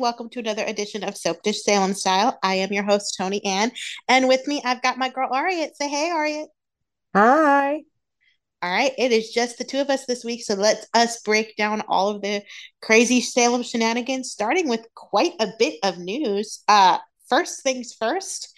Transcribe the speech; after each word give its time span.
Hey, 0.00 0.04
hey, 0.04 0.08
everybody. 0.08 0.24
Welcome 0.24 0.30
to 0.30 0.38
another 0.40 0.64
edition 0.64 1.04
of 1.04 1.16
Soap 1.16 1.42
Dish 1.42 1.62
Salem 1.62 1.92
Style. 1.92 2.38
I 2.42 2.54
am 2.54 2.72
your 2.72 2.84
host, 2.84 3.14
Toni 3.18 3.44
Ann. 3.44 3.70
And 4.08 4.28
with 4.28 4.46
me, 4.46 4.62
I've 4.64 4.82
got 4.82 4.96
my 4.96 5.10
girl, 5.10 5.28
Ariet. 5.34 5.76
Say 5.76 5.88
hey, 5.88 6.10
Ariet. 6.10 6.48
Hi. 7.14 7.82
All 8.62 8.70
right. 8.70 8.92
It 8.96 9.12
is 9.12 9.30
just 9.30 9.58
the 9.58 9.64
two 9.64 9.78
of 9.78 9.90
us 9.90 10.06
this 10.06 10.24
week. 10.24 10.42
So 10.42 10.54
let 10.54 10.86
us 10.94 11.20
break 11.22 11.56
down 11.56 11.82
all 11.88 12.08
of 12.08 12.22
the 12.22 12.42
crazy 12.80 13.20
Salem 13.20 13.62
shenanigans, 13.62 14.30
starting 14.30 14.68
with 14.68 14.86
quite 14.94 15.34
a 15.40 15.48
bit 15.58 15.74
of 15.82 15.98
news. 15.98 16.62
Uh, 16.66 16.98
first 17.28 17.62
things 17.62 17.92
first, 17.92 18.56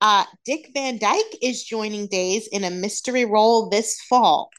uh, 0.00 0.24
Dick 0.46 0.70
Van 0.72 0.98
Dyke 0.98 1.36
is 1.42 1.64
joining 1.64 2.06
Days 2.06 2.48
in 2.48 2.64
a 2.64 2.70
mystery 2.70 3.26
role 3.26 3.68
this 3.68 4.00
fall. 4.08 4.50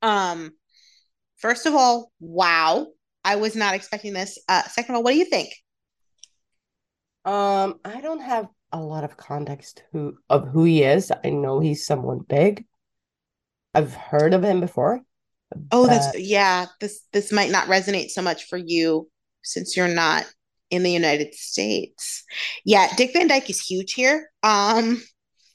Um, 0.00 0.52
first 1.38 1.66
of 1.66 1.74
all, 1.74 2.12
wow 2.20 2.86
I 3.28 3.36
was 3.36 3.54
not 3.54 3.74
expecting 3.74 4.14
this. 4.14 4.38
Uh, 4.48 4.62
second 4.62 4.94
of 4.94 4.96
all, 4.96 5.02
what 5.02 5.12
do 5.12 5.18
you 5.18 5.26
think? 5.26 5.50
Um, 7.26 7.78
I 7.84 8.00
don't 8.00 8.22
have 8.22 8.48
a 8.72 8.80
lot 8.80 9.04
of 9.04 9.18
context 9.18 9.82
who 9.92 10.16
of 10.30 10.48
who 10.48 10.64
he 10.64 10.82
is. 10.82 11.12
I 11.24 11.28
know 11.28 11.60
he's 11.60 11.84
someone 11.84 12.20
big. 12.26 12.64
I've 13.74 13.92
heard 13.92 14.32
of 14.32 14.42
him 14.42 14.60
before. 14.60 15.02
Oh, 15.70 15.86
that's 15.86 16.18
yeah. 16.18 16.66
This 16.80 17.02
this 17.12 17.30
might 17.30 17.50
not 17.50 17.66
resonate 17.66 18.08
so 18.08 18.22
much 18.22 18.44
for 18.44 18.56
you 18.56 19.10
since 19.42 19.76
you're 19.76 19.88
not 19.88 20.24
in 20.70 20.82
the 20.82 20.90
United 20.90 21.34
States. 21.34 22.24
Yeah, 22.64 22.88
Dick 22.96 23.12
Van 23.12 23.28
Dyke 23.28 23.50
is 23.50 23.60
huge 23.60 23.92
here. 23.92 24.30
Um, 24.42 25.02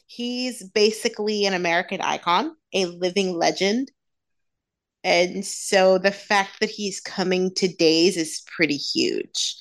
he's 0.05 0.63
basically 0.69 1.45
an 1.45 1.55
American 1.55 2.01
icon, 2.01 2.55
a 2.71 2.85
living 2.85 3.33
legend. 3.33 3.91
And 5.03 5.45
so 5.45 5.97
the 5.97 6.11
fact 6.11 6.59
that 6.61 6.69
he's 6.69 7.01
coming 7.01 7.53
to 7.55 7.67
days 7.67 8.15
is 8.15 8.43
pretty 8.55 8.77
huge. 8.77 9.57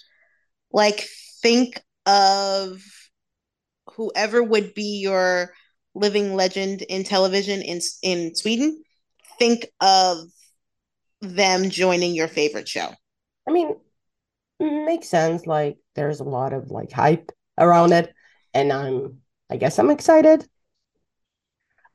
Like, 0.73 1.09
think 1.43 1.83
of 2.07 2.81
whoever 3.95 4.43
would 4.43 4.75
be 4.75 5.01
your 5.01 5.53
living 5.95 6.35
legend 6.35 6.83
in 6.83 7.05
television 7.05 7.61
in 7.63 7.81
in 8.03 8.35
Sweden. 8.35 8.83
Think 9.39 9.67
of 9.81 10.19
them 11.21 11.71
joining 11.71 12.15
your 12.15 12.29
favorite 12.29 12.69
show. 12.69 12.91
I 13.47 13.51
mean, 13.51 13.77
makes 14.61 15.09
sense. 15.09 15.47
Like, 15.47 15.79
there's 15.95 16.21
a 16.21 16.25
lot 16.25 16.53
of 16.53 16.71
like 16.71 16.93
hype 16.93 17.33
around 17.59 17.93
it, 17.93 18.13
and 18.55 18.73
I'm, 18.73 19.19
I 19.51 19.57
guess, 19.57 19.79
I'm 19.79 19.91
excited. 19.91 20.49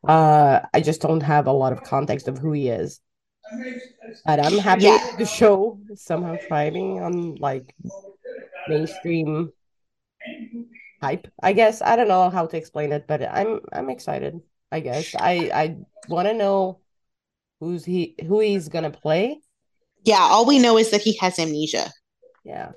Uh, 0.07 0.61
I 0.73 0.81
just 0.81 1.01
don't 1.01 1.21
have 1.21 1.47
a 1.47 1.51
lot 1.51 1.73
of 1.73 1.83
context 1.83 2.27
of 2.27 2.37
who 2.37 2.51
he 2.51 2.69
is. 2.69 2.99
But 4.25 4.39
I'm 4.39 4.57
happy 4.57 4.83
yeah. 4.83 5.15
the 5.17 5.25
show 5.25 5.79
somehow 5.95 6.37
thriving 6.47 7.01
on 7.01 7.35
like 7.35 7.73
mainstream 8.67 9.51
hype. 11.01 11.27
I 11.41 11.53
guess 11.53 11.81
I 11.81 11.95
don't 11.95 12.07
know 12.07 12.29
how 12.29 12.45
to 12.45 12.57
explain 12.57 12.91
it, 12.91 13.05
but 13.07 13.21
I'm 13.23 13.61
I'm 13.71 13.89
excited. 13.89 14.41
I 14.71 14.79
guess 14.79 15.15
I 15.15 15.51
I 15.53 15.77
want 16.09 16.27
to 16.27 16.33
know 16.33 16.79
who's 17.59 17.85
he 17.85 18.15
who 18.25 18.39
he's 18.39 18.69
gonna 18.69 18.91
play. 18.91 19.39
Yeah, 20.03 20.19
all 20.19 20.45
we 20.45 20.59
know 20.59 20.77
is 20.77 20.91
that 20.91 21.01
he 21.01 21.17
has 21.17 21.39
amnesia. 21.39 21.91
Yeah, 22.43 22.71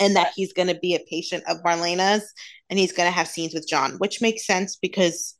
and 0.00 0.16
that 0.16 0.32
he's 0.34 0.52
gonna 0.52 0.78
be 0.78 0.94
a 0.94 1.00
patient 1.08 1.44
of 1.48 1.62
Marlena's, 1.62 2.32
and 2.70 2.78
he's 2.78 2.92
gonna 2.92 3.10
have 3.10 3.28
scenes 3.28 3.54
with 3.54 3.68
John, 3.68 3.92
which 3.98 4.20
makes 4.20 4.46
sense 4.46 4.76
because 4.76 5.36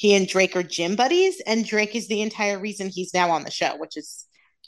he 0.00 0.14
and 0.14 0.26
Drake 0.26 0.56
are 0.56 0.62
gym 0.62 0.96
buddies, 0.96 1.42
and 1.46 1.62
Drake 1.62 1.94
is 1.94 2.08
the 2.08 2.22
entire 2.22 2.58
reason 2.58 2.88
he's 2.88 3.12
now 3.12 3.30
on 3.32 3.44
the 3.44 3.50
show, 3.50 3.76
which 3.76 3.98
is, 3.98 4.24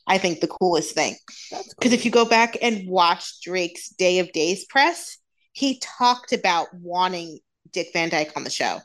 I 0.07 0.19
think, 0.19 0.41
the 0.41 0.47
coolest 0.47 0.95
thing. 0.95 1.17
Because 1.49 1.73
cool. 1.81 1.93
if 1.95 2.05
you 2.05 2.11
go 2.11 2.27
back 2.27 2.59
and 2.61 2.87
watch 2.87 3.41
Drake's 3.41 3.89
Day 3.89 4.19
of 4.19 4.31
Days 4.33 4.67
press, 4.67 5.17
he 5.53 5.79
talked 5.79 6.35
about 6.35 6.67
wanting 6.75 7.39
Dick 7.73 7.95
Van 7.95 8.11
Dyke 8.11 8.33
on 8.37 8.45
the 8.45 8.51
show. 8.51 8.81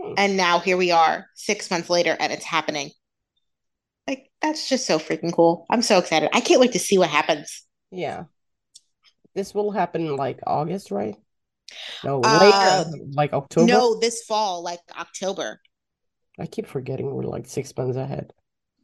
Hmm. 0.00 0.14
And 0.16 0.36
now 0.38 0.58
here 0.58 0.78
we 0.78 0.90
are, 0.90 1.26
six 1.34 1.70
months 1.70 1.90
later, 1.90 2.16
and 2.18 2.32
it's 2.32 2.46
happening. 2.46 2.90
Like, 4.08 4.30
that's 4.40 4.66
just 4.70 4.86
so 4.86 4.98
freaking 4.98 5.34
cool. 5.34 5.66
I'm 5.68 5.82
so 5.82 5.98
excited. 5.98 6.30
I 6.32 6.40
can't 6.40 6.62
wait 6.62 6.72
to 6.72 6.78
see 6.78 6.96
what 6.96 7.10
happens. 7.10 7.62
Yeah. 7.90 8.24
This 9.34 9.52
will 9.52 9.70
happen 9.70 10.16
like 10.16 10.40
August, 10.46 10.90
right? 10.90 11.16
No, 12.02 12.20
later, 12.20 12.52
uh, 12.54 12.84
like 13.12 13.34
October. 13.34 13.66
No, 13.66 13.98
this 14.00 14.22
fall, 14.22 14.62
like 14.62 14.80
October. 14.98 15.60
I 16.38 16.46
keep 16.46 16.66
forgetting 16.66 17.12
we're 17.12 17.22
like 17.22 17.46
six 17.46 17.76
months 17.76 17.96
ahead. 17.96 18.32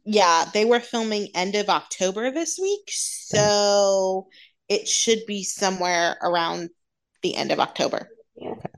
Yeah, 0.03 0.45
they 0.53 0.65
were 0.65 0.79
filming 0.79 1.27
end 1.35 1.55
of 1.55 1.69
October 1.69 2.31
this 2.31 2.57
week, 2.59 2.89
so 2.89 4.27
yeah. 4.69 4.77
it 4.77 4.87
should 4.87 5.19
be 5.27 5.43
somewhere 5.43 6.17
around 6.21 6.69
the 7.21 7.35
end 7.35 7.51
of 7.51 7.59
October. 7.59 8.09
Okay. 8.41 8.69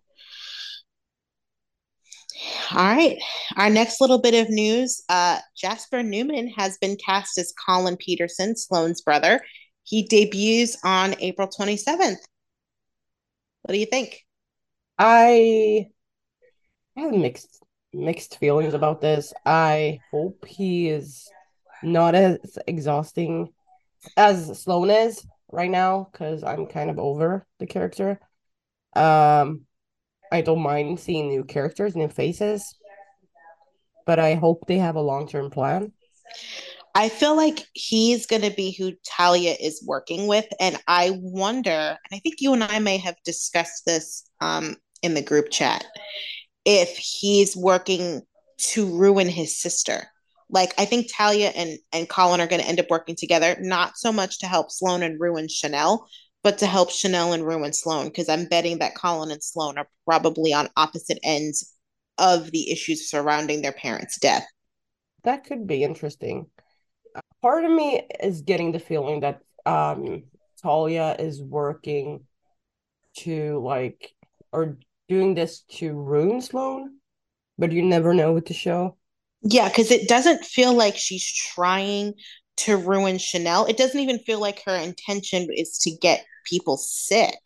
All 2.72 2.84
right. 2.84 3.18
Our 3.56 3.70
next 3.70 4.02
little 4.02 4.20
bit 4.20 4.34
of 4.34 4.50
news 4.50 5.02
uh, 5.08 5.40
Jasper 5.56 6.04
Newman 6.04 6.50
has 6.50 6.78
been 6.78 6.98
cast 6.98 7.38
as 7.38 7.54
Colin 7.66 7.96
Peterson, 7.96 8.58
Sloan's 8.58 9.02
brother. 9.02 9.42
He 9.84 10.08
debuts 10.08 10.78
on 10.84 11.16
April 11.20 11.48
27th. 11.48 12.18
What 13.62 13.74
do 13.74 13.78
you 13.78 13.86
think? 13.86 14.26
I 15.00 15.88
have 16.98 17.14
mixed 17.14 17.63
mixed 17.94 18.40
feelings 18.40 18.74
about 18.74 19.02
this. 19.02 19.34
I 19.46 20.00
hope 20.12 20.46
he 20.46 20.90
is 20.90 21.30
not 21.82 22.16
as 22.16 22.58
exhausting 22.68 23.54
as 24.18 24.60
Sloan 24.62 24.90
is 24.90 25.26
right 25.52 25.70
now 25.70 26.10
because 26.12 26.44
I'm 26.44 26.66
kind 26.68 26.90
of 26.90 27.00
over 27.00 27.46
the 27.60 27.68
character. 27.68 28.20
Um, 28.96 29.62
I 30.32 30.42
don't 30.42 30.62
mind 30.62 31.00
seeing 31.00 31.30
new 31.30 31.44
characters, 31.44 31.96
new 31.96 32.08
faces, 32.08 32.76
but 34.06 34.20
I 34.20 34.36
hope 34.36 34.66
they 34.68 34.78
have 34.78 34.96
a 34.96 35.02
long 35.02 35.28
term 35.28 35.50
plan. 35.50 35.94
I 36.96 37.10
feel 37.10 37.36
like 37.36 37.66
he's 37.74 38.26
going 38.28 38.44
to 38.44 38.52
be 38.52 38.72
who 38.72 38.94
Talia 39.04 39.56
is 39.60 39.84
working 39.86 40.28
with. 40.28 40.46
And 40.60 40.78
I 40.88 41.18
wonder, 41.22 41.70
and 41.70 41.98
I 42.12 42.20
think 42.20 42.36
you 42.40 42.54
and 42.54 42.64
I 42.64 42.80
may 42.80 42.98
have 42.98 43.16
discussed 43.26 43.86
this 43.86 44.30
um, 44.42 44.78
in 45.02 45.16
the 45.16 45.22
group 45.22 45.50
chat, 45.50 45.86
if 46.66 46.98
he's 46.98 47.56
working 47.56 48.22
to 48.58 48.86
ruin 48.98 49.28
his 49.28 49.60
sister. 49.60 50.08
Like 50.50 50.74
I 50.78 50.86
think 50.86 51.12
Talia 51.12 51.50
and 51.50 51.80
and 51.92 52.08
Colin 52.08 52.42
are 52.42 52.48
going 52.48 52.62
to 52.62 52.68
end 52.68 52.80
up 52.80 52.90
working 52.90 53.16
together, 53.16 53.58
not 53.60 53.98
so 53.98 54.12
much 54.12 54.40
to 54.40 54.48
help 54.48 54.72
Sloan 54.72 55.02
and 55.02 55.20
ruin 55.20 55.48
Chanel, 55.48 56.08
but 56.44 56.60
to 56.60 56.68
help 56.68 56.92
Chanel 56.92 57.34
and 57.34 57.46
ruin 57.46 57.74
Sloan, 57.74 58.06
Because 58.06 58.30
I'm 58.30 58.46
betting 58.46 58.80
that 58.80 58.96
Colin 58.96 59.32
and 59.32 59.44
Sloan 59.44 59.78
are 59.78 59.88
probably 60.06 60.54
on 60.54 60.70
opposite 60.78 61.20
ends 61.24 61.74
of 62.18 62.52
the 62.52 62.72
issues 62.72 63.10
surrounding 63.10 63.62
their 63.62 63.72
parents' 63.72 64.20
death. 64.20 64.46
That 65.24 65.46
could 65.46 65.66
be 65.66 65.84
interesting. 65.84 66.48
Part 67.42 67.66
of 67.66 67.72
me 67.72 68.08
is 68.22 68.42
getting 68.42 68.72
the 68.72 68.80
feeling 68.80 69.22
that 69.22 69.42
um 69.66 70.24
Talia 70.62 71.16
is 71.18 71.42
working 71.42 72.26
to 73.18 73.60
like 73.60 74.14
or 74.52 74.78
doing 75.14 75.36
this 75.36 75.62
to 75.78 75.94
ruin 75.94 76.42
Sloan, 76.42 76.98
but 77.58 77.72
you 77.72 77.84
never 77.84 78.14
know 78.14 78.34
with 78.34 78.48
the 78.48 78.54
show. 78.54 78.98
Yeah, 79.44 79.68
because 79.68 79.92
it 79.92 80.08
doesn't 80.08 80.44
feel 80.46 80.74
like 80.74 80.96
she's 80.98 81.26
trying 81.54 82.14
to 82.58 82.78
ruin 82.78 83.18
Chanel. 83.18 83.66
It 83.66 83.78
doesn't 83.78 84.00
even 84.00 84.20
feel 84.20 84.40
like 84.40 84.64
her 84.66 84.76
intention 84.76 85.48
is 85.52 85.78
to 85.80 85.92
get 85.92 86.26
people 86.46 86.78
sick. 86.78 87.38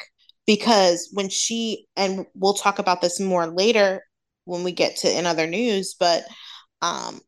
Because 0.46 1.10
when 1.12 1.28
she, 1.28 1.88
and 1.98 2.25
we'll 2.34 2.54
talk 2.54 2.80
about 2.80 3.02
this 3.02 3.19
more 3.19 3.48
later 3.48 4.02
when 4.46 4.63
we 4.63 4.72
get 4.72 4.96
to 4.98 5.18
in 5.18 5.25
other 5.25 5.46
news, 5.46 5.96
but 6.00 6.24
um, 6.81 7.20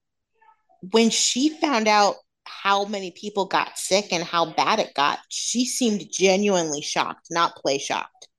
when 0.92 1.10
she 1.10 1.50
found 1.50 1.88
out 1.90 2.16
how 2.46 2.86
many 2.86 3.12
people 3.12 3.46
got 3.46 3.78
sick 3.78 4.14
and 4.14 4.24
how 4.24 4.54
bad 4.54 4.80
it 4.80 4.94
got, 4.94 5.20
she 5.28 5.66
seemed 5.66 6.06
genuinely 6.10 6.82
shocked, 6.82 7.28
not 7.30 7.56
play 7.56 7.78
shocked. 7.78 8.30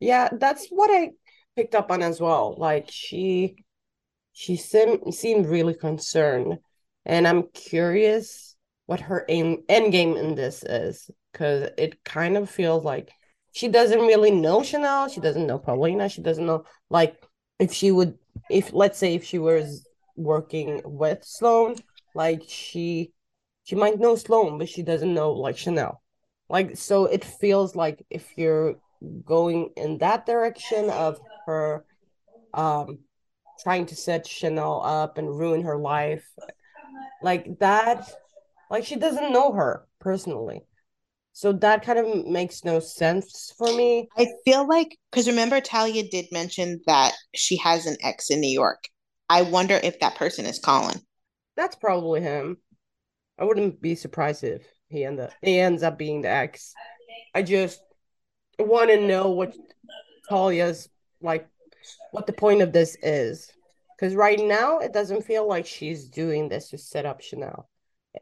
Yeah, 0.00 0.30
that's 0.32 0.68
what 0.70 0.90
I 0.90 1.10
picked 1.56 1.74
up 1.74 1.90
on 1.90 2.02
as 2.02 2.20
well. 2.20 2.54
Like 2.58 2.88
she 2.90 3.64
she 4.32 4.56
seemed 4.56 5.14
seemed 5.14 5.46
really 5.46 5.74
concerned. 5.74 6.58
And 7.06 7.26
I'm 7.26 7.44
curious 7.54 8.56
what 8.86 9.00
her 9.00 9.24
aim 9.28 9.62
end 9.68 9.92
game 9.92 10.16
in 10.16 10.34
this 10.34 10.62
is. 10.62 11.10
Cause 11.34 11.70
it 11.78 12.02
kind 12.04 12.36
of 12.36 12.50
feels 12.50 12.84
like 12.84 13.12
she 13.52 13.68
doesn't 13.68 14.00
really 14.00 14.30
know 14.30 14.62
Chanel, 14.62 15.08
she 15.08 15.20
doesn't 15.20 15.46
know 15.46 15.58
Paulina, 15.58 16.08
she 16.08 16.22
doesn't 16.22 16.46
know 16.46 16.64
like 16.88 17.16
if 17.58 17.72
she 17.72 17.90
would 17.90 18.18
if 18.50 18.72
let's 18.72 18.98
say 18.98 19.14
if 19.14 19.24
she 19.24 19.38
was 19.38 19.86
working 20.16 20.80
with 20.84 21.24
Sloan, 21.24 21.76
like 22.14 22.42
she 22.48 23.12
she 23.64 23.76
might 23.76 24.00
know 24.00 24.16
Sloan, 24.16 24.58
but 24.58 24.68
she 24.68 24.82
doesn't 24.82 25.14
know 25.14 25.32
like 25.32 25.56
Chanel. 25.56 26.02
Like 26.48 26.76
so 26.76 27.06
it 27.06 27.24
feels 27.24 27.76
like 27.76 28.04
if 28.10 28.36
you're 28.36 28.76
going 29.24 29.70
in 29.76 29.98
that 29.98 30.26
direction 30.26 30.90
of 30.90 31.20
her 31.50 31.84
um 32.54 32.98
trying 33.62 33.86
to 33.86 33.96
set 33.96 34.26
Chanel 34.26 34.82
up 34.84 35.18
and 35.18 35.28
ruin 35.28 35.62
her 35.62 35.76
life 35.76 36.26
like 37.22 37.58
that 37.60 38.10
like 38.70 38.84
she 38.84 38.96
doesn't 38.96 39.32
know 39.32 39.52
her 39.52 39.86
personally 40.00 40.62
So 41.32 41.52
that 41.52 41.84
kind 41.84 41.98
of 41.98 42.26
makes 42.26 42.64
no 42.64 42.80
sense 42.80 43.52
for 43.56 43.72
me. 43.72 44.08
I 44.18 44.26
feel 44.44 44.66
like 44.68 44.98
because 45.10 45.28
remember 45.28 45.60
Talia 45.60 46.04
did 46.08 46.26
mention 46.32 46.80
that 46.86 47.12
she 47.34 47.56
has 47.58 47.86
an 47.86 47.96
ex 48.02 48.30
in 48.30 48.40
New 48.40 48.52
York. 48.52 48.82
I 49.28 49.42
wonder 49.42 49.78
if 49.82 50.00
that 50.00 50.16
person 50.16 50.44
is 50.46 50.58
Colin. 50.58 51.00
That's 51.56 51.76
probably 51.76 52.20
him. 52.20 52.58
I 53.38 53.44
wouldn't 53.44 53.80
be 53.80 53.94
surprised 53.94 54.44
if 54.44 54.66
he 54.88 55.04
end 55.04 55.20
up 55.20 55.30
he 55.42 55.58
ends 55.58 55.82
up 55.82 55.96
being 55.98 56.22
the 56.22 56.28
ex. 56.28 56.74
I 57.34 57.42
just 57.42 57.80
want 58.58 58.90
to 58.90 59.00
know 59.00 59.30
what 59.30 59.54
Talia's 60.28 60.88
like, 61.20 61.48
what 62.12 62.26
the 62.26 62.32
point 62.32 62.62
of 62.62 62.72
this 62.72 62.96
is, 63.02 63.50
because 63.96 64.14
right 64.14 64.38
now 64.38 64.78
it 64.78 64.92
doesn't 64.92 65.24
feel 65.24 65.46
like 65.46 65.66
she's 65.66 66.06
doing 66.06 66.48
this 66.48 66.70
to 66.70 66.78
set 66.78 67.06
up 67.06 67.20
Chanel. 67.20 67.68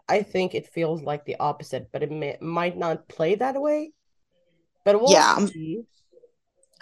I 0.09 0.23
think 0.23 0.55
it 0.55 0.69
feels 0.69 1.03
like 1.03 1.25
the 1.25 1.37
opposite, 1.41 1.89
but 1.93 2.03
it 2.03 2.11
may, 2.11 2.37
might 2.41 2.77
not 2.77 3.09
play 3.09 3.37
that 3.37 3.61
way. 3.61 3.93
But 4.85 5.01
we'll 5.01 5.13
Yeah, 5.13 5.35
I'm, 5.37 5.49
see. 5.49 5.83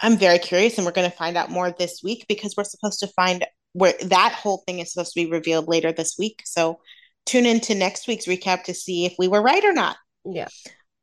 I'm 0.01 0.17
very 0.17 0.39
curious, 0.39 0.77
and 0.77 0.85
we're 0.85 0.91
going 0.91 1.09
to 1.09 1.15
find 1.15 1.37
out 1.37 1.49
more 1.49 1.71
this 1.71 2.01
week 2.03 2.25
because 2.27 2.55
we're 2.57 2.63
supposed 2.63 2.99
to 2.99 3.07
find 3.07 3.45
where 3.73 3.93
that 4.05 4.33
whole 4.33 4.63
thing 4.65 4.79
is 4.79 4.91
supposed 4.91 5.13
to 5.13 5.23
be 5.23 5.31
revealed 5.31 5.67
later 5.67 5.91
this 5.91 6.15
week. 6.17 6.41
So 6.45 6.79
tune 7.25 7.45
into 7.45 7.75
next 7.75 8.07
week's 8.07 8.25
recap 8.25 8.63
to 8.63 8.73
see 8.73 9.05
if 9.05 9.15
we 9.17 9.27
were 9.27 9.41
right 9.41 9.63
or 9.63 9.73
not. 9.73 9.97
Yeah, 10.25 10.47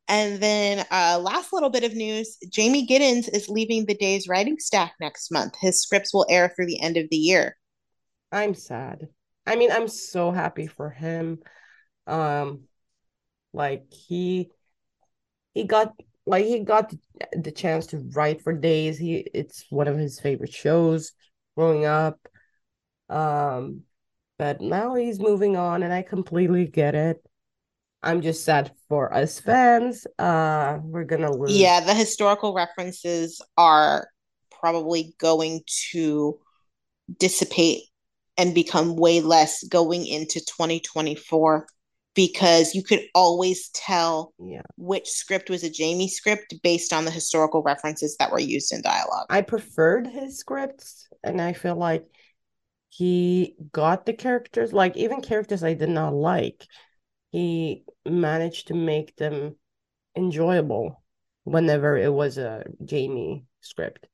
And 0.07 0.39
then, 0.39 0.85
uh, 0.91 1.19
last 1.19 1.51
little 1.51 1.71
bit 1.71 1.83
of 1.83 1.95
news 1.95 2.37
Jamey 2.49 2.87
Giddens 2.87 3.27
is 3.33 3.49
leaving 3.49 3.85
the 3.85 3.95
day's 3.95 4.27
writing 4.27 4.59
staff 4.59 4.91
next 4.99 5.31
month. 5.31 5.53
His 5.59 5.81
scripts 5.81 6.13
will 6.13 6.27
air 6.29 6.53
through 6.55 6.67
the 6.67 6.81
end 6.81 6.97
of 6.97 7.07
the 7.09 7.17
year. 7.17 7.57
I'm 8.31 8.53
sad. 8.53 9.07
I 9.47 9.55
mean, 9.55 9.71
I'm 9.71 9.87
so 9.87 10.31
happy 10.31 10.67
for 10.67 10.89
him. 10.89 11.39
Um, 12.07 12.61
like 13.53 13.85
he 13.91 14.51
he 15.53 15.63
got 15.63 15.93
like 16.25 16.45
he 16.45 16.59
got 16.59 16.93
the, 17.33 17.51
chance 17.51 17.87
to 17.87 17.99
write 18.13 18.41
for 18.41 18.53
days. 18.53 18.97
He 18.97 19.25
it's 19.33 19.65
one 19.69 19.87
of 19.87 19.97
his 19.97 20.19
favorite 20.19 20.53
shows 20.53 21.13
growing 21.55 21.85
up. 21.85 22.19
Um, 23.09 23.81
but 24.37 24.61
now 24.61 24.95
he's 24.95 25.19
moving 25.19 25.55
on, 25.55 25.83
and 25.83 25.93
I 25.93 26.01
completely 26.01 26.67
get 26.67 26.95
it. 26.95 27.23
I'm 28.05 28.21
just 28.21 28.45
sad 28.45 28.71
for 28.87 29.11
us 29.11 29.39
fans. 29.39 30.05
Uh, 30.19 30.77
we're 30.83 31.03
gonna 31.03 31.35
lose. 31.35 31.57
Yeah, 31.57 31.79
the 31.79 31.95
historical 31.95 32.53
references 32.53 33.41
are 33.57 34.07
probably 34.51 35.15
going 35.17 35.61
to 35.91 36.39
dissipate 37.17 37.81
and 38.37 38.53
become 38.53 38.95
way 38.95 39.21
less 39.21 39.63
going 39.63 40.05
into 40.05 40.39
2024 40.39 41.67
because 42.13 42.75
you 42.75 42.83
could 42.83 43.01
always 43.15 43.69
tell 43.69 44.33
Yeah, 44.39 44.61
which 44.77 45.09
script 45.09 45.49
was 45.49 45.63
a 45.63 45.69
Jamey 45.69 46.07
script 46.07 46.53
based 46.61 46.93
on 46.93 47.05
the 47.05 47.11
historical 47.11 47.63
references 47.63 48.15
that 48.19 48.31
were 48.31 48.39
used 48.39 48.71
in 48.71 48.81
dialogue. 48.81 49.25
I 49.29 49.41
preferred 49.41 50.07
his 50.07 50.37
scripts, 50.37 51.07
and 51.23 51.41
I 51.41 51.53
feel 51.53 51.75
like 51.75 52.05
he 52.89 53.55
got 53.71 54.05
the 54.05 54.13
characters, 54.13 54.71
like 54.71 54.95
even 54.95 55.21
characters 55.21 55.63
I 55.63 55.73
did 55.73 55.89
not 55.89 56.13
like, 56.13 56.65
he 57.35 57.83
managed 58.05 58.67
to 58.67 58.73
make 58.73 59.17
them 59.17 59.57
enjoyable 60.15 61.03
whenever 61.43 61.97
it 61.97 62.13
was 62.13 62.37
a 62.37 62.63
Jamey 62.83 63.43
script. 63.59 64.07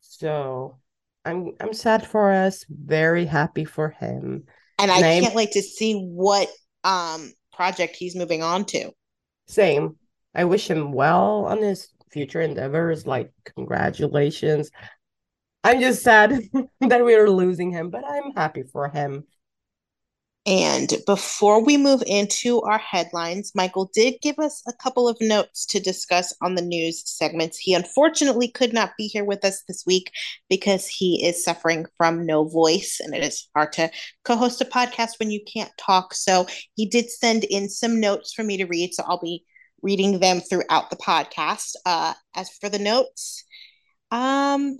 So 0.00 0.78
I'm 1.24 1.54
I'm 1.58 1.72
sad 1.72 2.06
for 2.06 2.30
us, 2.30 2.64
very 2.68 3.24
happy 3.24 3.64
for 3.64 3.90
him. 3.90 4.44
And 4.78 4.90
I 4.90 4.96
And 4.98 5.04
I 5.04 5.20
can't 5.20 5.34
wait 5.34 5.52
to 5.52 5.62
see 5.62 5.94
what 5.94 6.48
um 6.84 7.32
project 7.52 7.96
he's 7.96 8.14
moving 8.14 8.42
on 8.42 8.64
to. 8.66 8.92
same. 9.46 9.96
I 10.34 10.44
wish 10.44 10.68
him 10.70 10.92
well 10.92 11.46
on 11.46 11.58
his 11.58 11.88
future 12.10 12.40
endeavors. 12.40 13.04
Like 13.06 13.32
congratulations. 13.56 14.70
I'm 15.64 15.80
just 15.80 16.02
sad 16.02 16.40
that 16.80 17.04
we 17.04 17.14
are 17.14 17.28
losing 17.30 17.70
him, 17.72 17.90
but 17.90 18.04
I'm 18.06 18.32
happy 18.36 18.62
for 18.62 18.88
him. 18.88 19.24
And 20.46 20.92
before 21.06 21.64
we 21.64 21.78
move 21.78 22.02
into 22.06 22.60
our 22.62 22.76
headlines, 22.76 23.52
Michael 23.54 23.90
did 23.94 24.20
give 24.20 24.38
us 24.38 24.62
a 24.68 24.74
couple 24.74 25.08
of 25.08 25.16
notes 25.18 25.64
to 25.66 25.80
discuss 25.80 26.34
on 26.42 26.54
the 26.54 26.62
news 26.62 27.02
segments. 27.06 27.56
He 27.56 27.72
unfortunately 27.72 28.48
could 28.48 28.74
not 28.74 28.92
be 28.98 29.06
here 29.06 29.24
with 29.24 29.42
us 29.42 29.62
this 29.66 29.84
week 29.86 30.10
because 30.50 30.86
he 30.86 31.24
is 31.26 31.42
suffering 31.42 31.86
from 31.96 32.26
no 32.26 32.44
voice, 32.44 33.00
and 33.02 33.14
it 33.14 33.24
is 33.24 33.48
hard 33.54 33.72
to 33.74 33.90
co 34.24 34.36
host 34.36 34.60
a 34.60 34.66
podcast 34.66 35.18
when 35.18 35.30
you 35.30 35.40
can't 35.50 35.72
talk. 35.78 36.12
So 36.12 36.46
he 36.74 36.84
did 36.84 37.10
send 37.10 37.44
in 37.44 37.70
some 37.70 37.98
notes 37.98 38.34
for 38.34 38.44
me 38.44 38.58
to 38.58 38.66
read. 38.66 38.92
So 38.92 39.02
I'll 39.06 39.20
be 39.20 39.44
reading 39.80 40.20
them 40.20 40.40
throughout 40.42 40.90
the 40.90 40.96
podcast. 40.96 41.74
Uh, 41.86 42.12
as 42.36 42.50
for 42.50 42.68
the 42.68 42.78
notes, 42.78 43.44
um, 44.10 44.76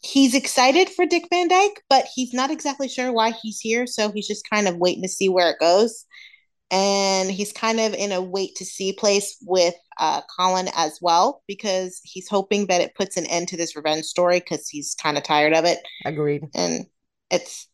he's 0.00 0.34
excited 0.34 0.88
for 0.90 1.06
Dick 1.06 1.24
Van 1.30 1.48
Dyke, 1.48 1.82
but 1.88 2.06
he's 2.14 2.32
not 2.32 2.50
exactly 2.50 2.88
sure 2.88 3.12
why 3.12 3.30
he's 3.30 3.60
here. 3.60 3.86
So 3.86 4.12
he's 4.12 4.28
just 4.28 4.48
kind 4.48 4.68
of 4.68 4.76
waiting 4.76 5.02
to 5.02 5.08
see 5.08 5.28
where 5.28 5.50
it 5.50 5.58
goes. 5.58 6.04
And 6.70 7.30
he's 7.30 7.52
kind 7.52 7.78
of 7.78 7.94
in 7.94 8.10
a 8.10 8.20
wait 8.20 8.56
to 8.56 8.64
see 8.64 8.92
place 8.92 9.36
with 9.42 9.74
uh, 9.98 10.22
Colin 10.36 10.68
as 10.76 10.98
well, 11.00 11.42
because 11.46 12.00
he's 12.02 12.28
hoping 12.28 12.66
that 12.66 12.80
it 12.80 12.94
puts 12.96 13.16
an 13.16 13.26
end 13.26 13.48
to 13.48 13.56
this 13.56 13.76
revenge 13.76 14.04
story 14.04 14.40
because 14.40 14.68
he's 14.68 14.96
kind 15.00 15.16
of 15.16 15.22
tired 15.22 15.54
of 15.54 15.64
it. 15.64 15.78
Agreed. 16.04 16.44
And 16.54 16.86
it's, 17.30 17.68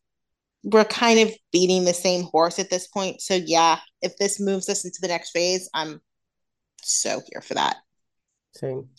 we're 0.63 0.85
kind 0.85 1.21
of 1.21 1.33
beating 1.53 1.85
the 1.85 1.95
same 1.95 2.25
horse 2.25 2.59
at 2.59 2.71
this 2.71 2.87
point. 2.87 3.21
So, 3.23 3.35
yeah, 3.35 3.79
if 4.03 4.17
this 4.19 4.39
moves 4.39 4.69
us 4.69 4.85
into 4.85 4.99
the 5.01 5.09
next 5.09 5.31
phase, 5.31 5.69
I'm 5.73 6.01
so 6.83 7.23
here 7.33 7.41
for 7.41 7.55
that. 7.55 7.77
Same. 8.55 8.91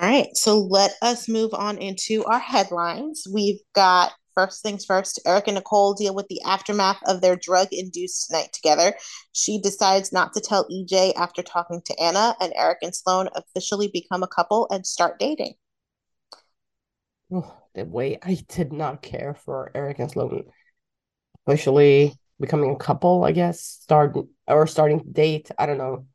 All 0.00 0.08
right, 0.08 0.34
so 0.34 0.60
let 0.60 0.92
us 1.02 1.28
move 1.28 1.52
on 1.52 1.76
into 1.76 2.24
our 2.24 2.38
headlines. 2.38 3.24
We've 3.30 3.60
got 3.74 4.12
first 4.34 4.62
things 4.62 4.86
first 4.86 5.20
Eric 5.26 5.48
and 5.48 5.56
Nicole 5.56 5.92
deal 5.92 6.14
with 6.14 6.26
the 6.28 6.40
aftermath 6.40 7.00
of 7.06 7.20
their 7.20 7.36
drug 7.36 7.68
induced 7.70 8.32
night 8.32 8.50
together. 8.54 8.94
She 9.32 9.60
decides 9.60 10.10
not 10.10 10.32
to 10.32 10.40
tell 10.40 10.66
EJ 10.70 11.12
after 11.16 11.42
talking 11.42 11.82
to 11.84 12.00
Anna, 12.00 12.34
and 12.40 12.54
Eric 12.56 12.78
and 12.80 12.96
Sloan 12.96 13.28
officially 13.34 13.90
become 13.92 14.22
a 14.22 14.28
couple 14.28 14.66
and 14.70 14.86
start 14.86 15.18
dating. 15.18 15.52
The 17.30 17.84
way 17.84 18.18
I 18.22 18.38
did 18.48 18.72
not 18.72 19.02
care 19.02 19.34
for 19.34 19.70
Eric 19.74 19.98
and 19.98 20.10
Sloan 20.10 20.44
officially 21.46 22.14
becoming 22.40 22.70
a 22.70 22.78
couple, 22.78 23.22
I 23.22 23.32
guess, 23.32 23.60
start 23.60 24.16
or 24.48 24.66
starting 24.66 25.00
to 25.00 25.10
date. 25.10 25.50
I 25.58 25.66
don't 25.66 25.76
know. 25.76 26.06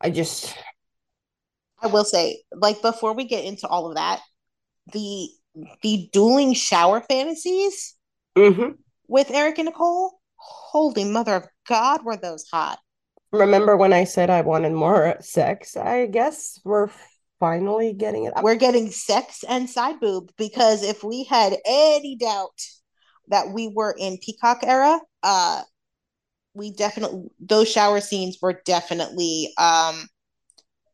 I 0.00 0.10
just 0.10 0.52
I 1.84 1.88
will 1.88 2.04
say, 2.04 2.42
like 2.52 2.80
before 2.82 3.12
we 3.14 3.24
get 3.24 3.44
into 3.44 3.68
all 3.68 3.86
of 3.88 3.96
that, 3.96 4.20
the 4.92 5.28
the 5.82 6.08
dueling 6.12 6.54
shower 6.54 7.00
fantasies 7.00 7.94
Mhm. 8.36 8.78
with 9.06 9.30
Eric 9.30 9.58
and 9.58 9.66
Nicole, 9.66 10.18
holy 10.36 11.04
mother 11.04 11.34
of 11.36 11.44
God, 11.68 12.04
were 12.04 12.16
those 12.16 12.44
hot. 12.50 12.78
remember 13.30 13.76
when 13.76 13.92
I 13.92 14.04
said 14.04 14.30
I 14.30 14.40
wanted 14.42 14.72
more 14.72 15.16
sex. 15.20 15.76
I 15.76 16.06
guess 16.06 16.60
we're 16.64 16.88
finally 17.40 17.92
getting 17.92 18.24
it. 18.24 18.32
we're 18.42 18.54
getting 18.54 18.90
sex 18.90 19.44
and 19.48 19.68
side 19.68 19.98
boob 20.00 20.30
because 20.38 20.82
if 20.84 21.02
we 21.04 21.24
had 21.24 21.56
any 21.66 22.16
doubt 22.16 22.58
that 23.28 23.50
we 23.50 23.68
were 23.68 23.94
in 23.98 24.18
peacock 24.18 24.60
era 24.62 25.00
uh 25.24 25.62
we 26.54 26.70
definitely 26.72 27.24
those 27.40 27.68
shower 27.70 28.00
scenes 28.00 28.38
were 28.40 28.60
definitely 28.64 29.52
um 29.58 30.06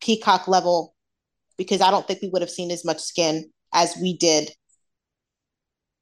peacock 0.01 0.49
level 0.49 0.95
because 1.57 1.81
i 1.81 1.91
don't 1.91 2.07
think 2.07 2.23
we 2.23 2.29
would 2.29 2.43
have 2.43 2.51
seen 2.51 2.71
as 2.71 2.85
much 2.85 2.99
skin 2.99 3.51
as 3.73 3.97
we 4.01 4.17
did 4.17 4.51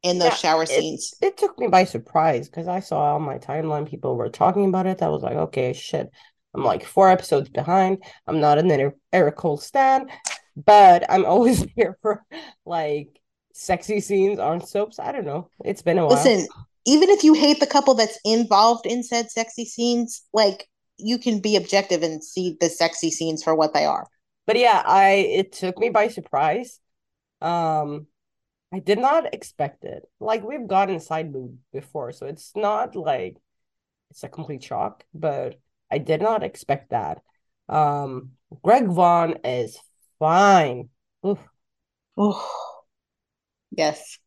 in 0.02 0.18
those 0.18 0.28
Yeah, 0.28 0.34
shower 0.36 0.66
scenes 0.66 1.14
it 1.20 1.36
took 1.36 1.58
me 1.58 1.66
by 1.66 1.84
surprise 1.84 2.48
because 2.48 2.68
I 2.68 2.80
saw 2.80 3.16
on 3.16 3.22
my 3.22 3.38
timeline 3.38 3.88
people 3.88 4.16
were 4.16 4.28
talking 4.28 4.68
about 4.68 4.86
it. 4.86 5.02
I 5.02 5.08
was 5.08 5.22
like, 5.22 5.36
okay, 5.36 5.72
shit. 5.72 6.08
I'm 6.54 6.64
like 6.64 6.84
four 6.84 7.10
episodes 7.10 7.48
behind. 7.48 8.02
I'm 8.26 8.40
not 8.40 8.58
an 8.58 8.70
Eric 8.70 8.96
Ericole 9.12 9.58
stan, 9.58 10.08
but 10.56 11.04
I'm 11.08 11.24
always 11.24 11.66
here 11.76 11.98
for 12.02 12.24
like 12.64 13.20
sexy 13.52 14.00
scenes 14.00 14.38
on 14.38 14.64
soaps. 14.64 14.98
I 14.98 15.12
don't 15.12 15.26
know. 15.26 15.50
It's 15.64 15.82
been 15.82 15.98
a 15.98 16.06
while. 16.06 16.16
listen 16.16 16.48
even 16.86 17.10
if 17.10 17.22
you 17.22 17.34
hate 17.34 17.60
the 17.60 17.66
couple 17.66 17.94
that's 17.94 18.18
involved 18.24 18.86
in 18.86 19.02
said 19.02 19.30
sexy 19.30 19.64
scenes 19.64 20.22
like 20.32 20.68
you 20.98 21.18
can 21.18 21.40
be 21.40 21.56
objective 21.56 22.02
and 22.02 22.22
see 22.22 22.56
the 22.60 22.68
sexy 22.68 23.10
scenes 23.10 23.42
for 23.42 23.54
what 23.54 23.74
they 23.74 23.84
are 23.86 24.06
But 24.46 24.58
yeah, 24.58 24.82
I 24.84 25.10
it 25.40 25.52
took 25.52 25.78
me 25.78 25.90
by 25.90 26.08
surprise. 26.08 26.80
Um, 27.40 28.06
I 28.72 28.80
did 28.80 28.98
not 28.98 29.32
expect 29.34 29.84
it. 29.84 30.02
Like 30.20 30.42
we've 30.42 30.66
gotten 30.66 31.00
side 31.00 31.32
boob 31.32 31.58
before, 31.72 32.12
so 32.12 32.26
it's 32.26 32.52
not 32.56 32.96
like 32.96 33.36
it's 34.10 34.24
a 34.24 34.28
complete 34.28 34.62
shock, 34.62 35.04
but 35.14 35.60
I 35.90 35.98
did 35.98 36.20
not 36.22 36.42
expect 36.42 36.90
that. 36.90 37.22
Um, 37.68 38.32
Greg 38.62 38.86
Vaughn 38.86 39.36
is 39.44 39.78
fine. 40.18 40.88
Oof, 41.26 41.38
oh 42.16 42.84
yes 43.70 44.18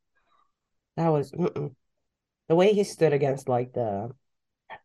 that 0.97 1.09
was 1.09 1.31
mm-mm. 1.31 1.73
the 2.47 2.55
way 2.55 2.73
he 2.73 2.83
stood 2.83 3.13
against 3.13 3.49
like 3.49 3.73
the 3.73 4.11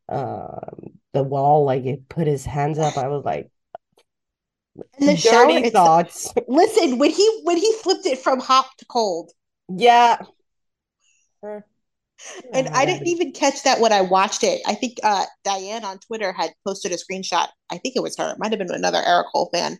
um 0.08 0.95
the 1.16 1.22
wall, 1.24 1.64
like 1.64 1.82
he 1.82 1.96
put 1.96 2.26
his 2.26 2.44
hands 2.44 2.78
up. 2.78 2.96
I 2.96 3.08
was 3.08 3.24
like, 3.24 3.50
In 4.98 5.06
the 5.06 5.16
shower, 5.16 5.46
Dirty 5.46 5.64
it's 5.64 5.72
thoughts. 5.72 6.32
listen 6.48 6.98
when 6.98 7.10
he 7.10 7.40
when 7.44 7.56
he 7.56 7.72
flipped 7.82 8.06
it 8.06 8.18
from 8.18 8.40
hot 8.40 8.66
to 8.78 8.84
cold, 8.86 9.32
Yeah. 9.68 10.18
Her- 11.42 11.64
and 12.52 12.68
I 12.68 12.86
didn't 12.86 13.06
even 13.08 13.32
catch 13.32 13.62
that 13.64 13.80
when 13.80 13.92
I 13.92 14.00
watched 14.00 14.42
it. 14.42 14.62
I 14.66 14.74
think 14.74 14.98
uh, 15.02 15.26
Diane 15.44 15.84
on 15.84 15.98
Twitter 15.98 16.32
had 16.32 16.52
posted 16.66 16.92
a 16.92 16.96
screenshot. 16.96 17.48
I 17.70 17.78
think 17.78 17.94
it 17.96 18.02
was 18.02 18.16
her. 18.16 18.30
It 18.32 18.38
might 18.38 18.52
have 18.52 18.58
been 18.58 18.70
another 18.72 19.02
Ericole 19.04 19.50
fan. 19.52 19.78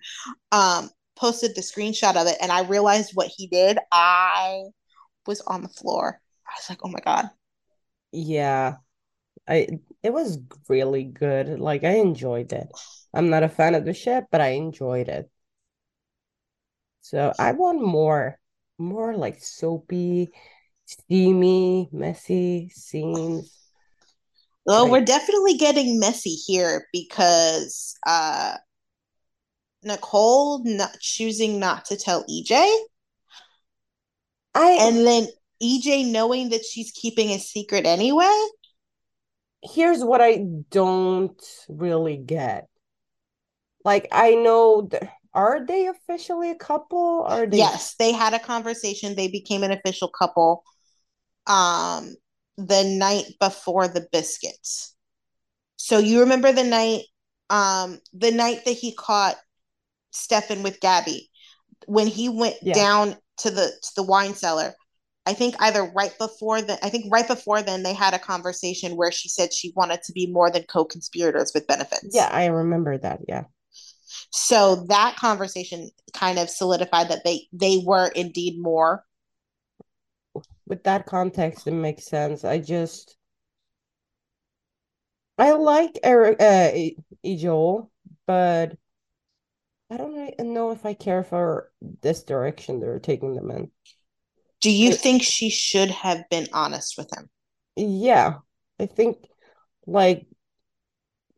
Um, 0.53 0.91
posted 1.17 1.55
the 1.55 1.63
screenshot 1.63 2.15
of 2.17 2.27
it, 2.27 2.37
and 2.43 2.53
I 2.53 2.63
realized 2.63 3.13
what 3.15 3.31
he 3.35 3.47
did. 3.47 3.79
I 3.91 4.65
was 5.27 5.41
on 5.43 5.63
the 5.63 5.69
floor. 5.69 6.21
I 6.47 6.53
was 6.59 6.69
like, 6.69 6.81
"Oh 6.85 6.89
my 6.89 7.01
god!" 7.01 7.31
Yeah. 8.13 8.79
I 9.49 9.81
it 10.03 10.13
was 10.13 10.39
really 10.69 11.05
good. 11.05 11.59
Like 11.61 11.85
I 11.85 11.97
enjoyed 11.97 12.53
it. 12.53 12.69
I'm 13.15 13.31
not 13.31 13.43
a 13.43 13.49
fan 13.49 13.75
of 13.75 13.85
the 13.85 13.95
ship, 13.95 14.25
but 14.31 14.41
I 14.41 14.49
enjoyed 14.49 15.09
it. 15.09 15.31
So 17.01 17.33
I 17.39 17.53
want 17.53 17.81
more, 17.81 18.39
more 18.79 19.17
like 19.17 19.43
soapy, 19.43 20.33
steamy, 20.85 21.89
messy 21.93 22.69
scenes. 22.71 23.53
Well, 24.65 24.85
Like 24.85 24.93
we're 24.93 25.05
definitely 25.05 25.57
getting 25.57 26.01
messy 26.01 26.35
here 26.35 26.89
because 26.93 27.95
uh, 28.05 28.57
Nicole 29.85 30.65
not 30.65 30.99
choosing 31.01 31.61
not 31.61 31.85
to 31.87 31.97
tell 31.97 32.25
EJ, 32.29 32.55
I 34.57 34.79
and 34.81 35.07
then 35.07 35.29
EJ 35.63 36.11
knowing 36.11 36.49
that 36.49 36.65
she's 36.65 36.91
keeping 36.91 37.31
a 37.31 37.39
secret 37.39 37.87
anyway. 37.87 38.47
Here's 39.63 40.03
what 40.05 40.21
I 40.23 40.39
don't 40.71 41.43
really 41.69 42.17
get. 42.17 42.69
Like 43.85 44.09
I 44.13 44.35
know 44.35 44.89
th- 44.89 45.03
are 45.33 45.65
they 45.65 45.87
officially 45.87 46.51
a 46.51 46.55
couple? 46.57 47.23
Are 47.27 47.47
they 47.47 47.59
Yes, 47.59 47.95
they 47.99 48.13
had 48.13 48.35
a 48.35 48.39
conversation. 48.39 49.15
They 49.15 49.29
became 49.29 49.63
an 49.63 49.73
official 49.73 50.09
couple 50.09 50.63
um 51.47 52.15
the 52.57 52.85
night 52.85 53.27
before 53.41 53.89
the 53.89 54.07
biscuits. 54.13 54.95
So 55.77 55.99
you 55.99 56.21
remember 56.21 56.53
the 56.53 56.65
night 56.65 57.03
um 57.51 58.01
the 58.13 58.33
night 58.33 58.65
that 58.65 58.73
he 58.73 58.95
caught 58.95 59.37
Stefan 60.13 60.63
with 60.63 60.81
Gabi 60.81 61.29
when 61.87 62.07
he 62.07 62.29
went 62.29 62.57
Yeah. 62.63 62.75
down 62.75 63.17
to 63.39 63.51
the 63.51 63.67
to 63.67 63.93
the 63.97 64.03
wine 64.03 64.35
cellar. 64.35 64.75
I 65.27 65.35
think 65.35 65.57
either 65.59 65.83
right 65.95 66.17
before 66.19 66.63
the 66.63 66.79
I 66.85 66.89
think 66.89 67.07
right 67.13 67.27
before 67.27 67.61
then 67.61 67.83
they 67.83 67.93
had 67.95 68.15
a 68.15 68.19
conversation 68.19 68.97
where 68.97 69.11
she 69.11 69.29
said 69.29 69.53
she 69.53 69.73
wanted 69.75 70.03
to 70.05 70.13
be 70.13 70.27
more 70.31 70.51
than 70.51 70.63
co-conspirators 70.65 71.53
with 71.53 71.67
benefits. 71.67 72.15
Yeah, 72.15 72.29
I 72.31 72.47
remember 72.47 72.97
that. 72.99 73.21
Yeah. 73.27 73.45
So 74.31 74.87
that 74.89 75.17
conversation 75.17 75.91
kind 76.15 76.39
of 76.39 76.49
solidified 76.49 77.09
that 77.09 77.25
they 77.25 77.49
they 77.53 77.83
were 77.85 78.09
indeed 78.09 78.61
more. 78.61 79.05
With 80.67 80.85
that 80.85 81.07
context, 81.07 81.67
it 81.67 81.73
makes 81.73 82.05
sense. 82.05 82.45
I 82.45 82.59
just 82.59 83.17
I 85.39 85.53
like 85.53 85.99
Eric 86.03 86.41
uh 86.41 86.71
E- 86.75 86.97
but 88.27 88.77
I 89.91 89.97
don't 89.97 90.39
know 90.53 90.71
if 90.71 90.87
I 90.87 90.95
care 90.95 91.25
for 91.25 91.73
this 91.81 92.23
direction 92.23 92.79
they're 92.79 93.01
taking 93.01 93.35
them 93.35 93.51
in. 93.51 93.73
Do 94.67 94.73
you 94.73 94.91
It- 94.91 95.01
think 95.01 95.23
she 95.23 95.49
should 95.49 95.93
have 95.93 96.29
been 96.29 96.49
honest 96.53 96.99
with 96.99 97.09
him? 97.17 97.31
Yeah, 97.77 98.39
I 98.81 98.87
think 98.87 99.19
like 99.87 100.27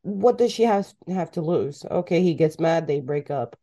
what 0.00 0.38
does 0.38 0.50
she 0.50 0.62
have 0.62 0.90
have 1.08 1.32
to 1.32 1.42
lose? 1.42 1.84
Okay, 1.84 2.22
he 2.22 2.32
gets 2.32 2.58
mad, 2.58 2.86
they 2.86 3.00
break 3.00 3.30
up. 3.30 3.54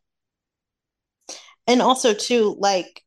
And 1.65 1.81
also 1.81 2.13
too, 2.13 2.55
like 2.59 3.01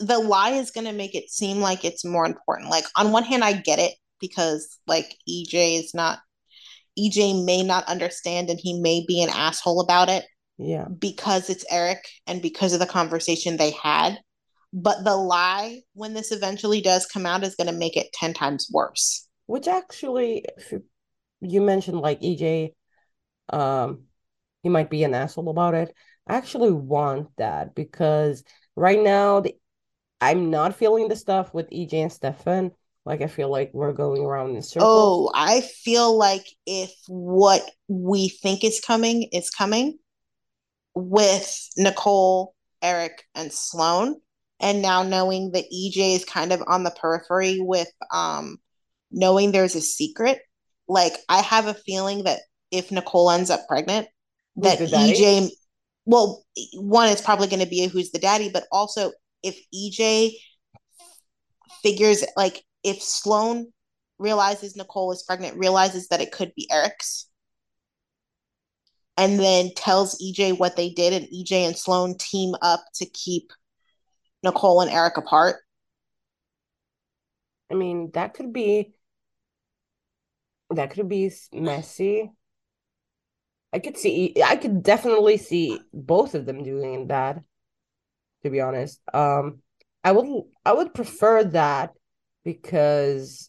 the 0.00 0.18
lie 0.18 0.50
is 0.54 0.72
going 0.72 0.88
to 0.88 0.92
make 0.92 1.14
it 1.14 1.30
seem 1.30 1.60
like 1.60 1.84
it's 1.84 2.04
more 2.04 2.26
important. 2.26 2.70
Like 2.70 2.86
on 2.96 3.12
one 3.12 3.22
hand 3.22 3.44
I 3.44 3.52
get 3.52 3.78
it 3.78 3.94
because 4.18 4.80
like 4.88 5.16
EJ 5.28 5.78
is 5.78 5.94
not 5.94 6.18
EJ 6.98 7.44
may 7.44 7.62
not 7.62 7.84
understand 7.84 8.50
and 8.50 8.58
he 8.60 8.80
may 8.80 9.04
be 9.06 9.22
an 9.22 9.30
asshole 9.30 9.80
about 9.80 10.08
it 10.08 10.24
Yeah. 10.58 10.86
because 10.86 11.50
it's 11.50 11.64
Eric 11.70 12.04
and 12.26 12.42
because 12.42 12.72
of 12.72 12.80
the 12.80 12.86
conversation 12.86 13.58
they 13.58 13.70
had. 13.70 14.18
But 14.76 15.04
the 15.04 15.16
lie, 15.16 15.82
when 15.92 16.14
this 16.14 16.32
eventually 16.32 16.80
does 16.80 17.06
come 17.06 17.26
out, 17.26 17.44
is 17.44 17.54
going 17.54 17.68
to 17.68 17.72
make 17.72 17.96
it 17.96 18.12
10 18.12 18.34
times 18.34 18.68
worse. 18.72 19.28
Which 19.46 19.68
actually, 19.68 20.44
you, 20.72 20.82
you 21.40 21.60
mentioned 21.60 22.00
like 22.00 22.20
EJ, 22.20 22.72
um, 23.50 24.02
he 24.64 24.68
might 24.68 24.90
be 24.90 25.04
an 25.04 25.14
asshole 25.14 25.48
about 25.48 25.74
it. 25.74 25.94
I 26.26 26.34
actually 26.34 26.72
want 26.72 27.28
that 27.36 27.76
because 27.76 28.42
right 28.74 29.00
now 29.00 29.40
the, 29.40 29.54
I'm 30.20 30.50
not 30.50 30.74
feeling 30.74 31.06
the 31.06 31.16
stuff 31.16 31.54
with 31.54 31.70
EJ 31.70 31.94
and 31.94 32.12
Stefan. 32.12 32.72
Like 33.04 33.20
I 33.20 33.28
feel 33.28 33.50
like 33.50 33.70
we're 33.72 33.92
going 33.92 34.22
around 34.22 34.56
in 34.56 34.62
circles. 34.62 34.90
Oh, 34.90 35.30
I 35.34 35.60
feel 35.60 36.16
like 36.16 36.46
if 36.66 36.90
what 37.06 37.62
we 37.86 38.28
think 38.28 38.64
is 38.64 38.80
coming 38.80 39.28
is 39.32 39.50
coming 39.50 39.98
with 40.94 41.68
Nicole, 41.76 42.54
Eric, 42.82 43.22
and 43.34 43.52
Sloan, 43.52 44.16
and 44.60 44.82
now 44.82 45.02
knowing 45.02 45.52
that 45.52 45.64
EJ 45.72 46.16
is 46.16 46.24
kind 46.24 46.52
of 46.52 46.62
on 46.66 46.84
the 46.84 46.90
periphery 46.90 47.58
with 47.60 47.90
um 48.12 48.58
knowing 49.10 49.52
there's 49.52 49.74
a 49.74 49.80
secret, 49.80 50.40
like 50.88 51.14
I 51.28 51.40
have 51.40 51.66
a 51.66 51.74
feeling 51.74 52.24
that 52.24 52.40
if 52.70 52.90
Nicole 52.90 53.30
ends 53.30 53.50
up 53.50 53.66
pregnant, 53.68 54.08
Who's 54.78 54.90
that? 54.90 55.10
EJ 55.10 55.50
well, 56.06 56.44
one 56.74 57.08
is 57.08 57.20
probably 57.20 57.46
going 57.46 57.62
to 57.62 57.68
be 57.68 57.86
who's 57.86 58.10
the 58.10 58.18
daddy, 58.18 58.50
but 58.50 58.66
also 58.70 59.12
if 59.42 59.58
EJ 59.74 60.32
figures 61.82 62.24
like 62.36 62.62
if 62.82 63.02
Sloan 63.02 63.72
realizes 64.18 64.76
Nicole 64.76 65.12
is 65.12 65.22
pregnant, 65.22 65.58
realizes 65.58 66.08
that 66.08 66.20
it 66.20 66.32
could 66.32 66.52
be 66.54 66.68
Eric's, 66.70 67.26
and 69.16 69.38
then 69.38 69.70
tells 69.74 70.20
EJ 70.20 70.58
what 70.58 70.76
they 70.76 70.90
did, 70.90 71.12
and 71.12 71.26
EJ 71.32 71.66
and 71.66 71.76
Sloan 71.76 72.16
team 72.18 72.54
up 72.62 72.84
to 72.96 73.06
keep 73.06 73.52
Nicole 74.44 74.82
and 74.82 74.90
Eric 74.90 75.16
apart. 75.16 75.56
I 77.70 77.74
mean, 77.74 78.10
that 78.14 78.34
could 78.34 78.52
be 78.52 78.94
that 80.70 80.90
could 80.90 81.08
be 81.08 81.32
messy. 81.52 82.30
I 83.72 83.80
could 83.80 83.96
see 83.98 84.34
I 84.44 84.56
could 84.56 84.82
definitely 84.82 85.36
see 85.36 85.80
both 85.92 86.34
of 86.34 86.46
them 86.46 86.62
doing 86.62 87.08
that, 87.08 87.42
to 88.42 88.50
be 88.50 88.60
honest. 88.60 89.00
Um 89.12 89.60
I 90.04 90.12
would 90.12 90.44
I 90.64 90.72
would 90.72 90.94
prefer 90.94 91.44
that 91.44 91.94
because 92.44 93.48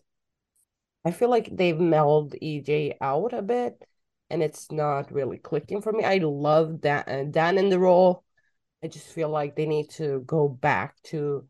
I 1.05 1.11
feel 1.11 1.29
like 1.29 1.55
they've 1.55 1.75
melded 1.75 2.35
EJ 2.41 2.97
out 2.99 3.33
a 3.33 3.41
bit 3.41 3.81
and 4.29 4.43
it's 4.43 4.71
not 4.71 5.11
really 5.11 5.37
clicking 5.37 5.81
for 5.81 5.93
me. 5.93 6.03
I 6.03 6.17
love 6.17 6.81
Dan, 6.81 7.31
Dan 7.31 7.57
in 7.57 7.69
the 7.69 7.79
role. 7.79 8.24
I 8.85 8.87
just 8.87 9.07
feel 9.07 9.29
like 9.29 9.55
they 9.55 9.65
need 9.65 9.89
to 9.91 10.23
go 10.27 10.47
back 10.47 10.93
to 11.05 11.47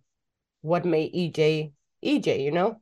what 0.62 0.86
made 0.86 1.14
EJ 1.14 1.74
EJ, 2.04 2.42
you 2.42 2.52
know? 2.52 2.78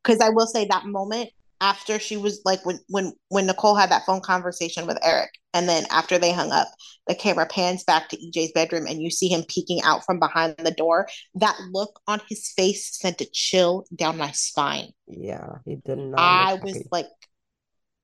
Because 0.00 0.20
I 0.20 0.28
will 0.28 0.46
say 0.46 0.66
that 0.66 0.86
moment 0.86 1.30
after 1.60 1.98
she 1.98 2.16
was 2.16 2.40
like 2.44 2.64
when 2.64 2.78
when 2.88 3.12
when 3.30 3.46
Nicole 3.46 3.74
had 3.74 3.90
that 3.90 4.06
phone 4.06 4.20
conversation 4.20 4.86
with 4.86 4.96
Eric, 5.02 5.30
and 5.52 5.68
then 5.68 5.86
after 5.90 6.18
they 6.18 6.32
hung 6.32 6.52
up, 6.52 6.68
the 7.08 7.16
camera 7.16 7.46
pans 7.46 7.82
back 7.82 8.08
to 8.10 8.16
EJ's 8.16 8.52
bedroom, 8.52 8.86
and 8.86 9.02
you 9.02 9.10
see 9.10 9.26
him 9.26 9.42
peeking 9.48 9.82
out 9.82 10.04
from 10.04 10.20
behind 10.20 10.54
the 10.58 10.70
door. 10.70 11.08
That 11.34 11.58
look 11.72 12.00
on 12.06 12.20
his 12.28 12.52
face 12.56 12.96
sent 12.96 13.20
a 13.22 13.26
chill 13.32 13.86
down 13.92 14.18
my 14.18 14.30
spine. 14.30 14.90
Yeah, 15.08 15.56
he 15.64 15.76
did 15.76 15.98
not 15.98 16.20
I 16.20 16.54
was 16.62 16.74
happy. 16.74 16.88
like, 16.92 17.06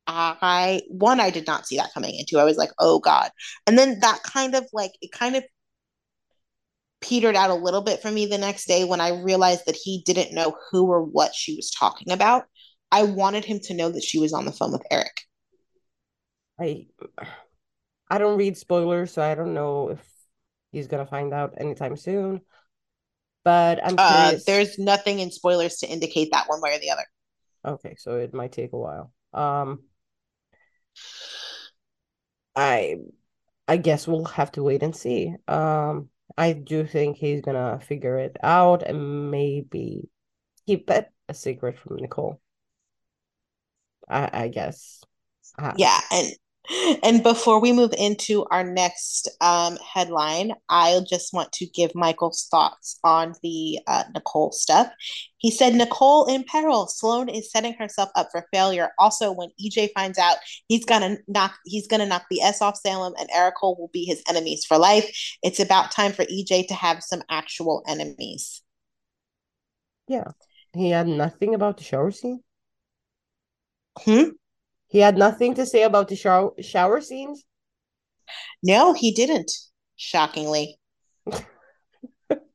I 0.09 0.83
one, 0.89 1.21
I 1.21 1.31
did 1.31 1.47
not 1.47 1.69
see 1.69 1.77
that 1.77 1.95
coming 1.95 2.17
into. 2.19 2.41
I 2.41 2.45
was 2.45 2.57
like, 2.57 2.71
oh 2.81 2.99
god. 2.99 3.31
And 3.69 3.79
then 3.79 4.01
that 4.01 4.23
kind 4.25 4.57
of 4.57 4.67
like 4.73 4.93
it 5.01 5.13
kind 5.13 5.37
of 5.37 5.45
petered 7.01 7.37
out 7.37 7.51
a 7.51 7.55
little 7.55 7.83
bit 7.83 8.03
for 8.03 8.11
me 8.11 8.27
the 8.27 8.39
next 8.39 8.67
day 8.67 8.85
when 8.85 9.01
I 9.01 9.21
realized 9.23 9.63
that 9.67 9.77
he 9.77 10.03
didn't 10.05 10.35
know 10.35 10.57
who 10.71 10.87
or 10.87 11.03
what 11.03 11.35
she 11.35 11.57
was 11.57 11.71
talking 11.71 12.13
about. 12.13 12.45
I 12.93 13.05
wanted 13.05 13.45
him 13.45 13.61
to 13.65 13.75
know 13.75 13.91
that 13.91 14.03
she 14.03 14.19
was 14.19 14.33
on 14.33 14.45
the 14.45 14.53
phone 14.53 14.73
with 14.73 14.83
Eric. 14.91 15.23
I 16.59 16.87
I 18.09 18.19
don't 18.19 18.39
read 18.39 18.57
spoilers, 18.57 19.13
so 19.13 19.23
I 19.23 19.35
don't 19.35 19.55
know 19.55 19.91
if 19.91 20.05
he's 20.73 20.89
gonna 20.89 21.07
find 21.07 21.33
out 21.33 21.55
anytime 21.59 21.97
soon. 21.97 22.41
But 23.45 23.81
I'm 23.83 23.97
Uh, 23.97 24.37
there's 24.47 24.79
nothing 24.79 25.21
in 25.21 25.31
spoilers 25.31 25.77
to 25.79 25.87
indicate 25.87 26.31
that 26.33 26.49
one 26.49 26.61
way 26.61 26.77
or 26.77 26.79
the 26.79 26.91
other. 26.91 27.05
Okay, 27.65 27.95
so 27.99 28.17
it 28.17 28.35
might 28.35 28.53
take 28.53 28.73
a 28.73 28.79
while. 28.79 29.13
Um, 29.33 29.81
I 32.55 32.97
I 33.69 33.77
guess 33.77 34.09
we'll 34.09 34.25
have 34.25 34.53
to 34.53 34.63
wait 34.63 34.83
and 34.83 34.95
see. 34.95 35.35
Um, 35.47 36.11
I 36.37 36.53
do 36.55 36.87
think 36.87 37.17
he's 37.17 37.41
gonna 37.41 37.81
figure 37.81 38.19
it 38.19 38.37
out 38.43 38.83
and 38.83 39.31
maybe 39.31 40.09
keep 40.67 40.91
it 40.91 41.11
a 41.29 41.35
secret 41.35 41.79
from 41.79 41.97
Nicole. 41.97 42.41
I 44.09 44.31
I 44.45 44.49
guess. 44.49 45.03
Uh, 45.59 45.73
Yeah, 45.77 45.99
and 46.13 46.33
and 47.03 47.23
before 47.23 47.61
we 47.61 47.73
move 47.73 47.93
into 47.99 48.45
our 48.51 48.63
next 48.63 49.29
um, 49.41 49.77
headline, 49.77 50.53
I 50.69 51.01
just 51.09 51.33
want 51.33 51.53
to 51.53 51.67
give 51.67 51.95
Michael's 51.95 52.47
thoughts 52.51 52.99
on 53.03 53.35
the 53.43 53.79
uh, 53.87 54.05
Nicole 54.15 54.53
stuff. 54.53 54.89
He 55.39 55.51
said, 55.51 55.75
Nicole 55.75 56.27
in 56.27 56.45
peril. 56.45 56.87
Sloan 56.87 57.29
is 57.29 57.51
setting 57.51 57.75
herself 57.75 58.11
up 58.15 58.29
for 58.31 58.47
failure. 58.53 58.91
Also, 58.99 59.33
when 59.33 59.49
EJ 59.61 59.91
finds 59.95 60.19
out, 60.19 60.37
he's 60.69 60.85
gonna 60.85 61.17
knock 61.27 61.55
he's 61.65 61.87
gonna 61.89 62.07
knock 62.07 62.27
the 62.31 62.43
S 62.43 62.61
off 62.61 62.77
Salem, 62.77 63.15
and 63.19 63.29
Erica 63.35 63.67
will 63.67 63.91
be 63.93 64.05
his 64.05 64.23
enemies 64.29 64.65
for 64.65 64.79
life. 64.79 65.11
It's 65.43 65.61
about 65.61 65.91
time 65.91 66.13
for 66.13 66.25
EJ 66.25 66.69
to 66.69 66.75
have 66.75 67.03
some 67.03 67.23
actual 67.31 67.83
enemies. 67.89 68.63
Yeah, 70.07 70.33
he 70.75 70.91
had 70.91 71.09
nothing 71.09 71.55
about 71.55 71.79
the 71.79 71.85
shower 71.85 72.11
scene. 72.11 72.43
Hmm. 73.99 74.31
He 74.91 74.99
had 74.99 75.17
nothing 75.17 75.55
to 75.55 75.65
say 75.65 75.85
about 75.85 76.09
the 76.09 76.17
shower 76.17 76.53
shower 76.61 77.01
scenes. 77.01 77.45
No, 78.63 78.93
he 78.93 79.13
didn't. 79.13 79.51
Shockingly. 79.97 80.79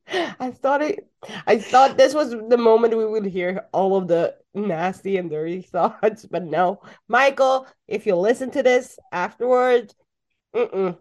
I 0.08 0.50
thought 0.50 0.82
it. 0.82 1.08
I 1.46 1.58
thought 1.58 1.96
this 1.96 2.14
was 2.14 2.30
the 2.30 2.56
moment 2.56 2.96
we 2.96 3.06
would 3.06 3.26
hear 3.26 3.66
all 3.72 3.96
of 3.96 4.06
the 4.06 4.36
nasty 4.54 5.16
and 5.16 5.30
dirty 5.30 5.62
thoughts, 5.72 6.24
but 6.26 6.44
no, 6.44 6.80
Michael. 7.08 7.66
If 7.88 8.06
you 8.06 8.14
listen 8.16 8.50
to 8.52 8.62
this 8.62 8.98
afterwards, 9.12 9.94
mm-mm, 10.54 10.96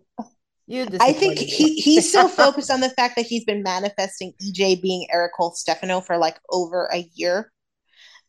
you. 0.68 0.88
I 1.00 1.14
think 1.14 1.38
he 1.38 1.76
he's 1.76 2.12
so 2.12 2.28
focused 2.44 2.72
on 2.72 2.80
the 2.80 2.90
fact 2.90 3.16
that 3.18 3.26
he's 3.26 3.46
been 3.46 3.62
manifesting 3.62 4.34
EJ 4.42 4.82
being 4.82 5.08
Eric 5.12 5.34
Cole 5.38 5.52
Stefano 5.52 6.02
for 6.02 6.18
like 6.18 6.40
over 6.50 6.90
a 6.92 7.08
year. 7.14 7.52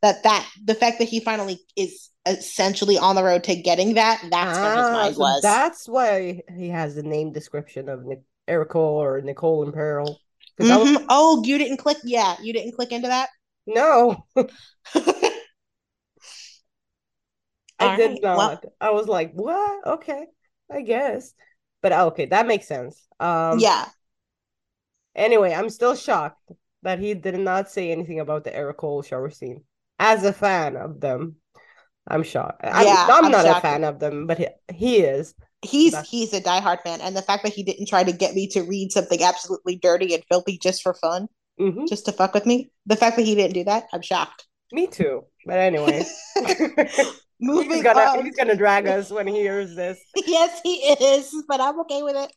That 0.03 0.23
that 0.23 0.49
the 0.65 0.75
fact 0.75 0.99
that 0.99 1.09
he 1.09 1.21
finally 1.21 1.59
is 1.76 2.11
essentially 2.26 2.99
on 2.99 3.17
the 3.17 3.25
road 3.25 3.45
to 3.45 3.57
getting 3.57 3.95
that. 3.95 4.21
That's 4.31 4.59
ah, 4.59 4.62
where 4.62 4.76
his 4.76 4.87
ah, 4.87 4.93
mind 4.93 5.17
was. 5.17 5.43
That's 5.43 5.88
why 5.88 6.43
he 6.57 6.69
has 6.69 6.95
the 6.95 7.03
name 7.03 7.33
description 7.33 7.88
of 7.88 8.05
Nic- 8.05 8.23
Erico 8.49 8.76
or 8.76 9.21
Nicole 9.23 9.65
in 9.65 9.73
Peril. 9.73 10.21
Mm-hmm. 10.61 10.95
Was... 10.95 11.05
Oh, 11.09 11.43
you 11.45 11.59
didn't 11.59 11.79
click. 11.79 11.99
Yeah, 12.05 12.37
you 12.43 12.53
didn't 12.53 12.73
click 12.73 12.93
into 12.93 13.09
that. 13.09 13.31
No, 13.67 14.25
I 14.37 14.47
All 17.91 17.97
did 17.97 18.11
right. 18.11 18.23
not. 18.23 18.38
Well, 18.38 18.61
I 18.81 18.91
was 18.91 19.09
like, 19.09 19.33
what? 19.33 19.87
Okay, 19.87 20.26
I 20.71 20.83
guess. 20.83 21.33
But 21.83 21.93
okay, 21.93 22.26
that 22.26 22.47
makes 22.47 22.67
sense. 22.67 23.07
Um, 23.21 23.59
yeah. 23.59 23.87
Anyway, 25.15 25.53
I'm 25.53 25.71
still 25.71 25.95
shocked 25.95 26.53
that 26.83 26.99
he 26.99 27.15
did 27.15 27.38
not 27.38 27.71
say 27.71 27.91
anything 27.91 28.21
about 28.21 28.45
the 28.45 28.55
Ericole 28.55 29.03
shower 29.03 29.31
scene. 29.31 29.62
As 29.99 30.25
a 30.25 30.33
fan 30.33 30.76
of 30.76 31.00
them, 31.00 31.37
I'm 32.07 32.23
shocked. 32.23 32.61
I'm, 32.62 32.87
yeah, 32.87 33.07
I'm, 33.11 33.25
I'm 33.26 33.33
not 33.33 33.45
shocked. 33.45 33.59
a 33.59 33.61
fan 33.61 33.85
of 33.85 33.99
them, 33.99 34.26
but 34.26 34.38
he, 34.38 34.47
he 34.73 34.99
is. 34.99 35.35
He's 35.62 35.93
That's... 35.93 36.09
he's 36.09 36.33
a 36.33 36.41
diehard 36.41 36.83
fan, 36.83 37.00
and 37.00 37.17
the 37.17 37.23
fact 37.23 37.43
that 37.43 37.52
he 37.52 37.63
didn't 37.63 37.87
try 37.87 38.04
to 38.04 38.13
get 38.13 38.35
me 38.35 38.49
to 38.49 38.63
read 38.63 38.93
something 38.93 39.23
absolutely 39.23 39.76
dirty 39.76 40.15
and 40.15 40.23
filthy 40.30 40.59
just 40.59 40.82
for 40.82 40.95
fun, 40.95 41.28
mm-hmm. 41.61 41.87
just 41.87 42.04
to 42.06 42.13
fuck 42.13 42.35
with 42.35 42.47
me. 42.47 42.71
The 42.87 42.97
fact 42.97 43.17
that 43.17 43.25
he 43.25 43.35
didn't 43.35 43.54
do 43.54 43.65
that, 43.65 43.87
I'm 43.93 44.02
shocked. 44.02 44.47
Me 44.73 44.87
too. 44.87 45.25
But 45.45 45.59
anyway, 45.59 46.04
moving 47.41 47.71
he's 47.71 47.82
gonna, 47.82 48.00
on. 48.00 48.25
He's 48.25 48.37
gonna 48.37 48.56
drag 48.56 48.87
us 48.87 49.11
when 49.11 49.26
he 49.26 49.37
hears 49.37 49.75
this. 49.75 49.99
yes, 50.26 50.61
he 50.63 50.75
is, 50.75 51.35
but 51.49 51.61
I'm 51.61 51.80
okay 51.80 52.02
with 52.02 52.17
it. 52.17 52.32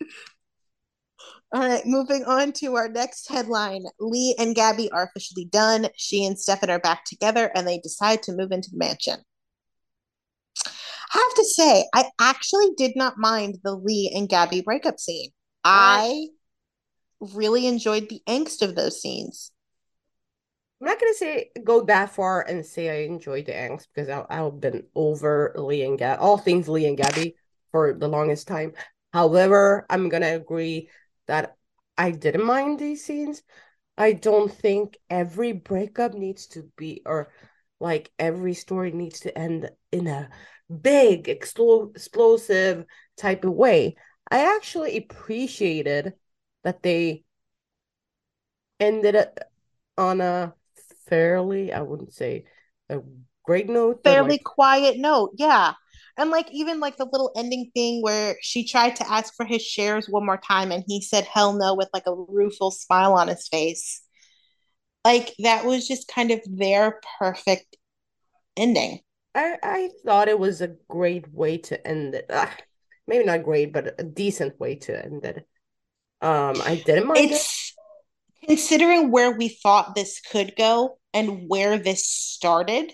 All 1.51 1.61
right, 1.61 1.85
moving 1.85 2.25
on 2.25 2.51
to 2.53 2.75
our 2.75 2.87
next 2.87 3.27
headline. 3.27 3.85
Li 3.99 4.35
and 4.37 4.55
Gabi 4.55 4.87
are 4.93 5.03
officially 5.03 5.45
done. 5.45 5.87
She 5.97 6.23
and 6.25 6.37
Stefan 6.37 6.69
are 6.69 6.79
back 6.79 7.05
together 7.05 7.51
and 7.55 7.67
they 7.67 7.79
decide 7.79 8.21
to 8.23 8.33
move 8.33 8.51
into 8.51 8.69
the 8.71 8.77
mansion. 8.77 9.17
I 11.11 11.17
have 11.17 11.35
to 11.37 11.45
say, 11.45 11.85
I 11.95 12.05
actually 12.19 12.69
did 12.77 12.91
not 12.95 13.17
mind 13.17 13.57
the 13.63 13.73
Li 13.73 14.11
and 14.13 14.29
Gabi 14.29 14.63
breakup 14.63 14.99
scene. 14.99 15.31
I 15.63 16.27
really 17.19 17.65
enjoyed 17.65 18.09
the 18.09 18.21
angst 18.27 18.61
of 18.61 18.75
those 18.75 19.01
scenes. 19.01 19.51
I'm 20.79 20.87
not 20.87 20.99
gonna 20.99 21.13
say 21.13 21.49
go 21.63 21.81
that 21.85 22.11
far 22.11 22.41
and 22.41 22.65
say 22.65 22.89
I 22.89 23.05
enjoyed 23.05 23.47
the 23.47 23.51
angst 23.51 23.87
because 23.93 24.07
I, 24.07 24.23
I've 24.29 24.61
been 24.61 24.83
over 24.95 25.53
Li 25.57 25.83
and 25.83 25.99
Gabi, 25.99 26.17
all 26.19 26.37
things 26.37 26.69
Li 26.69 26.85
and 26.85 26.97
Gabi 26.97 27.33
for 27.71 27.93
the 27.93 28.07
longest 28.07 28.47
time. 28.47 28.73
However, 29.11 29.85
I'm 29.89 30.07
gonna 30.09 30.35
agree 30.35 30.89
that 31.29 31.55
I 31.95 32.11
didn't 32.11 32.43
mind 32.43 32.79
these 32.79 33.05
scenes. 33.05 33.43
I 33.97 34.13
don't 34.13 34.51
think 34.51 34.97
every 35.09 35.51
breakup 35.51 36.13
needs 36.13 36.47
to 36.47 36.69
be 36.75 37.03
or 37.05 37.31
like 37.79 38.11
every 38.17 38.55
story 38.55 38.91
needs 38.91 39.21
to 39.21 39.37
end 39.37 39.69
in 39.91 40.07
a 40.07 40.29
big, 40.69 41.25
expl- 41.25 41.95
explosive 41.95 42.85
type 43.15 43.45
of 43.45 43.53
way. 43.53 43.95
I 44.29 44.55
actually 44.55 44.97
appreciated 44.97 46.13
that 46.63 46.81
they 46.81 47.23
ended 48.79 49.15
it 49.15 49.39
on 49.97 50.21
a 50.21 50.53
fairly, 51.07 51.71
I 51.71 51.81
wouldn't 51.81 52.13
say 52.13 52.45
a 52.89 52.99
great 53.43 53.69
note, 53.69 54.03
fairly 54.03 54.31
like... 54.31 54.43
quiet 54.43 54.97
note. 54.97 55.33
Yeah. 55.37 55.73
And 56.19 56.31
like 56.31 56.51
even 56.51 56.81
like 56.81 56.97
the 56.97 57.07
little 57.09 57.31
ending 57.37 57.71
thing 57.73 58.01
where 58.01 58.35
she 58.41 58.67
tried 58.67 58.97
to 58.97 59.09
ask 59.09 59.33
for 59.35 59.45
his 59.45 59.61
shares 59.61 60.09
one 60.09 60.25
more 60.25 60.37
time 60.37 60.69
and 60.69 60.83
he 60.85 61.01
said 61.01 61.23
hell 61.23 61.53
no 61.53 61.75
with 61.75 61.87
like 61.93 62.07
a 62.07 62.13
rueful 62.13 62.71
smile 62.71 63.13
on 63.13 63.29
his 63.29 63.47
face. 63.47 64.01
Like 65.05 65.33
that 65.39 65.63
was 65.63 65.87
just 65.87 66.09
kind 66.09 66.31
of 66.31 66.41
their 66.45 66.99
perfect 67.19 67.77
ending. 68.57 68.99
I 69.33 69.55
I 69.63 69.89
thought 70.05 70.27
it 70.27 70.37
was 70.37 70.59
a 70.59 70.75
great 70.89 71.33
way 71.33 71.57
to 71.57 71.87
end 71.87 72.15
it. 72.15 72.25
Ugh, 72.29 72.49
maybe 73.07 73.23
not 73.23 73.43
great, 73.43 73.71
but 73.71 73.95
a 73.97 74.03
decent 74.03 74.59
way 74.59 74.75
to 74.75 75.05
end 75.05 75.23
it. 75.23 75.47
Um, 76.21 76.61
I 76.65 76.83
didn't 76.85 77.07
mind 77.07 77.31
it's, 77.31 77.73
it. 78.41 78.49
Considering 78.49 79.09
where 79.09 79.31
we 79.31 79.47
thought 79.47 79.95
this 79.95 80.19
could 80.19 80.57
go 80.57 80.97
and 81.13 81.47
where 81.47 81.77
this 81.77 82.05
started, 82.05 82.91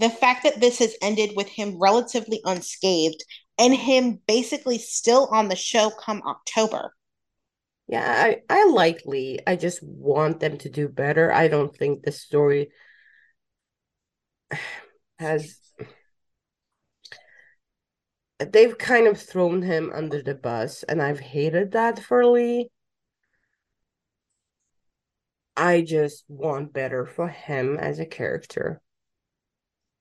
the 0.00 0.10
fact 0.10 0.44
that 0.44 0.60
this 0.60 0.78
has 0.78 0.96
ended 1.02 1.32
with 1.36 1.46
him 1.46 1.78
relatively 1.78 2.40
unscathed 2.44 3.22
and 3.58 3.74
him 3.74 4.18
basically 4.26 4.78
still 4.78 5.28
on 5.30 5.48
the 5.48 5.56
show 5.56 5.90
come 5.90 6.22
October. 6.26 6.94
Yeah, 7.86 8.04
I, 8.06 8.40
I 8.48 8.70
like 8.70 9.02
Li. 9.04 9.40
I 9.46 9.56
just 9.56 9.82
want 9.82 10.40
them 10.40 10.56
to 10.58 10.70
do 10.70 10.88
better. 10.88 11.30
I 11.30 11.48
don't 11.48 11.76
think 11.76 12.02
the 12.02 12.12
story 12.12 12.70
has 15.18 15.58
they've 18.38 18.78
kind 18.78 19.06
of 19.06 19.20
thrown 19.20 19.60
him 19.60 19.92
under 19.94 20.22
the 20.22 20.34
bus 20.34 20.82
and 20.84 21.02
I've 21.02 21.20
hated 21.20 21.72
that 21.72 21.98
for 21.98 22.24
Li. 22.24 22.70
I 25.56 25.82
just 25.82 26.24
want 26.26 26.72
better 26.72 27.04
for 27.04 27.28
him 27.28 27.76
as 27.76 27.98
a 27.98 28.06
character. 28.06 28.80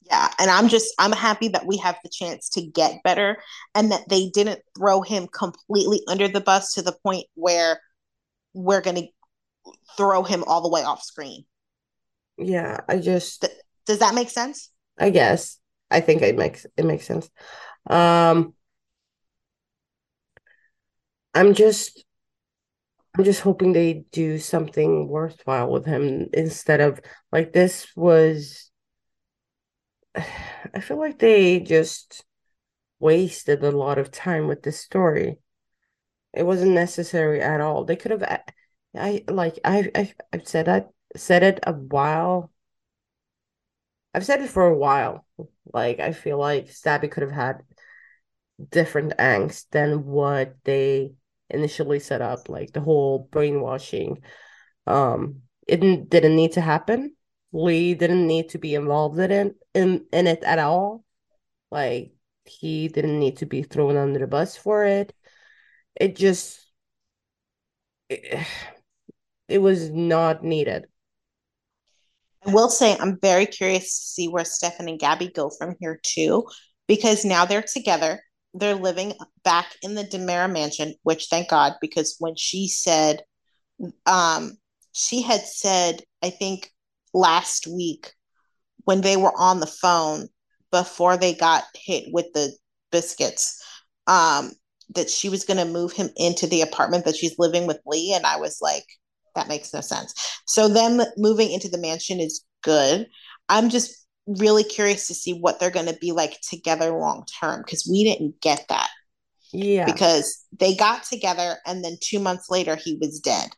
Yeah, 0.06 0.32
and 0.40 0.50
I'm 0.50 0.70
just 0.70 0.94
I'm 0.98 1.12
happy 1.12 1.50
that 1.50 1.66
we 1.68 1.78
have 1.78 1.98
the 2.04 2.10
chance 2.10 2.50
to 2.50 2.62
get 2.62 3.04
better 3.04 3.38
and 3.76 3.92
that 3.92 4.10
they 4.10 4.30
didn't 4.30 4.62
throw 4.78 5.02
him 5.02 5.28
completely 5.28 6.02
under 6.08 6.28
the 6.28 6.42
bus 6.42 6.74
to 6.74 6.82
the 6.82 6.96
point 7.04 7.26
where 7.36 7.80
we're 8.54 8.82
going 8.82 8.98
to 8.98 9.08
throw 9.98 10.24
him 10.24 10.44
all 10.46 10.62
the 10.62 10.70
way 10.70 10.84
off 10.84 11.04
screen. 11.04 11.46
Yeah, 12.38 12.80
I 12.88 13.00
just 13.00 13.42
Th- 13.42 13.54
Does 13.86 14.00
that 14.00 14.16
make 14.16 14.30
sense? 14.30 14.72
I 14.98 15.10
guess. 15.10 15.60
I 15.92 16.02
think 16.02 16.22
it 16.22 16.36
makes 16.38 16.66
it 16.78 16.86
makes 16.86 17.06
sense. 17.06 17.30
Um 17.90 18.54
I'm 21.34 21.54
just 21.54 22.06
I'm 23.18 23.24
just 23.24 23.42
hoping 23.42 23.74
they 23.74 24.06
do 24.12 24.38
something 24.38 25.08
worthwhile 25.08 25.70
with 25.70 25.86
him 25.86 26.30
instead 26.34 26.80
of 26.80 27.02
like 27.32 27.52
this 27.54 27.88
was 27.96 28.69
I 30.74 30.80
feel 30.82 30.98
like 31.00 31.20
they 31.20 31.60
just 31.60 32.26
wasted 33.00 33.64
a 33.64 33.72
lot 33.72 33.98
of 33.98 34.12
time 34.12 34.48
with 34.48 34.64
this 34.64 34.80
story. 34.80 35.40
It 36.34 36.44
wasn't 36.46 36.72
necessary 36.74 37.42
at 37.42 37.62
all. 37.62 37.86
They 37.86 37.96
could 37.96 38.12
have 38.12 38.24
I 38.96 39.24
like 39.30 39.60
I, 39.66 39.92
I 39.96 40.14
I've 40.34 40.48
said 40.48 40.68
that 40.68 40.92
said 41.16 41.44
it 41.44 41.60
a 41.66 41.74
while 41.74 42.52
I've 44.14 44.26
said 44.26 44.42
it 44.42 44.50
for 44.50 44.66
a 44.66 44.76
while. 44.78 45.26
Like 45.74 46.00
I 46.00 46.14
feel 46.14 46.38
like 46.38 46.68
Stabby 46.68 47.10
could 47.12 47.24
have 47.24 47.32
had 47.32 47.64
different 48.72 49.14
angst 49.18 49.70
than 49.72 50.06
what 50.06 50.56
they 50.64 51.14
initially 51.50 52.00
set 52.00 52.22
up, 52.22 52.50
like 52.50 52.74
the 52.74 52.82
whole 52.82 53.20
brainwashing. 53.32 54.22
Um, 54.88 55.44
it 55.68 55.82
didn't, 55.82 56.10
didn't 56.10 56.36
need 56.36 56.54
to 56.54 56.62
happen. 56.62 57.16
Li 57.52 57.96
didn't 57.96 58.28
need 58.28 58.50
to 58.50 58.58
be 58.58 58.76
involved 58.76 59.20
in 59.20 59.32
it 59.32 59.56
in, 59.74 60.06
in 60.12 60.28
it 60.28 60.44
at 60.44 60.60
all. 60.60 61.04
Like 61.72 62.14
he 62.46 62.88
didn't 62.88 63.20
need 63.20 63.38
to 63.38 63.46
be 63.46 63.64
thrown 63.64 63.98
under 63.98 64.20
the 64.20 64.28
bus 64.28 64.56
for 64.56 64.86
it. 64.86 65.14
It 65.96 66.16
just 66.16 66.60
it, 68.10 68.46
it 69.48 69.60
was 69.60 69.90
not 69.90 70.44
needed. 70.44 70.86
I 72.46 72.54
will 72.54 72.70
say 72.70 72.96
I'm 72.98 73.20
very 73.22 73.46
curious 73.46 73.84
to 73.84 74.06
see 74.06 74.28
where 74.28 74.46
Stefan 74.46 74.88
and 74.88 75.00
Gabi 75.00 75.34
go 75.34 75.50
from 75.50 75.76
here 75.80 76.00
too, 76.04 76.48
because 76.88 77.26
now 77.26 77.46
they're 77.46 77.62
together. 77.64 78.22
They're 78.54 78.76
living 78.76 79.14
back 79.44 79.76
in 79.84 79.96
the 79.96 80.04
DiMera 80.04 80.52
mansion, 80.52 80.96
which 81.04 81.28
thank 81.30 81.50
God, 81.50 81.74
because 81.82 82.16
when 82.20 82.36
she 82.36 82.68
said, 82.68 83.22
um, 84.06 84.58
she 84.94 85.22
had 85.22 85.42
said, 85.42 86.02
I 86.24 86.32
think 86.32 86.72
last 87.14 87.68
week 87.68 88.14
when 88.86 89.02
they 89.02 89.18
were 89.18 89.34
on 89.38 89.60
the 89.60 89.68
phone 89.68 90.28
before 90.72 91.18
they 91.18 91.34
got 91.34 91.64
hit 91.76 92.06
with 92.12 92.28
the 92.34 92.52
biscuits, 92.92 93.64
um, 94.08 94.52
that 94.96 95.10
she 95.10 95.30
was 95.30 95.46
going 95.46 95.58
to 95.58 95.72
move 95.72 95.92
him 95.92 96.10
into 96.16 96.48
the 96.48 96.62
apartment 96.62 97.06
that 97.06 97.16
she's 97.16 97.38
living 97.38 97.68
with 97.68 97.80
Li. 97.86 98.14
And 98.14 98.26
I 98.26 98.38
was 98.38 98.60
like, 98.62 98.86
that 99.36 99.48
makes 99.48 99.74
no 99.74 99.82
sense. 99.82 100.14
So 100.46 100.68
them 100.68 101.02
moving 101.18 101.52
into 101.52 101.70
the 101.70 101.78
mansion 101.78 102.20
is 102.20 102.44
good. 102.64 103.08
I'm 103.48 103.70
just 103.70 104.06
really 104.28 104.64
curious 104.64 105.08
to 105.08 105.14
see 105.14 105.34
what 105.34 105.60
they're 105.60 105.72
going 105.72 105.88
to 105.88 105.98
be 106.00 106.12
like 106.12 106.40
together 106.42 106.92
long 106.92 107.26
term 107.40 107.62
because 107.64 107.88
we 107.90 108.04
didn't 108.04 108.42
get 108.42 108.66
that. 108.70 108.90
Yeah. 109.52 109.86
Because 109.86 110.44
they 110.60 110.76
got 110.76 111.04
together 111.04 111.58
and 111.66 111.84
then 111.84 111.98
two 112.02 112.20
months 112.20 112.50
later 112.50 112.76
he 112.76 112.98
was 113.02 113.20
dead. 113.20 113.50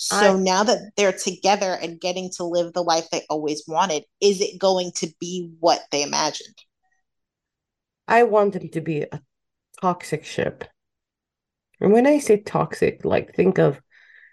So 0.00 0.36
I, 0.36 0.38
now 0.38 0.62
that 0.62 0.92
they're 0.96 1.12
together 1.12 1.76
and 1.82 2.00
getting 2.00 2.30
to 2.36 2.44
live 2.44 2.72
the 2.72 2.82
life 2.82 3.10
they 3.10 3.26
always 3.28 3.64
wanted, 3.66 4.04
is 4.20 4.40
it 4.40 4.58
going 4.58 4.92
to 4.96 5.08
be 5.18 5.50
what 5.58 5.80
they 5.90 6.04
imagined? 6.04 6.54
I 8.06 8.22
want 8.22 8.52
them 8.52 8.68
to 8.70 8.80
be 8.80 9.02
a 9.02 9.20
toxic 9.82 10.24
ship. 10.24 10.64
And 11.80 11.92
when 11.92 12.06
I 12.06 12.20
say 12.20 12.38
toxic, 12.38 13.04
like 13.04 13.34
think 13.34 13.58
of 13.58 13.80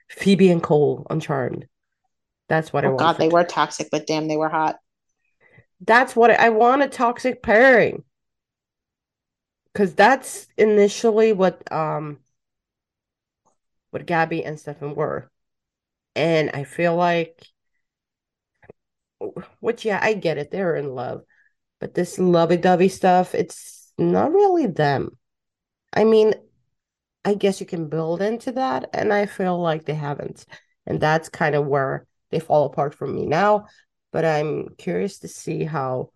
Phoebe 0.09 0.51
and 0.51 0.61
Cole 0.61 1.07
on 1.09 1.19
Charmed. 1.19 1.65
That's 2.47 2.71
what 2.71 2.85
oh, 2.85 2.89
I 2.89 2.91
want. 2.91 2.99
God, 2.99 3.17
they 3.17 3.29
were 3.29 3.43
toxic, 3.43 3.89
but 3.91 4.05
damn, 4.05 4.27
they 4.27 4.37
were 4.37 4.49
hot. 4.49 4.77
That's 5.81 6.15
what 6.15 6.29
I, 6.29 6.35
I 6.35 6.49
want 6.49 6.83
a 6.83 6.87
toxic 6.87 7.41
pairing. 7.41 8.03
Cause 9.73 9.93
that's 9.93 10.47
initially 10.57 11.33
what 11.33 11.69
um 11.71 12.19
what 13.89 14.05
Gabi 14.05 14.45
and 14.45 14.59
Stefan 14.59 14.95
were. 14.95 15.29
And 16.15 16.51
I 16.53 16.63
feel 16.63 16.95
like 16.95 17.45
which 19.59 19.85
yeah, 19.85 19.99
I 20.01 20.13
get 20.13 20.37
it, 20.37 20.51
they're 20.51 20.75
in 20.75 20.93
love. 20.93 21.23
But 21.79 21.93
this 21.93 22.19
lovey 22.19 22.57
dovey 22.57 22.89
stuff, 22.89 23.35
it's 23.35 23.91
not 23.97 24.31
really 24.33 24.67
them. 24.67 25.17
I 25.93 26.03
mean, 26.03 26.33
I 27.23 27.33
guess 27.33 27.59
you 27.59 27.65
can 27.65 27.89
build 27.89 28.21
into 28.21 28.51
that, 28.53 28.89
and 28.93 29.11
I 29.11 29.25
feel 29.25 29.59
like 29.59 29.85
they 29.85 29.95
haven't. 29.95 30.45
And 30.85 31.01
that's 31.01 31.29
kind 31.29 31.55
of 31.55 31.65
where 31.65 32.05
they 32.29 32.39
fall 32.39 32.65
apart 32.65 32.93
from 32.93 33.15
me 33.15 33.25
now 33.25 33.65
but 34.15 34.23
I'm 34.23 34.69
curious 34.77 35.19
to 35.19 35.27
see 35.27 35.65
how 35.65 36.13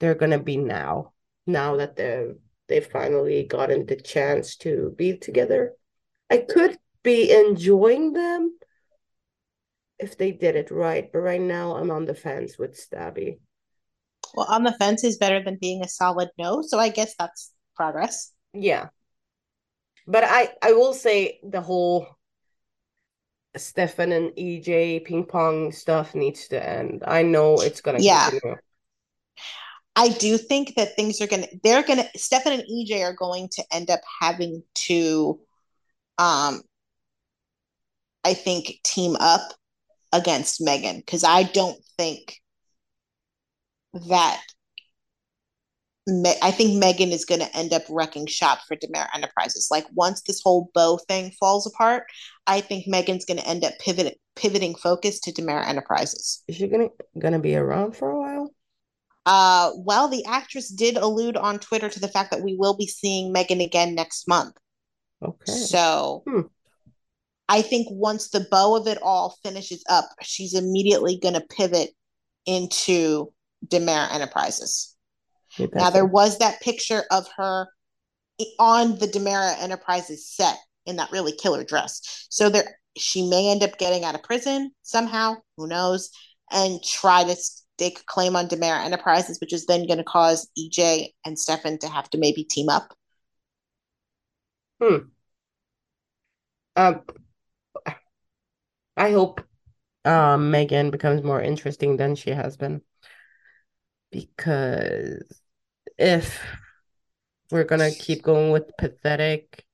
they're 0.00 0.16
gonna 0.16 0.42
be 0.42 0.56
now. 0.56 1.12
Now 1.46 1.76
that 1.76 1.94
they've 1.94 2.34
they 2.66 2.80
finally 2.80 3.44
gotten 3.44 3.86
the 3.86 3.94
chance 3.94 4.56
to 4.56 4.92
be 4.98 5.16
together, 5.16 5.74
I 6.28 6.38
could 6.38 6.76
be 7.06 7.32
enjoying 7.32 8.12
them 8.12 8.58
if 9.98 10.18
they 10.18 10.32
did 10.32 10.56
it 10.56 10.72
right. 10.72 11.08
But 11.10 11.20
right 11.20 11.40
now, 11.40 11.76
I'm 11.76 11.90
on 11.92 12.04
the 12.04 12.14
fence 12.14 12.58
with 12.58 12.76
Stabby. 12.76 13.38
Well, 14.34 14.48
on 14.50 14.64
the 14.64 14.72
fence 14.72 15.04
is 15.04 15.16
better 15.16 15.42
than 15.42 15.56
being 15.60 15.82
a 15.82 15.88
solid 15.88 16.28
no, 16.36 16.62
so 16.62 16.78
I 16.78 16.88
guess 16.88 17.14
that's 17.16 17.52
progress. 17.76 18.32
Yeah, 18.52 18.88
but 20.06 20.24
I 20.24 20.50
I 20.60 20.72
will 20.72 20.92
say 20.92 21.38
the 21.48 21.60
whole 21.60 22.08
Stefan 23.56 24.12
and 24.12 24.32
EJ 24.32 25.04
ping 25.04 25.24
pong 25.24 25.70
stuff 25.72 26.14
needs 26.14 26.48
to 26.48 26.68
end. 26.68 27.04
I 27.06 27.22
know 27.22 27.54
it's 27.60 27.80
gonna 27.80 28.00
yeah. 28.00 28.30
Continue. 28.30 28.56
I 29.98 30.08
do 30.08 30.36
think 30.36 30.74
that 30.74 30.94
things 30.96 31.22
are 31.22 31.28
gonna 31.28 31.46
they're 31.62 31.84
gonna 31.84 32.08
Stefan 32.16 32.52
and 32.52 32.64
EJ 32.64 33.02
are 33.02 33.14
going 33.14 33.48
to 33.52 33.62
end 33.72 33.90
up 33.90 34.00
having 34.20 34.62
to 34.86 35.40
um 36.18 36.62
I 38.26 38.34
think 38.34 38.80
team 38.82 39.16
up 39.20 39.52
against 40.12 40.60
Megan 40.60 40.96
because 40.96 41.22
I 41.22 41.44
don't 41.44 41.78
think 41.96 42.40
that 44.08 44.42
I 46.42 46.50
think 46.50 46.76
Megan 46.76 47.10
is 47.10 47.24
going 47.24 47.40
to 47.40 47.56
end 47.56 47.72
up 47.72 47.82
wrecking 47.88 48.26
shop 48.26 48.58
for 48.66 48.76
DiMera 48.76 49.06
Enterprises. 49.14 49.68
Like 49.70 49.86
once 49.94 50.22
this 50.22 50.40
whole 50.42 50.70
Bo 50.74 50.98
thing 51.06 51.30
falls 51.38 51.68
apart, 51.68 52.02
I 52.48 52.60
think 52.60 52.88
Megan's 52.88 53.24
going 53.24 53.38
to 53.38 53.46
end 53.46 53.64
up 53.64 53.74
pivoting 53.78 54.14
pivoting 54.34 54.74
focus 54.74 55.20
to 55.20 55.32
DiMera 55.32 55.64
Enterprises. 55.68 56.42
Is 56.48 56.56
she 56.56 56.66
going 56.66 56.88
to 56.88 57.20
going 57.20 57.32
to 57.32 57.38
be 57.38 57.54
around 57.54 57.94
for 57.94 58.10
a 58.10 58.18
while? 58.18 58.50
Uh, 59.24 59.70
well, 59.76 60.08
the 60.08 60.24
actress 60.26 60.68
did 60.68 60.96
allude 60.96 61.36
on 61.36 61.60
Twitter 61.60 61.88
to 61.88 62.00
the 62.00 62.08
fact 62.08 62.32
that 62.32 62.42
we 62.42 62.56
will 62.56 62.76
be 62.76 62.88
seeing 62.88 63.32
Megan 63.32 63.60
again 63.60 63.94
next 63.94 64.26
month. 64.26 64.56
Okay. 65.22 65.52
So 65.52 66.24
hmm. 66.26 66.40
I 67.48 67.62
think 67.62 67.86
once 67.90 68.30
the 68.30 68.46
Bo 68.50 68.76
of 68.76 68.86
it 68.86 68.98
all 69.02 69.38
finishes 69.42 69.84
up, 69.88 70.08
she's 70.22 70.54
immediately 70.54 71.18
going 71.18 71.34
to 71.34 71.40
pivot 71.40 71.90
into 72.44 73.32
DiMera 73.66 74.12
Enterprises. 74.12 74.94
Now 75.58 75.90
there 75.90 76.06
was 76.06 76.38
that 76.38 76.60
picture 76.60 77.04
of 77.10 77.26
her 77.36 77.68
on 78.58 78.98
the 78.98 79.06
DiMera 79.06 79.60
Enterprises 79.62 80.28
set 80.28 80.56
in 80.84 80.96
that 80.96 81.12
really 81.12 81.32
killer 81.32 81.64
dress. 81.64 82.26
So 82.30 82.50
there 82.50 82.78
she 82.96 83.28
may 83.28 83.50
end 83.50 83.62
up 83.62 83.78
getting 83.78 84.04
out 84.04 84.14
of 84.14 84.22
prison 84.22 84.72
somehow, 84.82 85.36
who 85.56 85.66
knows, 85.66 86.10
and 86.50 86.82
try 86.82 87.24
to 87.24 87.34
stake 87.34 88.00
a 88.00 88.04
claim 88.06 88.36
on 88.36 88.48
DiMera 88.48 88.84
Enterprises, 88.84 89.38
which 89.40 89.52
is 89.52 89.66
then 89.66 89.86
going 89.86 89.98
to 89.98 90.04
cause 90.04 90.48
EJ 90.58 91.12
and 91.24 91.38
Stefan 91.38 91.78
to 91.78 91.88
have 91.88 92.08
to 92.10 92.18
maybe 92.18 92.44
team 92.44 92.68
up. 92.68 92.94
Hmm. 94.80 94.96
Um, 96.76 97.02
I 98.96 99.12
hope 99.12 99.42
um 100.04 100.50
Megan 100.50 100.90
becomes 100.90 101.22
more 101.22 101.40
interesting 101.42 101.96
than 101.96 102.14
she 102.14 102.30
has 102.30 102.56
been 102.56 102.82
because 104.10 105.22
if 105.98 106.40
we're 107.50 107.64
gonna 107.64 107.90
keep 107.90 108.22
going 108.22 108.50
with 108.50 108.76
pathetic 108.78 109.64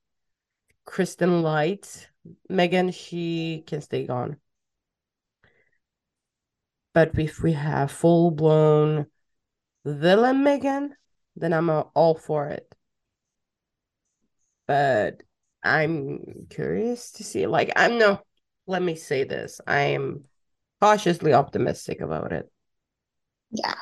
Kristen 0.85 1.43
Light, 1.43 2.09
Megan, 2.49 2.91
she 2.91 3.65
can 3.67 3.81
stay 3.81 4.07
gone. 4.07 4.37
But 6.95 7.19
if 7.19 7.41
we 7.43 7.53
have 7.53 7.91
full 7.91 8.31
blown 8.31 9.07
villain 9.85 10.45
Megan, 10.45 10.95
then 11.37 11.53
I'm 11.53 11.71
all 11.71 12.15
for 12.15 12.49
it. 12.49 12.75
But 14.67 15.23
I'm 15.63 16.47
curious 16.51 17.13
to 17.13 17.25
see. 17.25 17.47
Like, 17.47 17.73
I'm 17.77 17.99
no, 17.99 18.21
let 18.67 18.83
me 18.83 18.95
say 18.95 19.25
this. 19.25 19.61
I 19.67 19.81
am 19.81 20.25
cautiously 20.81 21.33
optimistic 21.33 22.01
about 22.01 22.33
it. 22.33 22.51
Yeah. 23.51 23.75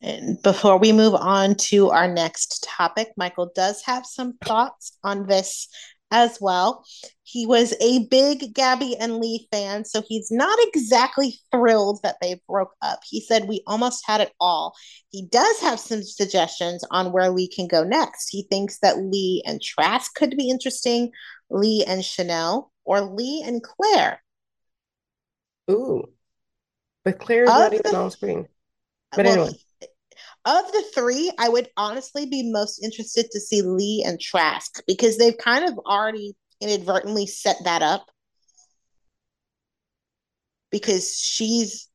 And 0.00 0.42
before 0.42 0.78
we 0.78 0.90
move 0.92 1.14
on 1.14 1.54
to 1.54 1.90
our 1.90 2.08
next 2.08 2.66
topic, 2.68 3.12
Michael 3.16 3.52
does 3.54 3.82
have 3.82 4.04
some 4.04 4.36
thoughts 4.44 4.98
on 5.04 5.26
this 5.26 5.68
as 6.10 6.38
well. 6.40 6.84
He 7.22 7.46
was 7.46 7.74
a 7.80 8.06
big 8.08 8.52
Gabi 8.54 8.94
and 8.98 9.18
Li 9.18 9.48
fan, 9.50 9.84
so 9.84 10.02
he's 10.06 10.30
not 10.30 10.58
exactly 10.62 11.38
thrilled 11.50 12.00
that 12.02 12.16
they 12.20 12.40
broke 12.48 12.72
up. 12.82 13.00
He 13.08 13.20
said, 13.20 13.48
We 13.48 13.62
almost 13.66 14.02
had 14.06 14.20
it 14.20 14.32
all. 14.40 14.74
He 15.10 15.26
does 15.26 15.60
have 15.60 15.78
some 15.78 16.02
suggestions 16.02 16.84
on 16.90 17.12
where 17.12 17.30
Li 17.30 17.48
can 17.48 17.68
go 17.68 17.84
next. 17.84 18.28
He 18.28 18.46
thinks 18.50 18.78
that 18.80 18.98
Li 18.98 19.42
and 19.46 19.62
Trask 19.62 20.12
could 20.14 20.36
be 20.36 20.50
interesting, 20.50 21.12
Li 21.48 21.84
and 21.86 22.04
Chanel, 22.04 22.71
or 22.84 23.00
Li 23.00 23.42
and 23.44 23.62
Claire. 23.62 24.22
Ooh. 25.70 26.04
But 27.04 27.18
Claire's 27.18 27.50
of 27.50 27.56
not 27.56 27.72
even 27.72 27.92
the, 27.92 27.96
on 27.96 28.10
screen. 28.10 28.48
But 29.14 29.26
well, 29.26 29.44
anyway 29.44 29.58
of 30.44 30.72
the 30.72 30.82
three, 30.94 31.30
I 31.38 31.48
would 31.48 31.68
honestly 31.76 32.26
be 32.26 32.50
most 32.50 32.82
interested 32.82 33.30
to 33.30 33.40
see 33.40 33.62
Li 33.62 34.02
and 34.04 34.20
Trask 34.20 34.82
because 34.86 35.16
they've 35.16 35.36
kind 35.38 35.64
of 35.64 35.78
already 35.86 36.34
inadvertently 36.60 37.26
set 37.26 37.56
that 37.64 37.82
up. 37.82 38.06
Because 40.70 41.16
she's, 41.16 41.88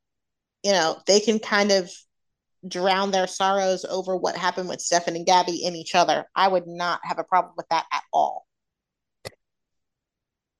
you 0.64 0.72
know, 0.72 0.98
they 1.08 1.20
can 1.20 1.40
kind 1.40 1.72
of 1.72 1.92
drown 2.68 3.12
their 3.12 3.28
sorrows 3.28 3.86
over 3.86 4.16
what 4.16 4.38
happened 4.38 4.70
with 4.70 4.82
Stefan 4.82 5.16
and 5.16 5.26
Gabi 5.26 5.64
in 5.64 5.76
each 5.76 5.96
other. 5.96 6.26
I 6.36 6.48
would 6.48 6.68
not 6.68 7.02
have 7.04 7.20
a 7.20 7.24
problem 7.24 7.54
with 7.58 7.68
that 7.70 7.86
at 7.92 8.04
all. 8.14 8.47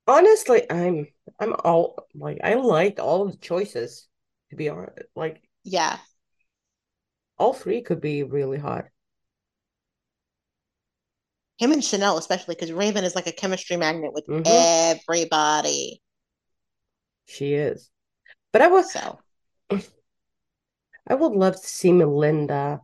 Honestly, 0.08 0.62
I'm 0.70 1.06
I'm 1.38 1.54
all 1.64 2.06
like 2.14 2.38
I 2.42 2.54
liked 2.54 2.98
all 2.98 3.26
the 3.26 3.36
choices 3.36 4.08
to 4.50 4.56
be 4.56 4.70
honest. 4.70 4.96
Like 5.14 5.42
yeah, 5.64 5.98
all 7.36 7.52
three 7.52 7.82
could 7.82 8.00
be 8.00 8.22
really 8.22 8.58
hot. 8.58 8.86
Him 11.58 11.72
and 11.72 11.84
Chanel, 11.84 12.16
especially 12.16 12.54
because 12.54 12.72
Raven 12.72 13.04
is 13.04 13.14
like 13.14 13.26
a 13.26 13.32
chemistry 13.32 13.76
magnet 13.76 14.12
with 14.14 14.26
mm-hmm. 14.26 14.42
everybody. 14.46 16.00
She 17.26 17.52
is. 17.52 17.90
But 18.52 18.62
I 18.62 18.68
was 18.68 18.90
so 18.90 19.18
I 19.70 21.14
would 21.14 21.32
love 21.32 21.60
to 21.60 21.68
see 21.68 21.92
Melinda 21.92 22.80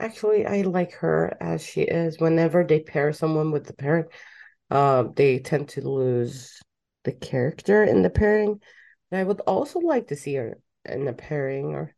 Actually, 0.00 0.46
I 0.46 0.62
like 0.62 0.92
her 0.94 1.36
as 1.40 1.64
she 1.64 1.82
is. 1.82 2.20
Whenever 2.20 2.62
they 2.62 2.78
pair 2.80 3.12
someone 3.12 3.50
with 3.50 3.64
the 3.66 3.72
parent, 3.72 4.06
uh, 4.70 5.04
they 5.14 5.38
tend 5.38 5.68
to 5.70 5.88
lose 5.88 6.60
the 7.04 7.12
character 7.12 7.84
in 7.84 8.02
the 8.02 8.10
pairing. 8.10 8.60
I 9.10 9.24
would 9.24 9.40
also 9.40 9.78
like 9.80 10.08
to 10.08 10.16
see 10.16 10.34
her 10.34 10.58
in 10.84 11.04
the 11.04 11.12
pairing. 11.12 11.74
Or 11.74 11.94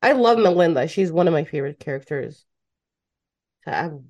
I 0.00 0.12
love 0.12 0.38
Melinda. 0.38 0.86
She's 0.86 1.10
one 1.10 1.26
of 1.26 1.34
my 1.34 1.44
favorite 1.44 1.80
characters. 1.80 2.44
I'm, 3.66 4.04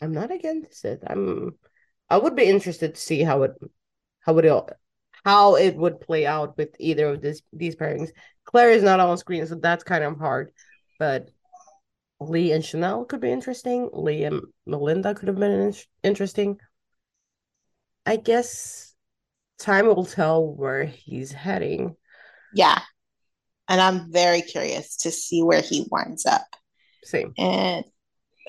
I'm 0.00 0.12
not 0.12 0.30
against 0.30 0.84
it. 0.84 1.02
I'm. 1.06 1.52
I 2.08 2.16
would 2.16 2.34
be 2.34 2.44
interested 2.44 2.94
to 2.94 3.00
see 3.00 3.22
how 3.22 3.44
it, 3.44 3.52
how 4.20 4.36
it 4.38 4.46
all, 4.46 4.68
how 5.24 5.54
it 5.54 5.76
would 5.76 6.00
play 6.00 6.26
out 6.26 6.56
with 6.56 6.70
either 6.80 7.10
of 7.10 7.20
this 7.20 7.42
these 7.52 7.76
pairings. 7.76 8.10
Claire 8.44 8.70
is 8.70 8.82
not 8.82 8.98
on 8.98 9.16
screen, 9.16 9.46
so 9.46 9.54
that's 9.54 9.84
kind 9.84 10.02
of 10.02 10.18
hard. 10.18 10.50
But 10.98 11.30
Li 12.18 12.52
and 12.52 12.64
Chanel 12.64 13.04
could 13.04 13.20
be 13.20 13.30
interesting. 13.30 13.90
Li 13.92 14.24
and 14.24 14.42
Melinda 14.66 15.14
could 15.14 15.28
have 15.28 15.38
been 15.38 15.72
interesting. 16.02 16.58
I 18.06 18.16
guess 18.16 18.94
time 19.58 19.86
will 19.86 20.04
tell 20.04 20.46
where 20.46 20.84
he's 20.84 21.32
heading. 21.32 21.96
Yeah. 22.54 22.80
And 23.68 23.80
I'm 23.80 24.10
very 24.12 24.42
curious 24.42 24.96
to 24.98 25.10
see 25.10 25.42
where 25.42 25.60
he 25.60 25.86
winds 25.90 26.26
up. 26.26 26.46
Same. 27.04 27.32
And 27.38 27.84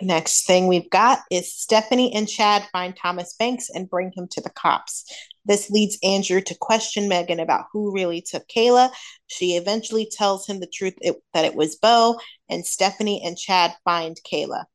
next 0.01 0.47
thing 0.47 0.67
we've 0.67 0.89
got 0.89 1.19
is 1.29 1.53
Stephanie 1.53 2.13
and 2.15 2.27
Chad 2.27 2.67
find 2.71 2.95
Thomas 2.95 3.35
Banks 3.37 3.69
and 3.69 3.89
bring 3.89 4.11
him 4.15 4.27
to 4.31 4.41
the 4.41 4.49
cops. 4.49 5.05
This 5.45 5.69
leads 5.69 5.97
Andrew 6.03 6.41
to 6.41 6.55
question 6.59 7.07
Megan 7.07 7.39
about 7.39 7.65
who 7.71 7.93
really 7.93 8.21
took 8.21 8.47
Kayla. 8.47 8.91
She 9.27 9.57
eventually 9.57 10.09
tells 10.11 10.47
him 10.47 10.59
the 10.59 10.67
truth 10.67 10.95
it, 11.01 11.15
that 11.33 11.45
it 11.45 11.55
was 11.55 11.75
Bo, 11.75 12.19
and 12.49 12.65
Stephanie 12.65 13.21
and 13.23 13.37
Chad 13.37 13.73
find 13.83 14.17
Kayla. 14.31 14.65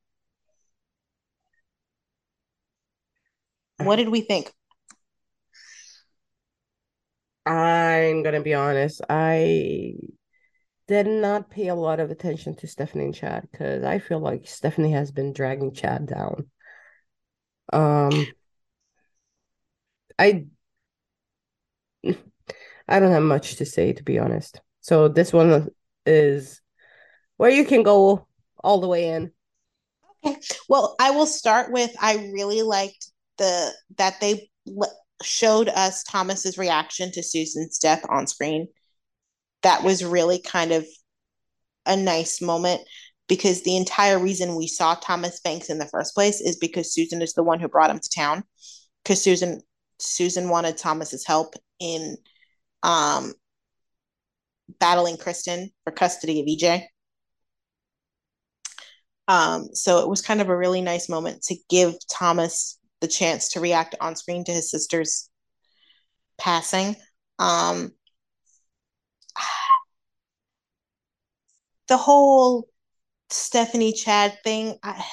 What 3.78 3.96
did 3.96 4.08
we 4.08 4.22
think? 4.22 4.52
I'm 7.46 8.22
gonna 8.22 8.42
be 8.42 8.54
honest. 8.54 9.00
I 9.08 9.94
did 10.88 11.06
not 11.06 11.50
pay 11.50 11.68
a 11.68 11.74
lot 11.74 12.00
of 12.00 12.10
attention 12.10 12.54
to 12.56 12.66
Stephanie 12.66 13.04
and 13.04 13.14
Chad 13.14 13.48
because 13.50 13.84
I 13.84 13.98
feel 13.98 14.20
like 14.20 14.48
Stephanie 14.48 14.92
has 14.92 15.10
been 15.10 15.32
dragging 15.32 15.72
Chad 15.72 16.06
down. 16.06 16.50
Um, 17.72 18.26
I 20.18 20.46
I 22.88 23.00
don't 23.00 23.12
have 23.12 23.22
much 23.22 23.56
to 23.56 23.66
say 23.66 23.92
to 23.92 24.02
be 24.02 24.18
honest. 24.18 24.60
So 24.80 25.08
this 25.08 25.32
one 25.32 25.68
is 26.04 26.60
where 27.36 27.50
you 27.50 27.64
can 27.64 27.82
go 27.82 28.26
all 28.62 28.80
the 28.80 28.88
way 28.88 29.08
in. 29.08 29.32
Okay. 30.24 30.38
Well, 30.68 30.96
I 31.00 31.10
will 31.10 31.26
start 31.26 31.72
with 31.72 31.94
I 32.00 32.30
really 32.32 32.62
liked 32.62 33.10
the 33.38 33.72
that 33.98 34.20
they 34.20 34.50
showed 35.22 35.68
us 35.68 36.02
Thomas's 36.02 36.58
reaction 36.58 37.10
to 37.12 37.22
Susan's 37.22 37.78
death 37.78 38.04
on 38.08 38.26
screen. 38.26 38.68
That 39.62 39.82
was 39.82 40.04
really 40.04 40.38
kind 40.38 40.72
of 40.72 40.86
a 41.86 41.96
nice 41.96 42.40
moment 42.42 42.82
because 43.28 43.62
the 43.62 43.76
entire 43.76 44.18
reason 44.18 44.54
we 44.54 44.66
saw 44.66 44.94
Thomas 44.94 45.40
Banks 45.40 45.68
in 45.70 45.78
the 45.78 45.86
first 45.86 46.14
place 46.14 46.40
is 46.40 46.56
because 46.56 46.92
Susan 46.92 47.22
is 47.22 47.32
the 47.32 47.42
one 47.42 47.60
who 47.60 47.68
brought 47.68 47.90
him 47.90 47.98
to 47.98 48.10
town. 48.14 48.44
Because 49.02 49.22
Susan 49.22 49.60
Susan 49.98 50.48
wanted 50.48 50.76
Thomas's 50.76 51.24
help 51.26 51.54
in 51.80 52.16
um, 52.82 53.32
battling 54.78 55.16
Kristen 55.16 55.70
for 55.84 55.90
custody 55.90 56.40
of 56.40 56.46
EJ. 56.46 56.84
Um, 59.28 59.68
so 59.72 59.98
it 59.98 60.08
was 60.08 60.22
kind 60.22 60.40
of 60.40 60.48
a 60.48 60.56
really 60.56 60.82
nice 60.82 61.08
moment 61.08 61.42
to 61.44 61.56
give 61.68 61.94
Thomas 62.08 62.78
the 63.00 63.08
chance 63.08 63.50
to 63.50 63.60
react 63.60 63.94
on 64.00 64.16
screen 64.16 64.44
to 64.44 64.52
his 64.52 64.70
sister's 64.70 65.28
passing. 66.38 66.96
Um, 67.38 67.92
the 71.88 71.96
whole 71.96 72.68
Stephanie 73.30 73.92
Chad 73.92 74.38
thing, 74.44 74.78
I, 74.82 75.04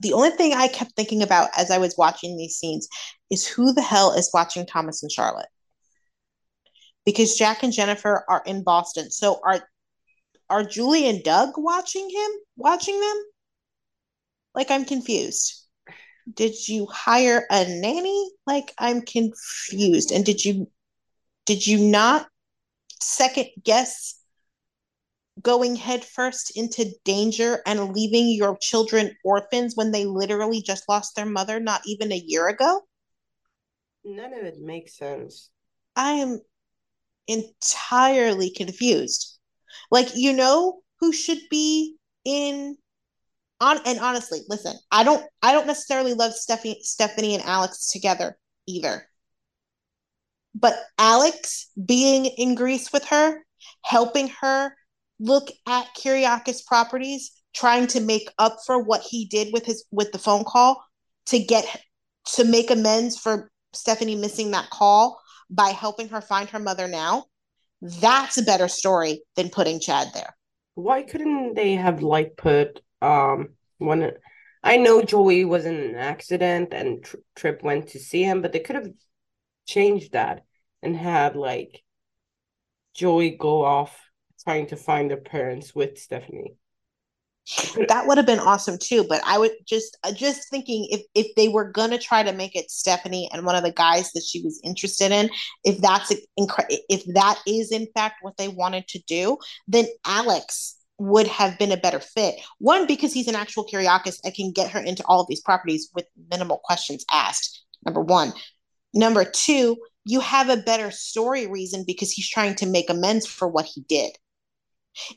the 0.00 0.12
only 0.12 0.30
thing 0.30 0.54
I 0.54 0.68
kept 0.68 0.92
thinking 0.96 1.22
about 1.22 1.50
as 1.56 1.70
I 1.70 1.78
was 1.78 1.96
watching 1.96 2.36
these 2.36 2.56
scenes 2.56 2.88
is 3.30 3.46
who 3.46 3.72
the 3.72 3.82
hell 3.82 4.12
is 4.12 4.30
watching 4.32 4.66
Thomas 4.66 5.02
and 5.02 5.10
Charlotte? 5.10 5.48
Because 7.04 7.36
Jack 7.36 7.62
and 7.62 7.72
Jennifer 7.72 8.24
are 8.28 8.42
in 8.44 8.62
Boston. 8.62 9.10
So 9.10 9.40
are 9.44 9.66
are 10.50 10.64
Julie 10.64 11.08
and 11.08 11.22
Doug 11.22 11.50
watching 11.56 12.08
him? 12.08 12.30
Watching 12.56 12.98
them? 13.00 13.16
Like 14.54 14.70
I'm 14.70 14.84
confused 14.84 15.67
did 16.34 16.68
you 16.68 16.86
hire 16.86 17.46
a 17.50 17.64
nanny? 17.64 18.30
Like 18.46 18.74
I'm 18.78 19.02
confused. 19.02 20.12
And 20.12 20.24
did 20.24 20.44
you 20.44 20.70
did 21.46 21.66
you 21.66 21.78
not 21.78 22.28
second 23.00 23.46
guess 23.62 24.20
going 25.40 25.76
headfirst 25.76 26.56
into 26.56 26.92
danger 27.04 27.62
and 27.64 27.94
leaving 27.94 28.28
your 28.28 28.56
children 28.60 29.16
orphans 29.24 29.76
when 29.76 29.92
they 29.92 30.04
literally 30.04 30.60
just 30.60 30.88
lost 30.88 31.14
their 31.14 31.26
mother 31.26 31.60
not 31.60 31.80
even 31.86 32.12
a 32.12 32.22
year 32.26 32.48
ago? 32.48 32.82
None 34.04 34.32
of 34.32 34.44
it 34.44 34.60
makes 34.60 34.96
sense. 34.96 35.50
I 35.94 36.12
am 36.12 36.40
entirely 37.26 38.50
confused. 38.50 39.38
Like, 39.90 40.08
you 40.14 40.32
know 40.32 40.80
who 41.00 41.12
should 41.12 41.40
be 41.50 41.96
in 42.24 42.76
on 43.60 43.78
and 43.86 43.98
honestly, 44.00 44.40
listen, 44.48 44.74
I 44.90 45.04
don't 45.04 45.24
I 45.42 45.52
don't 45.52 45.66
necessarily 45.66 46.14
love 46.14 46.32
Stephanie 46.32 46.80
Stephanie 46.82 47.34
and 47.34 47.44
Alex 47.44 47.90
together 47.90 48.36
either. 48.66 49.08
But 50.54 50.76
Alex 50.98 51.70
being 51.84 52.26
in 52.26 52.54
Greece 52.54 52.92
with 52.92 53.04
her, 53.06 53.44
helping 53.82 54.28
her 54.40 54.72
look 55.20 55.50
at 55.66 55.86
Kyriakis 55.96 56.64
properties, 56.66 57.32
trying 57.54 57.86
to 57.88 58.00
make 58.00 58.28
up 58.38 58.58
for 58.66 58.82
what 58.82 59.02
he 59.02 59.26
did 59.26 59.52
with 59.52 59.66
his 59.66 59.84
with 59.90 60.12
the 60.12 60.18
phone 60.18 60.44
call 60.44 60.84
to 61.26 61.38
get 61.38 61.64
to 62.34 62.44
make 62.44 62.70
amends 62.70 63.18
for 63.18 63.50
Stephanie 63.72 64.14
missing 64.14 64.50
that 64.52 64.70
call 64.70 65.20
by 65.50 65.68
helping 65.68 66.08
her 66.08 66.20
find 66.20 66.48
her 66.50 66.58
mother 66.58 66.88
now. 66.88 67.24
That's 67.80 68.38
a 68.38 68.42
better 68.42 68.68
story 68.68 69.22
than 69.36 69.50
putting 69.50 69.80
Chad 69.80 70.08
there. 70.14 70.36
Why 70.74 71.02
couldn't 71.02 71.54
they 71.54 71.74
have 71.74 72.02
like 72.02 72.36
put 72.36 72.80
um 73.02 73.50
when 73.78 74.12
I 74.62 74.76
know 74.76 75.02
Joey 75.02 75.44
was 75.44 75.64
in 75.64 75.76
an 75.76 75.94
accident 75.94 76.72
and 76.72 77.06
Trip 77.36 77.62
went 77.62 77.88
to 77.90 77.98
see 77.98 78.24
him, 78.24 78.42
but 78.42 78.52
they 78.52 78.58
could 78.58 78.76
have 78.76 78.90
changed 79.66 80.12
that 80.12 80.42
and 80.82 80.96
had 80.96 81.36
like 81.36 81.82
Joey 82.94 83.30
go 83.30 83.64
off 83.64 83.96
trying 84.42 84.66
to 84.68 84.76
find 84.76 85.10
their 85.10 85.20
parents 85.20 85.74
with 85.74 85.98
Stephanie. 85.98 86.56
That 87.88 88.06
would 88.06 88.18
have 88.18 88.26
been 88.26 88.40
awesome 88.40 88.76
too, 88.78 89.06
but 89.08 89.22
I 89.24 89.38
would 89.38 89.52
just 89.66 89.96
uh, 90.04 90.12
just 90.12 90.50
thinking 90.50 90.86
if 90.90 91.02
if 91.14 91.34
they 91.34 91.48
were 91.48 91.72
gonna 91.72 91.96
try 91.96 92.22
to 92.22 92.32
make 92.32 92.54
it 92.54 92.70
Stephanie 92.70 93.30
and 93.32 93.46
one 93.46 93.56
of 93.56 93.62
the 93.62 93.72
guys 93.72 94.12
that 94.12 94.22
she 94.22 94.42
was 94.42 94.60
interested 94.64 95.12
in, 95.12 95.30
if 95.64 95.78
that's 95.78 96.12
if 96.36 97.04
that 97.14 97.40
is 97.46 97.72
in 97.72 97.86
fact 97.94 98.16
what 98.20 98.36
they 98.36 98.48
wanted 98.48 98.86
to 98.88 98.98
do, 99.06 99.38
then 99.66 99.86
Alex 100.04 100.77
would 100.98 101.26
have 101.28 101.58
been 101.58 101.72
a 101.72 101.76
better 101.76 102.00
fit. 102.00 102.36
One, 102.58 102.86
because 102.86 103.12
he's 103.12 103.28
an 103.28 103.36
actual 103.36 103.66
Kyriakis 103.66 104.20
and 104.24 104.34
can 104.34 104.52
get 104.52 104.70
her 104.72 104.80
into 104.80 105.04
all 105.06 105.20
of 105.20 105.28
these 105.28 105.40
properties 105.40 105.90
with 105.94 106.06
minimal 106.30 106.60
questions 106.64 107.04
asked. 107.10 107.64
Number 107.84 108.00
one. 108.00 108.32
Number 108.92 109.24
two, 109.24 109.76
you 110.04 110.20
have 110.20 110.48
a 110.48 110.56
better 110.56 110.90
story 110.90 111.46
reason 111.46 111.84
because 111.86 112.10
he's 112.10 112.28
trying 112.28 112.54
to 112.56 112.66
make 112.66 112.90
amends 112.90 113.26
for 113.26 113.46
what 113.46 113.66
he 113.66 113.82
did. 113.82 114.12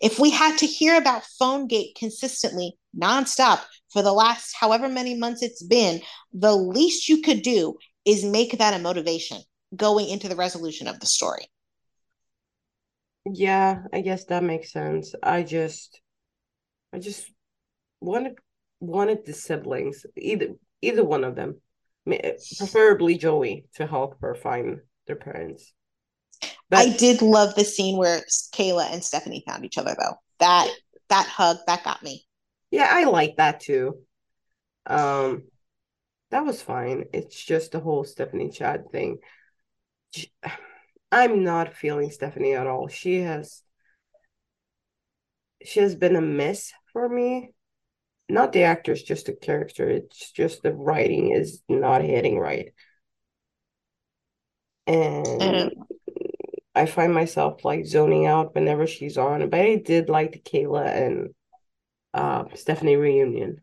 If 0.02 0.20
we 0.20 0.30
had 0.30 0.58
to 0.60 0.68
hear 0.68 0.98
about 0.98 1.24
PhoneGate 1.42 1.96
consistently, 1.96 2.78
nonstop, 2.96 3.62
for 3.90 4.02
the 4.02 4.14
last 4.14 4.56
however 4.60 4.88
many 4.88 5.16
months 5.16 5.42
it's 5.42 5.64
been, 5.64 6.02
the 6.34 6.56
least 6.56 7.10
you 7.10 7.22
could 7.22 7.42
do 7.42 7.78
is 8.06 8.24
make 8.24 8.58
that 8.58 8.74
a 8.74 8.80
motivation 8.80 9.40
going 9.76 10.10
into 10.10 10.28
the 10.28 10.36
resolution 10.36 10.88
of 10.88 11.00
the 11.00 11.06
story. 11.06 11.48
Yeah, 13.26 13.84
I 13.94 14.02
guess 14.02 14.26
that 14.26 14.44
makes 14.44 14.72
sense. 14.72 15.14
I 15.22 15.44
just 15.44 16.02
I 16.94 17.00
just 17.00 17.30
wanted 18.00 18.38
wanted 18.80 19.26
the 19.26 19.34
siblings, 19.34 20.06
either 20.18 20.56
either 20.82 21.04
one 21.04 21.24
of 21.24 21.36
them, 21.36 21.62
preferably 22.58 23.18
Joey, 23.18 23.66
to 23.76 23.86
help 23.86 24.20
her 24.22 24.34
find 24.34 24.80
their 25.08 25.16
parents. 25.16 25.74
But 26.70 26.80
I 26.80 26.98
did 26.98 27.22
love 27.22 27.54
the 27.56 27.64
scene 27.66 27.98
where 27.98 28.22
Kayla 28.54 28.92
and 28.92 29.04
Stephanie 29.04 29.44
found 29.46 29.66
each 29.66 29.78
other, 29.78 29.96
though. 29.98 30.16
That 30.40 30.70
that 31.10 31.28
hug 31.28 31.58
that 31.68 31.84
got 31.84 32.02
me. 32.02 32.26
Yeah, 32.72 32.88
I 32.90 33.04
like 33.04 33.36
that 33.38 33.60
too. 33.60 34.00
Um, 34.86 35.44
that 36.32 36.46
was 36.46 36.62
fine. 36.62 37.06
It's 37.14 37.44
just 37.44 37.74
the 37.74 37.80
whole 37.80 38.04
Stephanie 38.04 38.50
Chad 38.50 38.86
thing. 38.92 39.18
I'm 41.12 41.44
not 41.44 41.76
feeling 41.76 42.12
Stephanie 42.12 42.54
at 42.54 42.68
all. 42.68 42.88
She 42.88 43.20
has 43.20 43.64
she 45.64 45.80
has 45.82 45.96
been 45.96 46.16
a 46.16 46.22
miss 46.22 46.72
for 46.94 47.08
me. 47.08 47.54
not 48.30 48.54
the 48.54 48.64
actors, 48.64 49.04
just 49.04 49.26
the 49.28 49.34
character. 49.34 49.90
It's 49.90 50.32
just 50.32 50.64
the 50.64 50.74
writing 50.74 51.32
is 51.32 51.62
not 51.68 52.02
hitting 52.02 52.40
right. 52.40 52.74
And 54.88 55.72
I 56.74 56.86
find 56.86 57.14
myself 57.14 57.66
like 57.66 57.86
zoning 57.86 58.26
out 58.26 58.56
whenever 58.56 58.88
she's 58.88 59.18
on. 59.18 59.50
But 59.50 59.62
I 59.62 59.76
did 59.76 60.10
like 60.10 60.32
the 60.32 60.40
Kayla 60.40 60.86
and 60.86 61.30
uh, 62.14 62.46
Stephanie 62.56 62.96
reunion. 62.96 63.62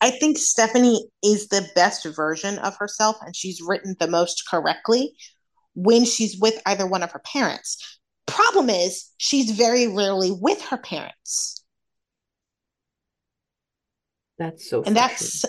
I 0.00 0.10
think 0.10 0.36
Stephanie 0.36 1.08
is 1.24 1.48
the 1.48 1.66
best 1.74 2.04
version 2.04 2.58
of 2.58 2.76
herself 2.76 3.16
and 3.22 3.34
she's 3.34 3.62
written 3.62 3.96
the 3.98 4.08
most 4.08 4.44
correctly 4.50 5.14
when 5.74 6.04
she's 6.04 6.38
with 6.38 6.60
either 6.66 6.86
one 6.86 7.02
of 7.02 7.12
her 7.12 7.22
parents. 7.24 7.98
Problem 8.26 8.70
is, 8.70 9.10
she's 9.16 9.50
very 9.50 9.88
rarely 9.88 10.30
with 10.30 10.60
her 10.62 10.78
parents. 10.78 11.64
That's 14.38 14.68
so 14.68 14.82
And 14.84 14.96
that's 14.96 15.44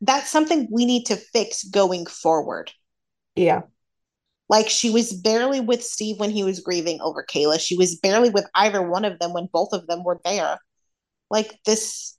that's 0.00 0.30
something 0.30 0.68
we 0.70 0.84
need 0.84 1.06
to 1.06 1.16
fix 1.16 1.64
going 1.64 2.06
forward. 2.06 2.72
Yeah. 3.34 3.62
Like 4.48 4.68
she 4.68 4.90
was 4.90 5.12
barely 5.12 5.60
with 5.60 5.82
Steve 5.82 6.20
when 6.20 6.30
he 6.30 6.44
was 6.44 6.60
grieving 6.60 7.00
over 7.00 7.24
Kayla. 7.24 7.58
She 7.58 7.76
was 7.76 7.96
barely 7.96 8.30
with 8.30 8.46
either 8.54 8.82
one 8.82 9.04
of 9.04 9.18
them 9.18 9.32
when 9.32 9.48
both 9.52 9.72
of 9.72 9.86
them 9.86 10.04
were 10.04 10.20
there. 10.24 10.58
Like 11.30 11.58
this 11.64 12.16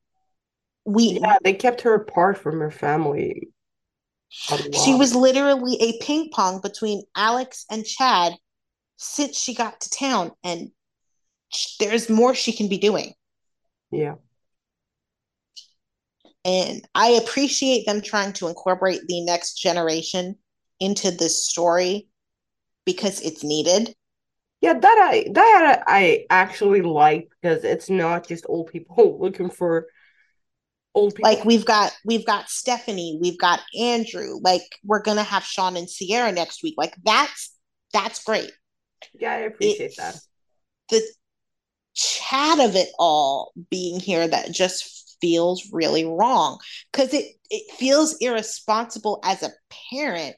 we 0.85 1.19
Yeah, 1.21 1.37
they 1.43 1.53
kept 1.53 1.81
her 1.81 1.93
apart 1.93 2.37
from 2.37 2.59
her 2.59 2.71
family 2.71 3.49
Oh, 4.51 4.57
she 4.83 4.93
was 4.93 5.15
literally 5.15 5.77
a 5.79 5.97
ping 6.03 6.29
pong 6.31 6.61
between 6.61 7.03
Alex 7.15 7.65
and 7.69 7.85
Chad 7.85 8.33
since 8.97 9.37
she 9.37 9.53
got 9.53 9.81
to 9.81 9.89
town 9.89 10.31
and 10.43 10.71
there's 11.79 12.09
more 12.09 12.35
she 12.35 12.51
can 12.51 12.67
be 12.67 12.77
doing. 12.77 13.13
Yeah. 13.91 14.15
And 16.43 16.87
I 16.93 17.09
appreciate 17.09 17.85
them 17.85 18.01
trying 18.01 18.33
to 18.33 18.47
incorporate 18.47 19.01
the 19.07 19.21
next 19.21 19.55
generation 19.55 20.35
into 20.79 21.11
this 21.11 21.47
story 21.47 22.07
because 22.85 23.21
it's 23.21 23.43
needed. 23.43 23.95
Yeah, 24.61 24.73
that 24.73 24.97
I 25.11 25.27
that 25.33 25.83
I 25.87 26.25
actually 26.29 26.81
like 26.81 27.29
because 27.41 27.63
it's 27.63 27.89
not 27.89 28.27
just 28.27 28.45
old 28.47 28.67
people 28.67 29.17
looking 29.21 29.49
for 29.49 29.87
old 30.95 31.15
people. 31.15 31.29
Like 31.29 31.45
we've 31.45 31.65
got 31.65 31.95
we've 32.05 32.25
got 32.25 32.49
Stephanie, 32.49 33.19
we've 33.21 33.37
got 33.37 33.61
Andrew, 33.77 34.39
like 34.41 34.63
we're 34.83 35.01
gonna 35.01 35.23
have 35.23 35.43
Sean 35.43 35.77
and 35.77 35.89
Sierra 35.89 36.31
next 36.31 36.63
week. 36.63 36.75
Like 36.77 36.95
that's 37.03 37.53
that's 37.93 38.23
great. 38.23 38.51
Yeah, 39.13 39.33
I 39.33 39.37
appreciate 39.39 39.87
It's 39.87 39.97
that. 39.97 40.19
the 40.89 41.01
Chad 41.93 42.59
of 42.59 42.75
it 42.75 42.89
all 42.99 43.53
being 43.69 43.99
here 43.99 44.27
that 44.27 44.51
just 44.51 45.17
feels 45.21 45.69
really 45.71 46.05
wrong 46.05 46.59
because 46.91 47.13
it 47.13 47.25
it 47.49 47.73
feels 47.75 48.15
irresponsible 48.19 49.19
as 49.23 49.43
a 49.43 49.51
parent 49.91 50.35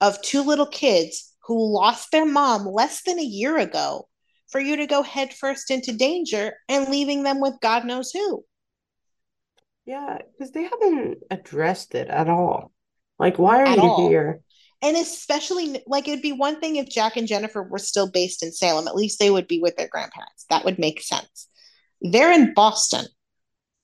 of 0.00 0.20
two 0.22 0.42
little 0.42 0.66
kids 0.66 1.34
who 1.46 1.72
lost 1.72 2.12
their 2.12 2.26
mom 2.26 2.66
less 2.66 3.02
than 3.02 3.18
a 3.18 3.24
year 3.24 3.56
ago 3.58 4.06
for 4.48 4.60
you 4.60 4.76
to 4.76 4.86
go 4.86 5.02
headfirst 5.02 5.70
into 5.70 5.92
danger 5.92 6.52
and 6.68 6.88
leaving 6.88 7.22
them 7.22 7.40
with 7.40 7.54
God 7.60 7.84
knows 7.84 8.10
who. 8.12 8.44
Yeah, 9.86 10.18
because 10.32 10.52
they 10.52 10.64
haven't 10.64 11.18
addressed 11.30 11.94
it 11.94 12.08
at 12.08 12.28
all. 12.28 12.72
Like, 13.18 13.38
why 13.38 13.62
are 13.62 13.66
At 13.66 13.76
you 13.76 13.84
all. 13.84 14.08
here? 14.08 14.40
And 14.82 14.96
especially, 14.96 15.82
like, 15.86 16.06
it'd 16.06 16.22
be 16.22 16.32
one 16.32 16.60
thing 16.60 16.76
if 16.76 16.88
Jack 16.88 17.16
and 17.16 17.26
Jennifer 17.26 17.62
were 17.62 17.78
still 17.78 18.10
based 18.10 18.42
in 18.42 18.52
Salem. 18.52 18.88
At 18.88 18.96
least 18.96 19.18
they 19.18 19.30
would 19.30 19.48
be 19.48 19.60
with 19.60 19.76
their 19.76 19.88
grandparents. 19.88 20.44
That 20.50 20.64
would 20.64 20.78
make 20.78 21.00
sense. 21.00 21.48
They're 22.02 22.32
in 22.32 22.52
Boston. 22.52 23.06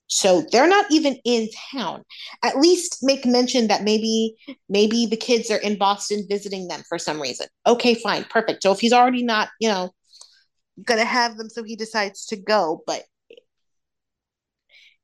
So 0.07 0.45
they're 0.51 0.67
not 0.67 0.85
even 0.91 1.17
in 1.25 1.49
town. 1.71 2.03
At 2.43 2.59
least 2.59 2.99
make 3.01 3.25
mention 3.25 3.67
that 3.67 3.83
maybe 3.83 4.35
maybe 4.69 5.07
the 5.07 5.17
kids 5.17 5.49
are 5.49 5.57
in 5.57 5.77
Boston 5.77 6.25
visiting 6.29 6.67
them 6.67 6.83
for 6.87 6.99
some 6.99 7.19
reason. 7.19 7.47
Okay, 7.65 7.95
fine, 7.95 8.23
perfect. 8.25 8.61
So 8.61 8.71
if 8.71 8.79
he's 8.79 8.93
already 8.93 9.23
not, 9.23 9.49
you 9.59 9.69
know, 9.69 9.91
gonna 10.85 11.05
have 11.05 11.37
them, 11.37 11.49
so 11.49 11.63
he 11.63 11.75
decides 11.75 12.27
to 12.27 12.35
go, 12.35 12.83
but 12.85 13.03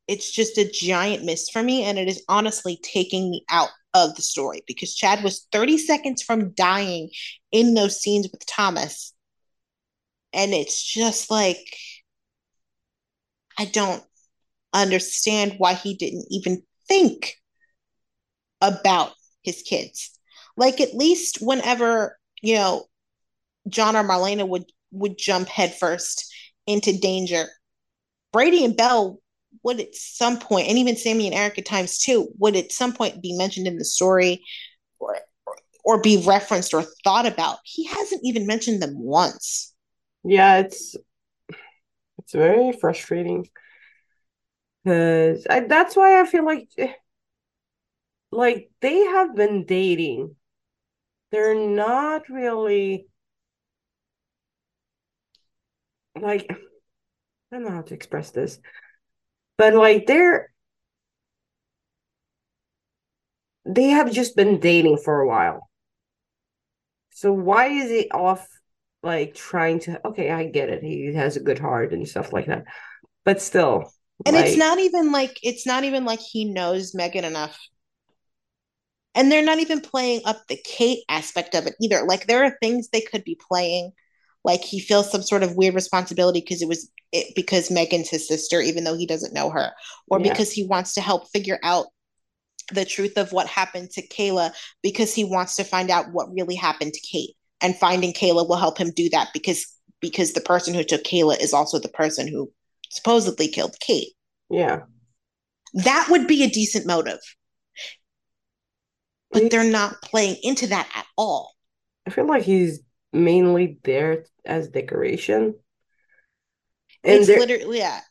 it's 0.09 0.31
just 0.31 0.57
a 0.57 0.67
giant 0.67 1.23
miss 1.23 1.51
for 1.51 1.61
me, 1.61 1.83
and 1.83 1.99
it 1.99 2.07
is 2.07 2.23
honestly 2.27 2.79
taking 2.81 3.29
me 3.29 3.45
out 3.47 3.69
of 3.93 4.15
the 4.15 4.23
story 4.23 4.63
because 4.65 4.95
Chad 4.95 5.23
was 5.23 5.45
30 5.51 5.77
seconds 5.77 6.23
from 6.23 6.51
dying 6.53 7.11
in 7.51 7.75
those 7.75 8.01
scenes 8.01 8.27
with 8.31 8.43
Thomas. 8.47 9.13
And 10.33 10.51
it's 10.51 10.83
just 10.83 11.29
like 11.29 11.63
I 13.59 13.65
don't 13.65 14.03
understand 14.73 15.55
why 15.59 15.75
he 15.75 15.93
didn't 15.93 16.25
even 16.31 16.63
think 16.87 17.35
about 18.61 19.13
his 19.43 19.61
kids. 19.61 20.09
Like 20.57 20.81
at 20.81 20.95
least 20.95 21.37
whenever, 21.39 22.17
you 22.41 22.55
know, 22.55 22.85
John 23.67 23.95
or 23.95 24.03
Marlena 24.03 24.47
would 24.47 24.65
would 24.91 25.19
jump 25.19 25.49
headfirst 25.49 26.33
into 26.65 26.97
danger, 26.97 27.45
Brady 28.33 28.65
and 28.65 28.75
Belle 28.75 29.19
would 29.63 29.79
at 29.79 29.95
some 29.95 30.39
point, 30.39 30.67
and 30.67 30.77
even 30.77 30.95
Sammy 30.95 31.27
and 31.27 31.35
Eric 31.35 31.57
at 31.59 31.65
times 31.65 31.99
too, 31.99 32.29
would 32.37 32.55
at 32.55 32.71
some 32.71 32.93
point 32.93 33.21
be 33.21 33.35
mentioned 33.37 33.67
in 33.67 33.77
the 33.77 33.85
story 33.85 34.43
or 34.99 35.17
or, 35.83 36.01
be 36.01 36.23
referenced 36.25 36.73
or 36.73 36.83
thought 37.03 37.25
about. 37.25 37.57
He 37.63 37.85
hasn't 37.85 38.21
even 38.23 38.45
mentioned 38.45 38.81
them 38.81 38.99
once. 38.99 39.73
Yeah, 40.23 40.59
it's 40.59 40.95
it's 42.19 42.33
very 42.33 42.73
frustrating 42.73 43.47
because 44.83 45.43
that's 45.43 45.95
why 45.95 46.21
I 46.21 46.25
feel 46.25 46.45
like 46.45 46.69
like 48.31 48.69
they 48.81 48.99
have 48.99 49.35
been 49.35 49.65
dating. 49.65 50.35
They're 51.31 51.55
not 51.55 52.29
really 52.29 53.07
like 56.19 56.47
I 56.49 56.55
don't 57.51 57.63
know 57.63 57.71
how 57.71 57.81
to 57.81 57.93
express 57.93 58.31
this, 58.31 58.59
but 59.59 59.75
like 59.75 60.07
they're 60.07 60.49
they 63.65 63.89
have 63.89 64.11
just 64.11 64.35
been 64.35 64.59
dating 64.59 64.97
for 64.97 65.19
a 65.19 65.27
while. 65.27 65.69
So 67.11 67.33
why 67.33 67.67
is 67.67 67.89
he 67.91 68.09
off 68.09 68.47
like 69.03 69.35
trying 69.35 69.79
to 69.81 70.07
okay, 70.07 70.31
I 70.31 70.45
get 70.45 70.69
it. 70.69 70.81
He 70.81 71.13
has 71.13 71.35
a 71.35 71.41
good 71.41 71.59
heart 71.59 71.93
and 71.93 72.07
stuff 72.07 72.31
like 72.31 72.47
that. 72.47 72.63
But 73.25 73.41
still, 73.41 73.91
And 74.25 74.37
it's 74.37 74.57
not 74.57 74.79
even 74.79 75.11
like 75.11 75.37
it's 75.43 75.67
not 75.67 75.83
even 75.83 76.05
like 76.05 76.21
he 76.21 76.45
knows 76.45 76.95
Megan 76.95 77.25
enough. 77.25 77.59
And 79.13 79.29
they're 79.29 79.43
not 79.43 79.59
even 79.59 79.81
playing 79.81 80.21
up 80.23 80.47
the 80.47 80.57
Kate 80.63 81.03
aspect 81.09 81.53
of 81.53 81.67
it 81.67 81.75
either. 81.81 82.05
Like 82.05 82.27
there 82.27 82.45
are 82.45 82.57
things 82.61 82.87
they 82.87 83.01
could 83.01 83.25
be 83.25 83.37
playing. 83.49 83.91
Like 84.43 84.61
he 84.61 84.79
feels 84.79 85.11
some 85.11 85.21
sort 85.21 85.43
of 85.43 85.55
weird 85.55 85.75
responsibility 85.75 86.39
because 86.39 86.61
it 86.61 86.67
was 86.67 86.89
it, 87.11 87.33
because 87.35 87.71
Megan's 87.71 88.09
his 88.09 88.27
sister, 88.27 88.61
even 88.61 88.83
though 88.83 88.97
he 88.97 89.05
doesn't 89.05 89.33
know 89.33 89.49
her, 89.49 89.71
or 90.07 90.19
yeah. 90.19 90.31
because 90.31 90.51
he 90.51 90.65
wants 90.65 90.93
to 90.93 91.01
help 91.01 91.29
figure 91.31 91.59
out 91.63 91.87
the 92.71 92.85
truth 92.85 93.17
of 93.17 93.31
what 93.31 93.47
happened 93.47 93.89
to 93.91 94.07
Kayla 94.07 94.51
because 94.83 95.13
he 95.13 95.23
wants 95.23 95.55
to 95.55 95.63
find 95.63 95.89
out 95.89 96.11
what 96.11 96.31
really 96.31 96.55
happened 96.55 96.93
to 96.93 96.99
Kate. 97.01 97.35
And 97.61 97.75
finding 97.75 98.13
Kayla 98.13 98.47
will 98.47 98.55
help 98.55 98.77
him 98.77 98.91
do 98.95 99.09
that 99.09 99.29
because 99.33 99.65
because 99.99 100.31
the 100.31 100.41
person 100.41 100.73
who 100.73 100.83
took 100.83 101.03
Kayla 101.03 101.41
is 101.41 101.53
also 101.53 101.77
the 101.77 101.89
person 101.89 102.27
who 102.27 102.51
supposedly 102.89 103.49
killed 103.49 103.75
Kate. 103.81 104.13
Yeah. 104.49 104.81
That 105.73 106.07
would 106.09 106.27
be 106.27 106.43
a 106.43 106.49
decent 106.49 106.87
motive. 106.87 107.19
But 109.31 109.51
they're 109.51 109.63
not 109.63 110.01
playing 110.01 110.37
into 110.41 110.67
that 110.67 110.89
at 110.95 111.05
all. 111.17 111.53
I 112.07 112.11
feel 112.11 112.25
like 112.25 112.43
he's 112.43 112.79
mainly 113.11 113.79
there 113.83 114.25
as 114.45 114.69
decoration. 114.69 115.55
And 117.03 117.19
it's 117.19 117.27
they're 117.27 117.39
literally 117.39 117.79
yeah. 117.79 118.01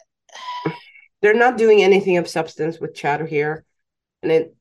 they're 1.23 1.35
not 1.35 1.59
doing 1.59 1.83
anything 1.83 2.17
of 2.17 2.29
substance 2.29 2.79
with 2.79 2.95
Chatter 2.95 3.27
here. 3.27 3.65
And 4.23 4.33
it 4.33 4.55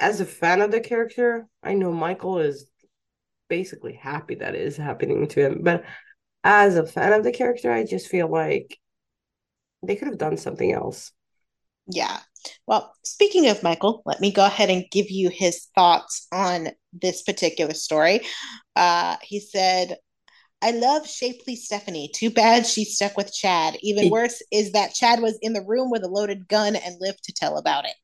as 0.00 0.20
a 0.20 0.26
fan 0.26 0.60
of 0.60 0.70
the 0.70 0.80
character, 0.80 1.46
I 1.62 1.74
know 1.74 1.92
Michael 1.92 2.38
is 2.38 2.66
basically 3.48 3.94
happy 3.94 4.36
that 4.36 4.54
it 4.54 4.60
is 4.60 4.76
happening 4.76 5.26
to 5.28 5.46
him. 5.46 5.60
But 5.62 5.84
as 6.44 6.76
a 6.76 6.86
fan 6.86 7.12
of 7.12 7.24
the 7.24 7.32
character, 7.32 7.72
I 7.72 7.84
just 7.84 8.08
feel 8.08 8.30
like 8.30 8.78
they 9.82 9.96
could 9.96 10.08
have 10.08 10.18
done 10.18 10.36
something 10.36 10.72
else. 10.72 11.12
Yeah. 11.88 12.18
Well, 12.66 12.94
speaking 13.04 13.48
of 13.48 13.62
Michael, 13.62 14.02
let 14.06 14.20
me 14.20 14.32
go 14.32 14.44
ahead 14.44 14.70
and 14.70 14.84
give 14.90 15.10
you 15.10 15.30
his 15.30 15.66
thoughts 15.74 16.26
on 16.30 16.70
this 17.00 17.22
particular 17.22 17.74
story. 17.74 18.20
Uh, 18.76 19.16
he 19.22 19.40
said, 19.40 19.96
I 20.60 20.72
love 20.72 21.08
Shapely 21.08 21.54
Stephanie. 21.56 22.10
Too 22.12 22.30
bad 22.30 22.66
she 22.66 22.84
stuck 22.84 23.16
with 23.16 23.32
Chad. 23.32 23.76
Even 23.82 24.10
worse 24.10 24.42
is 24.50 24.72
that 24.72 24.94
Chad 24.94 25.20
was 25.20 25.38
in 25.40 25.52
the 25.52 25.62
room 25.62 25.90
with 25.90 26.02
a 26.02 26.08
loaded 26.08 26.48
gun 26.48 26.74
and 26.76 26.96
lived 27.00 27.22
to 27.24 27.32
tell 27.32 27.58
about 27.58 27.84
it. 27.86 27.94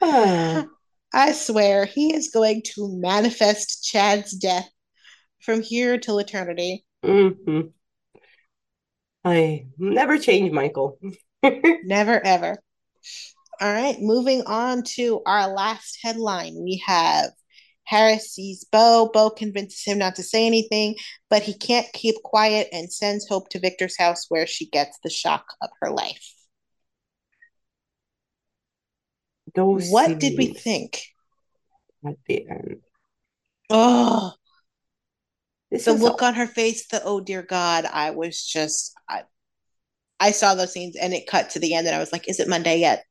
I 1.14 1.32
swear 1.32 1.84
he 1.84 2.14
is 2.14 2.30
going 2.30 2.62
to 2.74 2.88
manifest 2.88 3.84
Chad's 3.84 4.32
death 4.32 4.68
from 5.40 5.62
here 5.62 5.98
till 5.98 6.18
eternity. 6.18 6.84
mhm. 7.04 7.72
I 9.24 9.66
never 9.78 10.18
change 10.18 10.50
Michael. 10.52 10.98
Never 11.84 12.24
ever. 12.24 12.58
All 13.62 13.72
right, 13.72 13.96
moving 14.00 14.42
on 14.46 14.82
to 14.96 15.22
our 15.24 15.46
last 15.46 16.00
headline. 16.02 16.56
We 16.64 16.82
have 16.84 17.30
Harris 17.84 18.32
sees 18.32 18.64
Bo. 18.64 19.08
Bo 19.14 19.30
convinces 19.30 19.84
him 19.84 19.98
not 19.98 20.16
to 20.16 20.24
say 20.24 20.48
anything, 20.48 20.96
but 21.30 21.44
he 21.44 21.54
can't 21.54 21.86
keep 21.92 22.16
quiet 22.24 22.66
and 22.72 22.92
sends 22.92 23.28
Hope 23.28 23.50
to 23.50 23.60
Victor's 23.60 23.96
house 23.96 24.26
where 24.28 24.48
she 24.48 24.68
gets 24.68 24.98
the 25.04 25.10
shock 25.10 25.44
of 25.62 25.70
her 25.80 25.92
life. 25.92 26.34
Those 29.54 29.90
what 29.90 30.18
did 30.18 30.36
we 30.36 30.46
think? 30.46 31.04
at 32.04 32.16
the 32.26 32.44
end? 32.50 32.80
Oh, 33.70 34.32
This 35.70 35.84
the 35.84 35.92
look 35.92 36.20
on 36.20 36.34
her 36.34 36.48
face, 36.48 36.88
the 36.88 37.00
oh 37.04 37.20
dear 37.20 37.42
God, 37.42 37.84
I 37.84 38.10
was 38.10 38.44
just, 38.44 38.92
I, 39.08 39.22
I 40.18 40.32
saw 40.32 40.56
those 40.56 40.72
scenes 40.72 40.96
and 40.96 41.14
it 41.14 41.28
cut 41.28 41.50
to 41.50 41.60
the 41.60 41.74
end 41.74 41.86
and 41.86 41.94
I 41.94 42.00
was 42.00 42.10
like, 42.10 42.28
is 42.28 42.40
it 42.40 42.48
Monday 42.48 42.78
yet? 42.80 43.04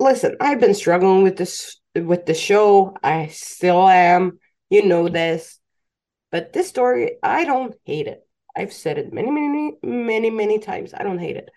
Listen, 0.00 0.36
I've 0.40 0.58
been 0.60 0.74
struggling 0.74 1.22
with 1.22 1.36
this 1.36 1.78
with 1.94 2.26
the 2.26 2.34
show. 2.34 2.96
I 3.02 3.28
still 3.28 3.86
am. 3.88 4.40
You 4.70 4.84
know 4.86 5.08
this. 5.08 5.58
But 6.32 6.52
this 6.52 6.68
story, 6.68 7.16
I 7.22 7.44
don't 7.44 7.74
hate 7.84 8.06
it. 8.06 8.26
I've 8.56 8.72
said 8.72 8.98
it 8.98 9.12
many, 9.12 9.30
many, 9.30 9.76
many, 9.82 10.30
many 10.30 10.58
times. 10.58 10.94
I 10.94 11.02
don't 11.02 11.18
hate 11.18 11.36
it. 11.36 11.50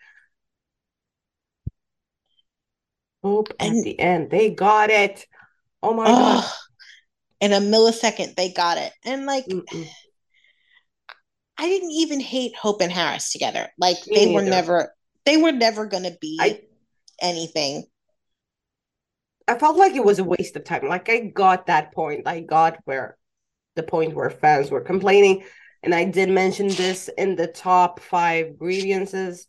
Hope 3.23 3.49
at 3.59 3.67
And- 3.67 3.83
the 3.83 3.99
end. 3.99 4.29
They 4.29 4.49
got 4.49 4.89
it. 4.89 5.25
Oh 5.81 5.93
my 5.93 6.05
god. 6.05 6.43
Oh, 6.45 6.53
in 7.39 7.53
a 7.53 7.59
millisecond, 7.59 8.35
they 8.35 8.51
got 8.51 8.77
it. 8.77 8.93
And 9.03 9.25
like, 9.25 9.45
Mm-mm. 9.45 9.87
I 11.57 11.67
didn't 11.67 11.91
even 11.91 12.19
hate 12.19 12.55
Hope 12.55 12.81
and 12.81 12.91
Harris 12.91 13.31
together. 13.31 13.69
Like, 13.77 13.97
Me 14.07 14.15
they 14.25 14.33
were 14.33 14.41
never, 14.41 14.93
they 15.25 15.37
were 15.37 15.51
never 15.51 15.87
to 15.87 16.17
be 16.19 16.37
I 16.41 16.61
anything. 17.21 17.85
I 19.47 19.57
felt 19.57 19.77
like 19.77 19.93
it 19.95 20.05
was 20.05 20.19
a 20.19 20.23
waste 20.23 20.55
of 20.55 20.63
time. 20.63 20.87
Like 20.87 21.09
I 21.09 21.19
got 21.19 21.67
that 21.67 21.93
point. 21.93 22.27
I 22.27 22.41
got 22.41 22.77
where 22.85 23.17
the 23.75 23.83
point 23.83 24.13
where 24.13 24.29
fans 24.29 24.71
were 24.71 24.81
complaining. 24.81 25.43
And 25.81 25.93
I 25.93 26.05
did 26.05 26.29
mention 26.29 26.69
this 26.69 27.09
in 27.17 27.35
the 27.35 27.47
top 27.47 27.99
five 27.99 28.57
grievances 28.57 29.47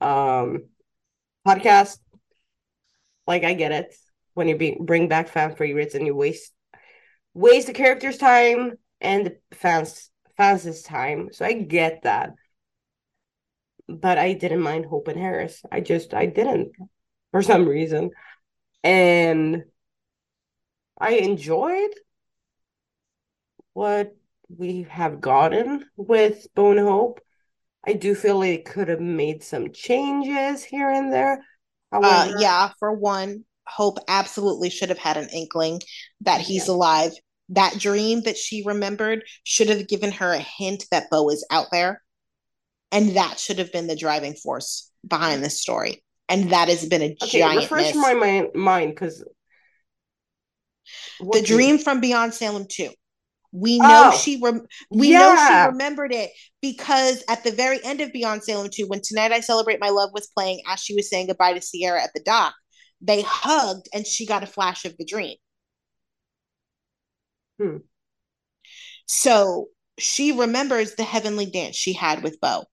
um 0.00 0.64
podcast. 1.46 1.98
Like 3.26 3.44
I 3.44 3.54
get 3.54 3.72
it. 3.72 3.94
When 4.34 4.48
you 4.48 4.56
be, 4.56 4.76
bring 4.80 5.08
back 5.08 5.28
fan 5.28 5.54
favorites 5.56 5.94
and 5.94 6.06
you 6.06 6.14
waste 6.14 6.52
waste 7.34 7.66
the 7.66 7.72
character's 7.72 8.18
time 8.18 8.74
and 9.00 9.26
the 9.26 9.36
fans 9.56 10.10
fans' 10.36 10.82
time. 10.82 11.28
So 11.32 11.44
I 11.44 11.52
get 11.52 12.02
that. 12.02 12.34
But 13.88 14.18
I 14.18 14.32
didn't 14.32 14.62
mind 14.62 14.86
Hope 14.86 15.08
and 15.08 15.18
Harris. 15.18 15.62
I 15.70 15.80
just 15.80 16.14
I 16.14 16.26
didn't 16.26 16.72
for 17.32 17.42
some 17.42 17.68
reason 17.68 18.10
and 18.84 19.64
I 20.98 21.16
enjoyed 21.16 21.90
what 23.74 24.14
we 24.48 24.82
have 24.90 25.20
gotten 25.20 25.84
with 25.96 26.46
Bone 26.54 26.78
Hope. 26.78 27.20
I 27.86 27.94
do 27.94 28.14
feel 28.14 28.38
like 28.38 28.60
it 28.60 28.64
could 28.66 28.88
have 28.88 29.00
made 29.00 29.42
some 29.42 29.72
changes 29.72 30.64
here 30.64 30.90
and 30.90 31.12
there. 31.12 31.44
Uh, 31.92 32.32
yeah, 32.38 32.70
for 32.78 32.92
one, 32.92 33.44
Hope 33.66 33.98
absolutely 34.08 34.70
should 34.70 34.88
have 34.90 34.98
had 34.98 35.16
an 35.16 35.28
inkling 35.30 35.80
that 36.22 36.40
he's 36.40 36.68
Yeah. 36.68 36.74
alive. 36.74 37.12
That 37.50 37.78
dream 37.78 38.22
that 38.22 38.36
she 38.36 38.62
remembered 38.64 39.24
should 39.44 39.68
have 39.68 39.88
given 39.88 40.12
her 40.12 40.32
a 40.32 40.38
hint 40.38 40.86
that 40.90 41.10
Bo 41.10 41.28
is 41.30 41.46
out 41.50 41.66
there. 41.70 42.02
And 42.92 43.16
that 43.16 43.38
should 43.40 43.58
have 43.58 43.72
been 43.72 43.86
the 43.86 43.96
driving 43.96 44.34
force 44.34 44.90
behind 45.06 45.44
this 45.44 45.60
story. 45.60 46.02
And 46.28 46.50
that 46.50 46.68
has 46.68 46.86
been 46.86 47.02
a 47.02 47.16
okay, 47.22 47.40
giant 47.40 47.60
refresh 47.62 47.94
miss. 47.94 47.96
my 47.96 48.48
mind 48.54 48.90
because 48.90 49.24
the 51.20 51.42
dream 51.42 51.78
from 51.78 52.00
Beyond 52.00 52.34
Salem 52.34 52.66
2. 52.68 52.90
We 53.54 53.78
know 53.78 54.10
Oh. 54.12 54.16
she 54.16 54.40
rem- 54.42 54.66
we 54.90 55.10
know 55.10 55.36
she 55.36 55.54
remembered 55.66 56.12
it 56.12 56.30
because 56.62 57.22
at 57.28 57.44
the 57.44 57.50
very 57.50 57.84
end 57.84 58.00
of 58.00 58.10
Beyond 58.12 58.42
Salem 58.42 58.70
2, 58.72 58.86
when 58.88 59.02
Tonight 59.02 59.30
I 59.30 59.40
Celebrate 59.40 59.78
My 59.78 59.90
Love 59.90 60.10
was 60.14 60.28
playing 60.34 60.62
as 60.66 60.80
she 60.80 60.94
was 60.94 61.10
saying 61.10 61.26
goodbye 61.26 61.52
to 61.52 61.60
Sierra 61.60 62.02
at 62.02 62.10
the 62.14 62.22
dock, 62.24 62.54
they 63.02 63.20
hugged 63.22 63.88
and 63.92 64.06
she 64.06 64.24
got 64.26 64.42
a 64.42 64.46
flash 64.46 64.86
of 64.86 64.96
the 64.96 65.04
dream. 65.04 65.36
Hmm. 67.58 67.76
So 69.06 69.68
she 69.98 70.32
remembers 70.32 70.94
the 70.94 71.04
heavenly 71.04 71.46
dance 71.46 71.76
she 71.76 71.92
had 71.92 72.22
with 72.22 72.40
Bo 72.40 72.64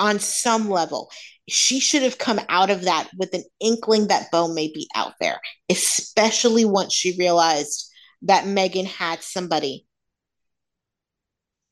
on 0.00 0.18
some 0.18 0.68
level. 0.68 1.10
She 1.48 1.78
should 1.80 2.02
have 2.02 2.18
come 2.18 2.40
out 2.48 2.70
of 2.70 2.82
that 2.82 3.08
with 3.16 3.34
an 3.34 3.44
inkling 3.60 4.08
that 4.08 4.30
Bo 4.32 4.48
may 4.52 4.68
be 4.68 4.88
out 4.94 5.14
there, 5.20 5.40
especially 5.68 6.64
once 6.64 6.92
she 6.94 7.16
realized 7.18 7.88
that 8.22 8.46
Megan 8.46 8.86
had 8.86 9.22
somebody 9.22 9.86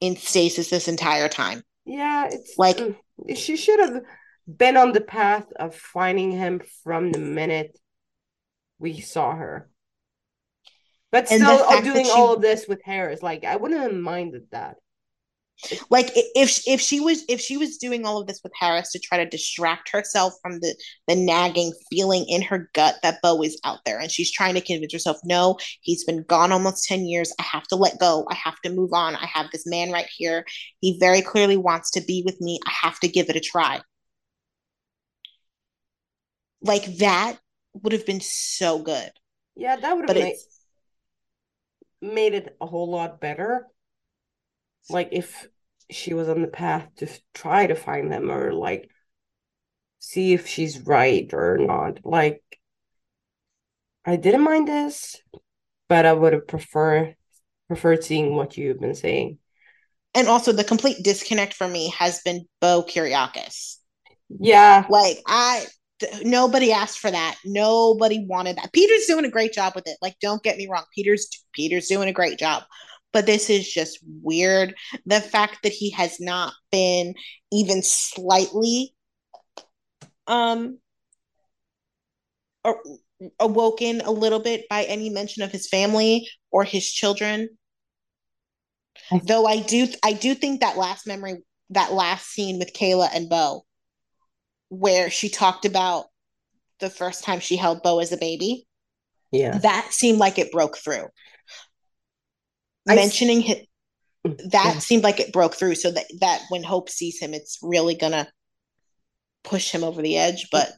in 0.00 0.16
stasis 0.16 0.70
this 0.70 0.88
entire 0.88 1.28
time. 1.28 1.62
Yeah, 1.84 2.28
it's 2.30 2.54
Like- 2.56 2.76
mm, 2.78 2.96
she 3.34 3.56
should 3.56 3.80
have 3.80 4.02
been 4.46 4.76
on 4.76 4.92
the 4.92 5.00
path 5.00 5.46
of 5.56 5.74
finding 5.74 6.32
him 6.32 6.62
from 6.84 7.10
the 7.12 7.18
minute 7.18 7.76
we 8.78 9.00
saw 9.00 9.34
her. 9.34 9.70
But 11.10 11.28
still 11.28 11.40
uh, 11.64 11.70
that 11.70 11.84
doing 11.84 12.04
she- 12.04 12.10
all 12.10 12.34
of 12.34 12.42
this 12.42 12.66
with 12.68 12.80
Harris, 12.84 13.22
like 13.22 13.44
I 13.44 13.56
wouldn't 13.56 13.80
have 13.80 13.92
minded 13.94 14.46
that. 14.50 14.76
Like 15.90 16.11
if 16.14 16.62
if 16.66 16.80
she 16.80 17.00
was 17.00 17.24
if 17.28 17.40
she 17.40 17.56
was 17.56 17.78
doing 17.78 18.06
all 18.06 18.20
of 18.20 18.26
this 18.26 18.40
with 18.42 18.52
Harris 18.59 18.92
to 18.92 19.00
try 19.00 19.18
to 19.18 19.28
distract 19.28 19.90
herself 19.90 20.34
from 20.40 20.61
the 20.61 20.76
the 21.09 21.16
nagging 21.16 21.72
feeling 21.90 22.24
in 22.28 22.42
her 22.42 22.70
gut 22.74 22.96
that 23.02 23.20
Bo 23.22 23.42
is 23.42 23.61
out 23.64 23.80
there 23.84 23.98
and 23.98 24.11
she's 24.11 24.30
trying 24.30 24.54
to 24.54 24.61
convince 24.61 24.92
herself 24.92 25.16
no 25.24 25.56
he's 25.80 26.04
been 26.04 26.22
gone 26.24 26.52
almost 26.52 26.84
10 26.84 27.06
years. 27.06 27.32
I 27.38 27.42
have 27.42 27.66
to 27.68 27.76
let 27.76 27.98
go. 27.98 28.26
I 28.30 28.34
have 28.34 28.61
to 28.64 28.70
move 28.70 28.92
on. 28.92 29.16
I 29.16 29.26
have 29.26 29.46
this 29.50 29.66
man 29.66 29.90
right 29.90 30.09
here. 30.16 30.44
He 30.80 30.98
very 30.98 31.22
clearly 31.22 31.56
wants 31.56 31.90
to 31.92 32.00
be 32.00 32.22
with 32.24 32.40
me. 32.40 32.59
I 32.66 32.72
have 32.82 32.98
to 33.00 33.09
give 33.09 33.28
it 33.28 33.36
a 33.36 33.40
try. 33.40 33.80
Like 36.61 36.84
that 36.98 37.38
would 37.74 37.92
have 37.92 38.06
been 38.06 38.20
so 38.20 38.78
good. 38.78 39.11
Yeah, 39.56 39.76
that 39.76 39.96
would 39.96 40.09
have 40.09 40.16
made, 40.16 40.36
made 42.00 42.34
it 42.34 42.56
a 42.61 42.66
whole 42.66 42.90
lot 42.90 43.20
better. 43.20 43.66
Like 44.89 45.09
if 45.12 45.49
she 45.91 46.14
was 46.14 46.28
on 46.28 46.43
the 46.43 46.49
path 46.49 46.89
to 46.97 47.09
try 47.34 47.66
to 47.66 47.74
find 47.74 48.12
them 48.12 48.30
or 48.30 48.53
like 48.53 48.91
see 50.01 50.32
if 50.32 50.47
she's 50.47 50.80
right 50.80 51.32
or 51.32 51.59
not. 51.59 52.01
Like 52.05 52.43
I 54.05 54.16
didn't 54.16 54.43
mind 54.43 54.66
this, 54.66 55.22
but 55.89 56.07
I 56.07 56.12
would 56.12 56.32
have 56.34 56.49
prefer 56.49 57.14
preferred 57.68 58.05
seeing 58.05 58.34
what 58.34 58.57
you've 58.57 58.80
been 58.80 58.95
saying. 58.95 59.39
and 60.14 60.28
also 60.28 60.53
the 60.53 60.64
complete 60.64 61.03
disconnect 61.03 61.55
for 61.55 61.68
me 61.68 61.91
has 61.99 62.20
been 62.22 62.47
Bo 62.61 62.82
Kiriakis 62.82 63.76
Yeah, 64.28 64.89
Like 64.89 65.18
I 65.26 65.66
th- 66.01 66.24
nobody 66.24 66.72
asked 66.72 66.99
for 66.99 67.11
that. 67.11 67.36
Nobody 67.45 68.24
wanted 68.28 68.57
that. 68.57 68.72
Peter's 68.72 69.07
doing 69.07 69.24
a 69.24 69.30
great 69.30 69.53
job 69.53 69.74
with 69.74 69.86
it. 69.86 69.99
Like 70.01 70.16
don't 70.20 70.43
get 70.43 70.57
me 70.57 70.68
wrong. 70.70 70.84
Peter's 70.95 71.28
Peter's 71.53 71.89
doing 71.89 72.09
a 72.09 72.12
great 72.12 72.39
job. 72.39 72.62
But 73.12 73.26
this 73.26 73.48
is 73.50 73.70
just 73.70 73.98
weird. 74.22 74.74
The 75.06 75.20
fact 75.20 75.59
that 75.62 75.72
he 75.72 75.90
has 75.90 76.20
not 76.20 76.52
been 76.70 77.14
even 77.50 77.82
slightly 77.82 78.94
um 80.26 80.78
or 82.64 82.82
awoken 83.40 84.00
a 84.02 84.11
little 84.11 84.40
bit 84.40 84.68
by 84.68 84.84
any 84.84 85.11
mention 85.11 85.42
of 85.42 85.50
his 85.50 85.68
family 85.68 86.28
or 86.50 86.64
his 86.64 86.90
children. 86.90 87.48
I- 89.11 89.20
Though 89.24 89.46
I 89.46 89.61
do 89.61 89.88
I 90.02 90.12
do 90.12 90.34
think 90.34 90.61
that 90.61 90.76
last 90.76 91.06
memory 91.06 91.42
that 91.70 91.92
last 91.92 92.28
scene 92.28 92.59
with 92.59 92.72
Kayla 92.72 93.09
and 93.12 93.28
Bo 93.28 93.64
where 94.68 95.11
she 95.11 95.28
talked 95.28 95.64
about 95.64 96.06
the 96.80 96.90
first 96.90 97.24
time 97.24 97.40
she 97.40 97.56
held 97.56 97.82
Bo 97.82 98.00
as 98.00 98.12
a 98.12 98.16
baby, 98.16 98.66
yeah. 99.32 99.59
that 99.59 99.88
seemed 99.92 100.18
like 100.18 100.38
it 100.38 100.52
broke 100.52 100.76
through. 100.76 101.06
Mentioning 102.89 103.41
his, 103.43 103.59
that 104.24 104.74
Yeah. 104.74 104.78
seemed 104.78 105.05
like 105.05 105.20
it 105.20 105.32
broke 105.32 105.55
through, 105.55 105.74
so 105.76 105.91
that 105.91 106.07
that 106.20 106.43
when 106.49 106.62
Hope 106.62 106.89
sees 106.89 107.20
him, 107.20 107.34
it's 107.34 107.59
really 107.62 107.95
gonna 107.95 108.30
push 109.45 109.70
him 109.70 109.84
over 109.84 110.03
the 110.03 110.16
edge. 110.16 110.49
But 110.51 110.72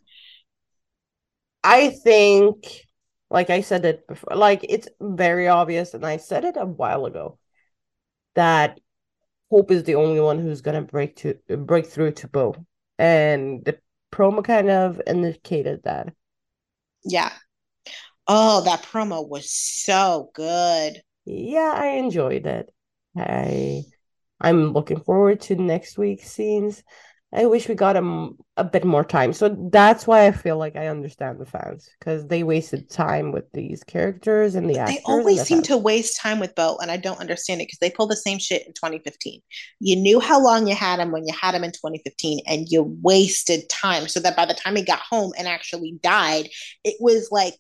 I 1.62 1.90
think, 1.90 2.86
like 3.30 3.50
I 3.50 3.60
said 3.60 3.84
it 3.84 4.06
before, 4.06 4.36
like 4.36 4.64
it's 4.68 4.88
very 5.00 5.48
obvious, 5.48 5.94
and 5.94 6.04
I 6.04 6.16
said 6.16 6.44
it 6.44 6.56
a 6.56 6.66
while 6.66 7.06
ago, 7.06 7.38
that 8.34 8.80
Hope 9.50 9.70
is 9.70 9.84
the 9.84 9.96
only 9.96 10.20
one 10.20 10.38
who's 10.38 10.60
gonna 10.62 10.82
break 10.82 11.16
to 11.16 11.34
break 11.48 11.86
through 11.86 12.12
to 12.12 12.28
Bo, 12.28 12.54
and 12.98 13.64
the 13.64 13.78
promo 14.12 14.44
kind 14.44 14.70
of 14.70 15.00
indicated 15.06 15.82
that. 15.84 16.12
yeah, 17.04 17.32
oh, 18.26 18.62
that 18.64 18.82
promo 18.82 19.26
was 19.26 19.50
so 19.50 20.30
good. 20.34 21.02
Yeah, 21.24 21.72
I 21.74 21.88
enjoyed 21.98 22.46
it. 22.46 22.70
I 23.16 23.84
I'm 24.40 24.72
looking 24.72 25.00
forward 25.00 25.40
to 25.42 25.56
next 25.56 25.98
week's 25.98 26.30
scenes. 26.30 26.82
I 27.32 27.46
wish 27.46 27.68
we 27.68 27.76
got 27.76 27.94
him 27.94 28.38
a 28.56 28.64
bit 28.64 28.84
more 28.84 29.04
time. 29.04 29.32
So 29.32 29.56
that's 29.70 30.04
why 30.04 30.26
I 30.26 30.32
feel 30.32 30.56
like 30.56 30.74
I 30.74 30.88
understand 30.88 31.38
the 31.38 31.46
fans 31.46 31.88
because 31.98 32.26
they 32.26 32.42
wasted 32.42 32.90
time 32.90 33.30
with 33.30 33.44
these 33.52 33.84
characters 33.84 34.56
and 34.56 34.68
the 34.68 34.80
actors. 34.80 34.96
They 34.96 35.02
always 35.04 35.38
the 35.38 35.44
seem 35.44 35.58
fans. 35.58 35.68
to 35.68 35.76
waste 35.76 36.20
time 36.20 36.40
with 36.40 36.56
Bo, 36.56 36.78
and 36.82 36.90
I 36.90 36.96
don't 36.96 37.20
understand 37.20 37.60
it 37.60 37.68
because 37.68 37.78
they 37.78 37.90
pulled 37.90 38.10
the 38.10 38.16
same 38.16 38.40
shit 38.40 38.66
in 38.66 38.72
2015. 38.72 39.40
You 39.78 39.94
knew 39.94 40.18
how 40.18 40.42
long 40.42 40.66
you 40.66 40.74
had 40.74 40.98
him 40.98 41.12
when 41.12 41.24
you 41.24 41.32
had 41.40 41.54
him 41.54 41.62
in 41.62 41.70
2015, 41.70 42.40
and 42.48 42.66
you 42.68 42.98
wasted 43.00 43.68
time 43.68 44.08
so 44.08 44.18
that 44.20 44.34
by 44.34 44.46
the 44.46 44.54
time 44.54 44.74
he 44.74 44.82
got 44.82 44.98
home 44.98 45.32
and 45.38 45.46
actually 45.46 46.00
died, 46.02 46.48
it 46.82 46.96
was 46.98 47.28
like 47.30 47.54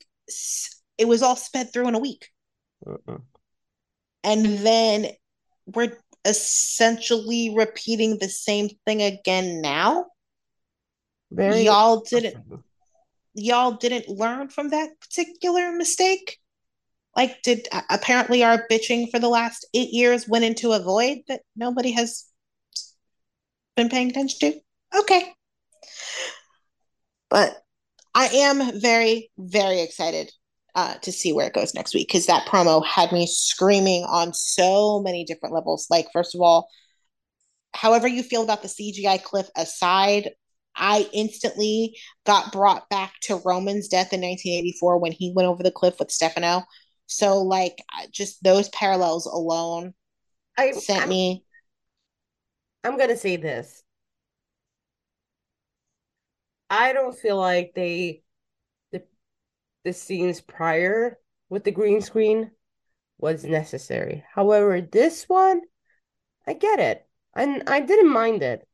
it 0.98 1.06
was 1.06 1.22
all 1.22 1.36
sped 1.36 1.72
through 1.72 1.86
in 1.86 1.94
a 1.94 2.00
week. 2.00 2.28
Uh-uh. 2.84 3.18
And 4.22 4.58
then 4.58 5.06
we're 5.66 5.96
essentially 6.24 7.54
repeating 7.54 8.18
the 8.18 8.28
same 8.28 8.68
thing 8.86 9.02
again 9.02 9.60
now. 9.60 10.06
Very 11.30 11.62
y'all 11.62 12.00
didn't 12.00 12.36
y'all 13.34 13.72
didn't 13.72 14.08
learn 14.08 14.48
from 14.48 14.70
that 14.70 14.90
particular 15.00 15.72
mistake? 15.72 16.38
Like 17.16 17.40
did 17.42 17.68
apparently 17.88 18.42
our 18.44 18.66
bitching 18.70 19.10
for 19.10 19.18
the 19.18 19.28
last 19.28 19.66
8 19.74 19.90
years 19.90 20.28
went 20.28 20.44
into 20.44 20.72
a 20.72 20.82
void 20.82 21.18
that 21.28 21.42
nobody 21.56 21.92
has 21.92 22.26
been 23.76 23.88
paying 23.88 24.10
attention 24.10 24.52
to? 24.52 24.98
Okay. 25.00 25.32
But 27.28 27.56
I 28.14 28.26
am 28.26 28.80
very 28.80 29.30
very 29.38 29.80
excited 29.80 30.32
uh, 30.74 30.94
to 30.94 31.12
see 31.12 31.32
where 31.32 31.46
it 31.46 31.54
goes 31.54 31.74
next 31.74 31.94
week 31.94 32.08
because 32.08 32.26
that 32.26 32.46
promo 32.46 32.84
had 32.84 33.12
me 33.12 33.26
screaming 33.26 34.04
on 34.04 34.32
so 34.32 35.00
many 35.00 35.24
different 35.24 35.54
levels. 35.54 35.86
Like, 35.90 36.08
first 36.12 36.34
of 36.34 36.40
all, 36.40 36.68
however 37.74 38.08
you 38.08 38.22
feel 38.22 38.42
about 38.42 38.62
the 38.62 38.68
CGI 38.68 39.22
cliff 39.22 39.48
aside, 39.56 40.30
I 40.76 41.08
instantly 41.12 41.96
got 42.24 42.52
brought 42.52 42.88
back 42.88 43.14
to 43.22 43.42
Roman's 43.44 43.88
death 43.88 44.12
in 44.12 44.20
1984 44.20 44.98
when 44.98 45.12
he 45.12 45.32
went 45.34 45.48
over 45.48 45.62
the 45.62 45.70
cliff 45.70 45.98
with 45.98 46.10
Stefano. 46.10 46.62
So, 47.06 47.42
like, 47.42 47.82
just 48.12 48.42
those 48.42 48.68
parallels 48.68 49.26
alone 49.26 49.94
I 50.56 50.72
sent 50.72 51.04
I'm, 51.04 51.08
me. 51.08 51.44
I'm 52.84 52.98
gonna 52.98 53.16
say 53.16 53.36
this. 53.36 53.82
I 56.68 56.92
don't 56.92 57.18
feel 57.18 57.36
like 57.36 57.72
they 57.74 58.22
the 59.84 59.92
scenes 59.92 60.40
prior 60.40 61.18
with 61.48 61.64
the 61.64 61.70
green 61.70 62.00
screen 62.00 62.52
was 63.18 63.44
necessary. 63.44 64.24
However, 64.34 64.80
this 64.80 65.28
one, 65.28 65.62
I 66.46 66.54
get 66.54 66.80
it. 66.80 67.06
And 67.34 67.64
I 67.68 67.80
didn't 67.80 68.10
mind 68.10 68.42
it. 68.42 68.66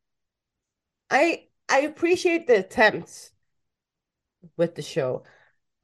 I 1.10 1.48
I 1.68 1.80
appreciate 1.80 2.46
the 2.46 2.58
attempts 2.60 3.32
with 4.56 4.74
the 4.74 4.82
show. 4.82 5.24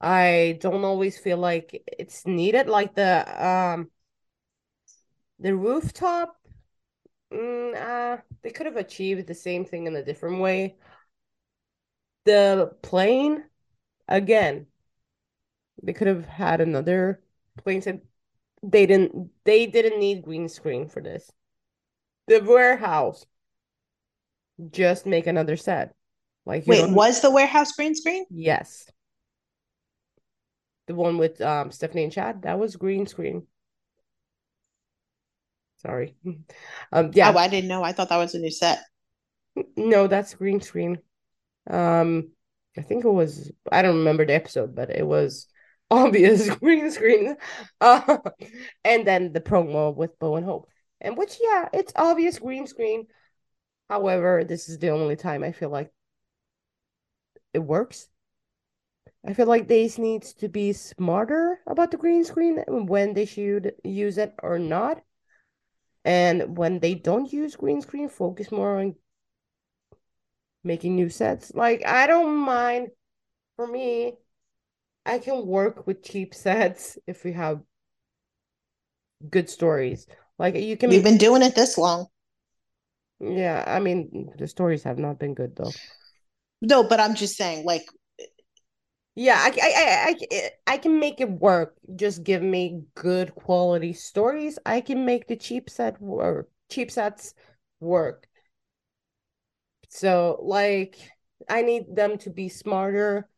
I 0.01 0.57
don't 0.61 0.83
always 0.85 1.17
feel 1.17 1.37
like 1.37 1.83
it's 1.99 2.25
needed 2.27 2.67
like 2.67 2.95
the 2.95 3.45
um 3.45 3.91
the 5.39 5.55
rooftop 5.55 6.35
mm, 7.31 7.75
uh, 7.75 8.21
they 8.41 8.51
could 8.51 8.65
have 8.65 8.77
achieved 8.77 9.27
the 9.27 9.35
same 9.35 9.65
thing 9.65 9.87
in 9.87 9.95
a 9.95 10.03
different 10.03 10.39
way. 10.39 10.77
The 12.25 12.75
plane 12.81 13.45
again 14.07 14.67
they 15.83 15.93
could 15.93 16.07
have 16.07 16.25
had 16.25 16.61
another 16.61 17.21
plane 17.57 17.81
set. 17.81 18.01
They 18.63 18.85
didn't. 18.85 19.29
They 19.43 19.67
didn't 19.67 19.99
need 19.99 20.23
green 20.23 20.47
screen 20.47 20.87
for 20.87 21.01
this. 21.01 21.29
The 22.27 22.39
warehouse. 22.39 23.25
Just 24.71 25.05
make 25.05 25.27
another 25.27 25.57
set. 25.57 25.93
Like 26.45 26.65
wait, 26.65 26.89
was 26.89 27.21
the 27.21 27.31
warehouse 27.31 27.73
green 27.73 27.95
screen? 27.95 28.25
Yes. 28.29 28.89
The 30.87 30.95
one 30.95 31.17
with 31.17 31.41
um 31.41 31.71
Stephanie 31.71 32.03
and 32.03 32.11
Chad 32.11 32.43
that 32.43 32.59
was 32.59 32.75
green 32.75 33.07
screen. 33.07 33.47
Sorry. 35.77 36.15
Um 36.91 37.11
yeah. 37.13 37.31
Oh, 37.33 37.37
I 37.37 37.47
didn't 37.47 37.69
know. 37.69 37.83
I 37.83 37.91
thought 37.91 38.09
that 38.09 38.17
was 38.17 38.35
a 38.35 38.39
new 38.39 38.51
set. 38.51 38.79
No, 39.75 40.07
that's 40.07 40.35
green 40.35 40.61
screen. 40.61 40.99
Um 41.69 42.31
I 42.77 42.81
think 42.81 43.05
it 43.05 43.09
was 43.09 43.51
I 43.71 43.81
don't 43.81 43.97
remember 43.97 44.25
the 44.25 44.33
episode, 44.33 44.75
but 44.75 44.89
it 44.89 45.05
was 45.05 45.47
obvious 45.93 46.49
green 46.55 46.91
screen. 46.91 47.35
Uh, 47.79 48.17
and 48.83 49.05
then 49.07 49.33
the 49.33 49.41
promo 49.41 49.95
with 49.95 50.17
Bo 50.19 50.35
and 50.35 50.45
Hope. 50.45 50.67
And 50.99 51.17
which, 51.17 51.37
yeah, 51.41 51.69
it's 51.73 51.93
obvious 51.95 52.39
green 52.39 52.67
screen. 52.67 53.07
However, 53.89 54.43
this 54.43 54.69
is 54.69 54.79
the 54.79 54.89
only 54.89 55.15
time 55.15 55.43
I 55.43 55.51
feel 55.51 55.69
like 55.69 55.91
it 57.53 57.59
works. 57.59 58.07
I 59.25 59.33
feel 59.33 59.47
like 59.47 59.67
they 59.67 59.89
needs 59.97 60.33
to 60.35 60.49
be 60.49 60.73
smarter 60.73 61.59
about 61.67 61.91
the 61.91 61.97
green 61.97 62.23
screen 62.23 62.63
when 62.67 63.13
they 63.13 63.25
should 63.25 63.73
use 63.83 64.17
it 64.17 64.33
or 64.41 64.59
not. 64.59 65.01
And 66.03 66.57
when 66.57 66.79
they 66.79 66.95
don't 66.95 67.31
use 67.31 67.55
green 67.55 67.81
screen, 67.81 68.09
focus 68.09 68.51
more 68.51 68.79
on 68.79 68.95
making 70.63 70.95
new 70.95 71.09
sets. 71.09 71.53
Like 71.53 71.85
I 71.85 72.07
don't 72.07 72.35
mind 72.35 72.89
for 73.55 73.67
me, 73.67 74.15
I 75.05 75.19
can 75.19 75.45
work 75.45 75.85
with 75.85 76.03
cheap 76.03 76.33
sets 76.33 76.97
if 77.07 77.23
we 77.23 77.33
have 77.33 77.61
good 79.29 79.49
stories. 79.49 80.07
Like 80.39 80.55
you 80.55 80.77
can. 80.77 80.91
You've 80.91 81.03
been 81.03 81.17
doing 81.17 81.41
it 81.41 81.55
this 81.55 81.77
long. 81.77 82.07
Yeah, 83.19 83.63
I 83.65 83.79
mean 83.79 84.31
the 84.37 84.47
stories 84.47 84.83
have 84.83 84.97
not 84.97 85.19
been 85.19 85.33
good 85.33 85.55
though. 85.55 85.71
No, 86.61 86.83
but 86.87 86.99
I'm 86.99 87.15
just 87.15 87.37
saying, 87.37 87.65
like. 87.65 87.85
Yeah, 89.15 89.37
I, 89.37 89.49
I, 89.49 89.71
I, 89.75 90.15
I, 90.31 90.49
I 90.73 90.77
can 90.79 90.99
make 90.99 91.21
it 91.21 91.29
work. 91.29 91.75
Just 91.95 92.23
give 92.23 92.41
me 92.41 92.81
good 92.95 93.35
quality 93.35 93.93
stories. 93.93 94.57
I 94.65 94.81
can 94.81 95.05
make 95.05 95.27
the 95.27 95.35
cheap 95.35 95.69
set 95.69 96.01
work. 96.01 96.49
Cheap 96.71 96.89
sets 96.89 97.35
work. 97.79 98.27
So, 99.89 100.39
like, 100.41 100.97
I 101.47 101.61
need 101.61 101.95
them 101.95 102.17
to 102.19 102.31
be 102.31 102.49
smarter 102.49 103.29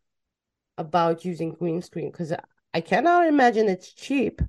about 0.77 1.25
using 1.25 1.53
green 1.53 1.81
screen 1.81 2.11
because 2.11 2.33
I 2.73 2.81
cannot 2.81 3.27
imagine 3.27 3.69
it's 3.69 3.93
cheap. 3.93 4.41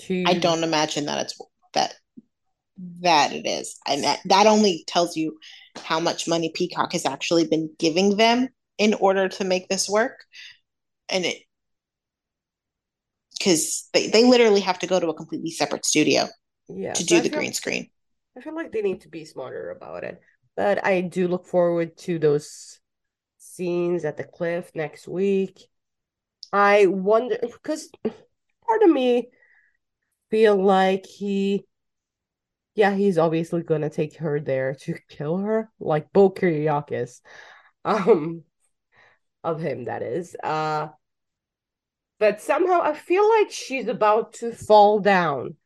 To... 0.00 0.24
I 0.26 0.34
don't 0.34 0.64
imagine 0.64 1.06
that 1.06 1.20
it's 1.20 1.38
that 1.74 1.94
that 3.00 3.32
it 3.32 3.46
is, 3.46 3.78
and 3.86 4.02
that, 4.04 4.20
that 4.24 4.46
only 4.46 4.84
tells 4.86 5.16
you 5.16 5.38
how 5.76 6.00
much 6.00 6.26
money 6.26 6.50
Peacock 6.54 6.92
has 6.92 7.04
actually 7.04 7.46
been 7.46 7.70
giving 7.78 8.16
them 8.16 8.48
in 8.78 8.94
order 8.94 9.28
to 9.28 9.44
make 9.44 9.68
this 9.68 9.88
work, 9.88 10.24
and 11.08 11.24
it 11.24 11.36
because 13.38 13.88
they, 13.92 14.08
they 14.08 14.24
literally 14.24 14.60
have 14.60 14.78
to 14.78 14.86
go 14.86 15.00
to 15.00 15.08
a 15.08 15.14
completely 15.14 15.50
separate 15.50 15.84
studio 15.84 16.28
yeah, 16.68 16.92
to 16.92 17.04
do 17.04 17.20
the 17.20 17.28
feel, 17.28 17.38
green 17.38 17.52
screen. 17.52 17.90
I 18.36 18.40
feel 18.40 18.54
like 18.54 18.72
they 18.72 18.82
need 18.82 19.02
to 19.02 19.08
be 19.08 19.24
smarter 19.24 19.70
about 19.70 20.04
it. 20.04 20.20
But 20.56 20.84
I 20.84 21.00
do 21.00 21.28
look 21.28 21.46
forward 21.46 21.96
to 21.98 22.18
those 22.18 22.78
scenes 23.54 24.04
at 24.04 24.16
the 24.16 24.24
cliff 24.24 24.70
next 24.74 25.06
week. 25.06 25.68
I 26.52 26.86
wonder 26.86 27.38
because 27.40 27.90
part 28.04 28.82
of 28.82 28.90
me 28.90 29.30
feel 30.30 30.56
like 30.62 31.06
he 31.06 31.66
yeah, 32.74 32.94
he's 32.94 33.18
obviously 33.18 33.62
gonna 33.62 33.90
take 33.90 34.16
her 34.16 34.40
there 34.40 34.74
to 34.82 34.94
kill 35.08 35.38
her, 35.38 35.70
like 35.78 36.12
Bo 36.12 36.30
Kiriakis. 36.30 37.20
Um 37.84 38.44
of 39.44 39.60
him, 39.60 39.84
that 39.84 40.02
is. 40.02 40.36
Uh 40.42 40.88
but 42.18 42.40
somehow 42.40 42.80
I 42.82 42.94
feel 42.94 43.28
like 43.28 43.50
she's 43.50 43.88
about 43.88 44.34
to 44.34 44.52
fall 44.52 45.00
down 45.00 45.56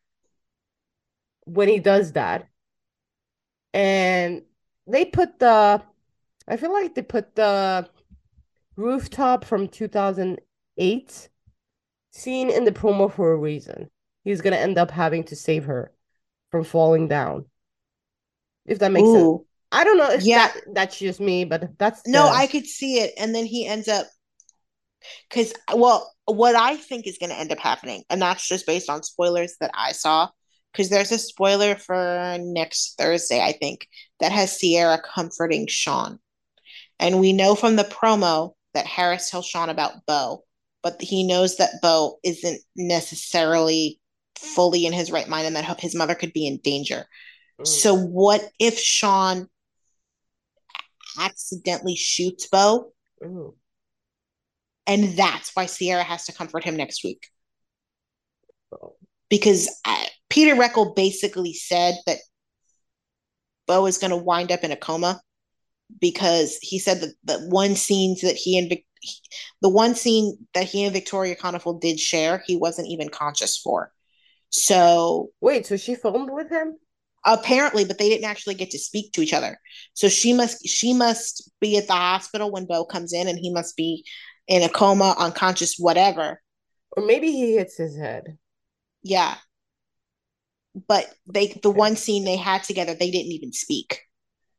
when 1.44 1.68
he 1.68 1.78
does 1.78 2.12
that. 2.12 2.48
And 3.72 4.42
they 4.86 5.04
put 5.04 5.38
the 5.38 5.82
I 6.48 6.56
feel 6.56 6.72
like 6.72 6.94
they 6.94 7.02
put 7.02 7.34
the 7.34 7.88
rooftop 8.76 9.44
from 9.44 9.68
2008 9.68 11.28
scene 12.12 12.50
in 12.50 12.64
the 12.64 12.72
promo 12.72 13.12
for 13.12 13.32
a 13.32 13.36
reason. 13.36 13.90
He's 14.24 14.40
gonna 14.40 14.56
end 14.56 14.78
up 14.78 14.90
having 14.90 15.24
to 15.24 15.36
save 15.36 15.64
her 15.64 15.92
from 16.50 16.64
falling 16.64 17.08
down. 17.08 17.46
If 18.64 18.78
that 18.80 18.92
makes 18.92 19.08
Ooh. 19.08 19.14
sense. 19.14 19.48
I 19.72 19.84
don't 19.84 19.98
know 19.98 20.10
if 20.10 20.22
yeah. 20.22 20.48
that, 20.48 20.60
that's 20.72 20.98
just 20.98 21.20
me, 21.20 21.44
but 21.44 21.76
that's 21.78 22.02
the... 22.02 22.10
no, 22.10 22.28
I 22.28 22.46
could 22.46 22.66
see 22.66 22.98
it. 23.00 23.12
And 23.18 23.34
then 23.34 23.46
he 23.46 23.66
ends 23.66 23.88
up 23.88 24.06
because 25.28 25.52
well, 25.74 26.12
what 26.24 26.56
I 26.56 26.76
think 26.76 27.06
is 27.06 27.18
gonna 27.18 27.34
end 27.34 27.52
up 27.52 27.58
happening, 27.58 28.04
and 28.10 28.22
that's 28.22 28.46
just 28.46 28.66
based 28.66 28.90
on 28.90 29.02
spoilers 29.02 29.56
that 29.60 29.70
I 29.74 29.92
saw, 29.92 30.28
because 30.72 30.88
there's 30.88 31.12
a 31.12 31.18
spoiler 31.18 31.76
for 31.76 32.36
next 32.40 32.96
Thursday, 32.98 33.40
I 33.40 33.52
think, 33.52 33.88
that 34.20 34.32
has 34.32 34.58
Sierra 34.58 35.00
comforting 35.00 35.66
Sean. 35.66 36.18
And 36.98 37.20
we 37.20 37.32
know 37.32 37.54
from 37.54 37.76
the 37.76 37.84
promo 37.84 38.54
that 38.74 38.86
Harris 38.86 39.30
tells 39.30 39.46
Sean 39.46 39.68
about 39.68 40.06
Bo, 40.06 40.44
but 40.82 41.00
he 41.00 41.26
knows 41.26 41.56
that 41.56 41.80
Bo 41.82 42.18
isn't 42.22 42.60
necessarily 42.74 44.00
fully 44.36 44.86
in 44.86 44.92
his 44.92 45.10
right 45.10 45.28
mind 45.28 45.46
and 45.46 45.56
that 45.56 45.80
his 45.80 45.94
mother 45.94 46.14
could 46.14 46.32
be 46.32 46.46
in 46.46 46.58
danger. 46.58 47.06
Mm. 47.60 47.66
So 47.66 47.94
what 47.94 48.42
if 48.58 48.78
Sean 48.78 49.48
accidentally 51.18 51.96
shoots 51.96 52.46
Bo? 52.48 52.92
Mm. 53.22 53.54
And 54.86 55.16
that's 55.16 55.50
why 55.54 55.66
Sierra 55.66 56.04
has 56.04 56.26
to 56.26 56.32
comfort 56.32 56.64
him 56.64 56.76
next 56.76 57.02
week. 57.02 57.26
Oh. 58.72 58.94
Because 59.28 59.68
I, 59.84 60.04
uh, 60.04 60.06
Peter 60.28 60.54
Reckell 60.54 60.94
basically 60.94 61.54
said 61.54 61.94
that 62.06 62.18
Bo 63.66 63.86
is 63.86 63.98
going 63.98 64.10
to 64.10 64.16
wind 64.16 64.52
up 64.52 64.62
in 64.62 64.70
a 64.70 64.76
coma 64.76 65.20
because 66.00 66.58
he 66.60 66.78
said 66.78 67.00
that 67.00 67.14
the 67.24 67.48
one 67.48 67.76
scenes 67.76 68.20
that 68.20 68.36
he 68.36 68.58
and 68.58 68.76
the 69.62 69.68
one 69.68 69.94
scene 69.94 70.36
that 70.54 70.64
he 70.64 70.84
and 70.84 70.92
Victoria 70.92 71.36
Konefal 71.36 71.80
did 71.80 72.00
share, 72.00 72.42
he 72.46 72.56
wasn't 72.56 72.88
even 72.88 73.08
conscious 73.08 73.56
for. 73.56 73.92
So 74.50 75.30
wait, 75.40 75.66
so 75.66 75.76
she 75.76 75.94
filmed 75.94 76.30
with 76.30 76.50
him? 76.50 76.76
Apparently, 77.24 77.84
but 77.84 77.98
they 77.98 78.08
didn't 78.08 78.28
actually 78.28 78.54
get 78.54 78.70
to 78.70 78.78
speak 78.78 79.12
to 79.12 79.20
each 79.20 79.32
other. 79.32 79.58
So 79.94 80.08
she 80.08 80.32
must 80.32 80.66
she 80.66 80.92
must 80.92 81.50
be 81.60 81.76
at 81.76 81.88
the 81.88 81.92
hospital 81.92 82.50
when 82.52 82.66
Bo 82.66 82.84
comes 82.84 83.12
in, 83.12 83.28
and 83.28 83.38
he 83.38 83.52
must 83.52 83.76
be 83.76 84.04
in 84.48 84.62
a 84.62 84.68
coma, 84.68 85.14
unconscious, 85.18 85.76
whatever. 85.76 86.40
Or 86.96 87.04
maybe 87.04 87.32
he 87.32 87.56
hits 87.56 87.76
his 87.76 87.96
head. 87.96 88.38
Yeah. 89.02 89.34
But 90.88 91.12
they 91.26 91.58
the 91.62 91.70
one 91.70 91.96
scene 91.96 92.24
they 92.24 92.36
had 92.36 92.62
together, 92.62 92.94
they 92.94 93.10
didn't 93.10 93.32
even 93.32 93.52
speak. 93.52 94.02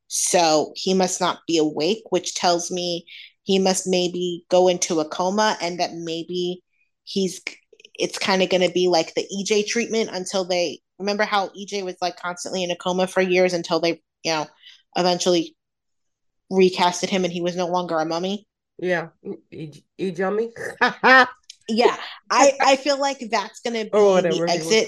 So 0.08 0.74
he 0.76 0.94
must 0.94 1.20
not 1.20 1.40
be 1.48 1.58
awake, 1.58 2.04
which 2.10 2.36
tells 2.36 2.72
me 2.72 3.06
he 3.44 3.60
must 3.60 3.88
maybe 3.88 4.46
go 4.50 4.68
into 4.68 5.00
a 5.00 5.08
coma 5.08 5.58
and 5.62 5.80
that 5.80 5.94
maybe 5.94 6.64
he's 7.04 7.42
it's 7.96 8.18
kind 8.18 8.42
of 8.42 8.50
going 8.50 8.62
to 8.62 8.72
be 8.72 8.88
like 8.88 9.16
the 9.16 9.28
EJ 9.34 9.68
treatment 9.68 10.10
until 10.14 10.46
they 10.46 10.82
remember 11.00 11.24
how 11.24 11.50
EJ 11.50 11.84
was 11.84 11.96
like 12.02 12.18
constantly 12.18 12.64
in 12.64 12.72
a 12.72 12.76
coma 12.76 13.08
for 13.08 13.22
years 13.22 13.54
until 13.54 13.80
they, 13.80 14.02
you 14.24 14.32
know, 14.32 14.46
eventually 14.96 15.56
recasted 16.52 17.10
him 17.10 17.24
and 17.24 17.34
he 17.34 17.42
was 17.42 17.56
no 17.56 17.68
longer 17.68 17.98
a 17.98 18.06
mummy. 18.06 18.48
Yeah, 18.80 19.08
E-Jummy. 19.98 20.52
yeah, 20.82 21.98
I 22.30 22.52
I 22.62 22.76
feel 22.76 23.00
like 23.00 23.20
that's 23.32 23.62
going 23.62 23.74
to 23.74 23.86
be 23.86 23.90
oh, 23.94 24.22
the 24.22 24.48
exit. 24.50 24.88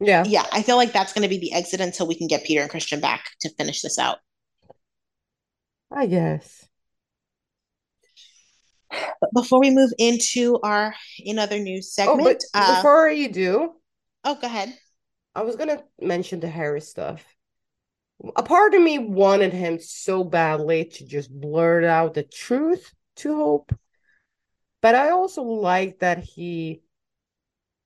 Yeah, 0.00 0.24
yeah, 0.26 0.44
I 0.52 0.62
feel 0.62 0.76
like 0.76 0.92
that's 0.92 1.12
going 1.12 1.22
to 1.22 1.28
be 1.28 1.38
the 1.38 1.54
exit 1.54 1.80
until 1.80 2.06
we 2.06 2.14
can 2.14 2.26
get 2.26 2.44
Peter 2.44 2.60
and 2.60 2.70
Christian 2.70 3.00
back 3.00 3.24
to 3.40 3.48
finish 3.54 3.80
this 3.80 3.98
out. 3.98 4.18
I 5.94 6.06
guess. 6.06 6.66
But 8.90 9.30
before 9.34 9.60
we 9.60 9.70
move 9.70 9.90
into 9.98 10.58
our 10.62 10.94
in 11.18 11.38
other 11.38 11.58
news 11.58 11.94
segment, 11.94 12.20
oh, 12.20 12.24
but 12.24 12.40
uh, 12.54 12.76
before 12.76 13.08
you 13.08 13.32
do, 13.32 13.72
oh, 14.24 14.34
go 14.34 14.46
ahead. 14.46 14.76
I 15.34 15.42
was 15.42 15.56
gonna 15.56 15.82
mention 16.00 16.40
the 16.40 16.48
Harris 16.48 16.88
stuff. 16.88 17.24
A 18.36 18.42
part 18.42 18.74
of 18.74 18.82
me 18.82 18.98
wanted 18.98 19.52
him 19.52 19.78
so 19.80 20.22
badly 20.24 20.84
to 20.84 21.06
just 21.06 21.30
blurt 21.30 21.84
out 21.84 22.14
the 22.14 22.22
truth 22.22 22.92
to 23.16 23.34
Hope, 23.34 23.74
but 24.80 24.94
I 24.94 25.10
also 25.10 25.42
like 25.42 26.00
that 26.00 26.18
he 26.18 26.82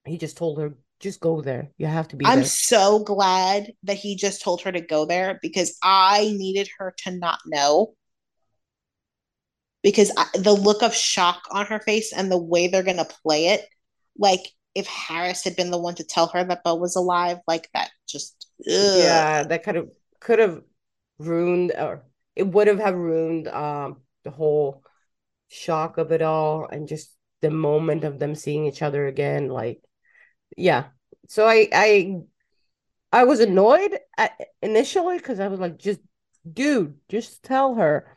he 0.04 0.18
just 0.18 0.36
told 0.36 0.58
her 0.58 0.74
just 1.00 1.20
go 1.20 1.40
there. 1.40 1.70
You 1.76 1.86
have 1.86 2.08
to 2.08 2.16
be. 2.16 2.24
I'm 2.24 2.40
there. 2.40 2.44
so 2.44 3.00
glad 3.00 3.72
that 3.84 3.96
he 3.96 4.16
just 4.16 4.42
told 4.42 4.62
her 4.62 4.72
to 4.72 4.80
go 4.80 5.04
there 5.04 5.38
because 5.42 5.76
I 5.82 6.34
needed 6.36 6.68
her 6.78 6.94
to 7.04 7.10
not 7.10 7.40
know 7.46 7.94
because 9.82 10.10
I, 10.16 10.26
the 10.34 10.52
look 10.52 10.82
of 10.82 10.94
shock 10.94 11.42
on 11.50 11.66
her 11.66 11.78
face 11.78 12.12
and 12.12 12.30
the 12.30 12.42
way 12.42 12.66
they're 12.66 12.82
going 12.82 12.96
to 12.96 13.08
play 13.22 13.48
it, 13.48 13.64
like 14.18 14.40
if 14.74 14.86
Harris 14.86 15.44
had 15.44 15.54
been 15.56 15.70
the 15.70 15.78
one 15.78 15.94
to 15.96 16.04
tell 16.04 16.26
her 16.28 16.42
that 16.44 16.64
Bo 16.64 16.74
was 16.74 16.96
alive, 16.96 17.38
like 17.46 17.68
that 17.72 17.90
just 18.08 18.48
ugh. 18.60 18.96
yeah, 18.96 19.44
that 19.44 19.62
kind 19.62 19.76
of 19.76 19.90
could 20.20 20.38
have 20.38 20.62
ruined 21.18 21.72
or 21.78 22.04
it 22.34 22.46
would 22.46 22.66
have 22.66 22.78
have 22.78 22.94
ruined 22.94 23.48
um 23.48 24.02
the 24.24 24.30
whole 24.30 24.82
shock 25.48 25.98
of 25.98 26.12
it 26.12 26.20
all 26.20 26.66
and 26.66 26.88
just 26.88 27.14
the 27.40 27.50
moment 27.50 28.04
of 28.04 28.18
them 28.18 28.34
seeing 28.34 28.66
each 28.66 28.82
other 28.82 29.06
again 29.06 29.48
like 29.48 29.80
yeah. 30.56 30.84
So 31.28 31.46
i 31.46 31.68
i 31.72 32.16
i 33.12 33.24
was 33.24 33.40
annoyed 33.40 33.98
at, 34.16 34.32
initially 34.62 35.18
because 35.18 35.40
i 35.40 35.48
was 35.48 35.60
like 35.60 35.78
just 35.78 36.00
dude 36.50 36.94
just 37.08 37.42
tell 37.42 37.74
her. 37.74 38.12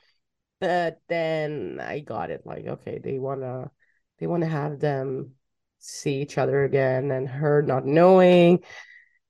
But 0.59 0.99
then 1.07 1.79
I 1.81 1.99
got 1.99 2.31
it 2.31 2.45
like 2.45 2.65
okay 2.67 2.99
they 2.99 3.17
wanna 3.17 3.71
they 4.19 4.27
wanna 4.27 4.47
have 4.47 4.79
them 4.79 5.31
see 5.79 6.21
each 6.21 6.37
other 6.37 6.63
again 6.65 7.11
and 7.11 7.27
her 7.27 7.61
not 7.61 7.85
knowing. 7.85 8.59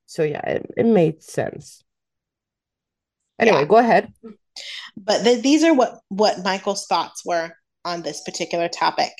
So 0.06 0.22
yeah 0.24 0.44
it, 0.46 0.66
it 0.76 0.86
made 0.86 1.22
sense. 1.22 1.84
Anyway 3.38 3.60
yeah. 3.60 3.64
go 3.64 3.76
ahead. 3.76 4.12
But 4.96 5.24
the, 5.24 5.40
these 5.40 5.62
are 5.64 5.72
what 5.72 6.00
what 6.08 6.42
michael's 6.42 6.86
thoughts 6.86 7.24
were 7.24 7.52
on 7.84 8.02
this 8.02 8.22
particular 8.22 8.68
topic 8.68 9.12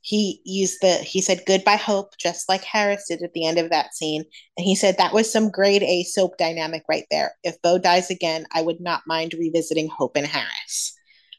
he 0.00 0.40
used 0.44 0.78
the 0.80 0.94
he 0.94 1.20
said 1.20 1.42
goodbye 1.46 1.76
hope 1.76 2.16
just 2.18 2.48
like 2.48 2.62
harris 2.62 3.06
did 3.08 3.22
at 3.22 3.32
the 3.32 3.46
end 3.46 3.58
of 3.58 3.70
that 3.70 3.94
scene 3.94 4.24
and 4.56 4.64
he 4.64 4.74
said 4.74 4.96
that 4.96 5.12
was 5.12 5.30
some 5.30 5.50
grade 5.50 5.82
a 5.82 6.04
soap 6.04 6.36
dynamic 6.38 6.82
right 6.88 7.04
there 7.10 7.32
if 7.42 7.60
bo 7.62 7.78
dies 7.78 8.10
again 8.10 8.46
i 8.52 8.62
would 8.62 8.80
not 8.80 9.02
mind 9.06 9.34
revisiting 9.38 9.88
hope 9.88 10.16
and 10.16 10.26
harris 10.26 10.94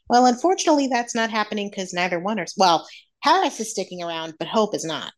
well, 0.09 0.25
unfortunately, 0.25 0.87
that's 0.87 1.13
not 1.13 1.29
happening 1.29 1.69
because 1.69 1.93
neither 1.93 2.19
one 2.19 2.39
is 2.39 2.55
Well, 2.57 2.87
Harris 3.21 3.59
is 3.59 3.69
sticking 3.69 4.01
around, 4.01 4.33
but 4.39 4.47
Hope 4.47 4.73
is 4.73 4.83
not. 4.83 5.13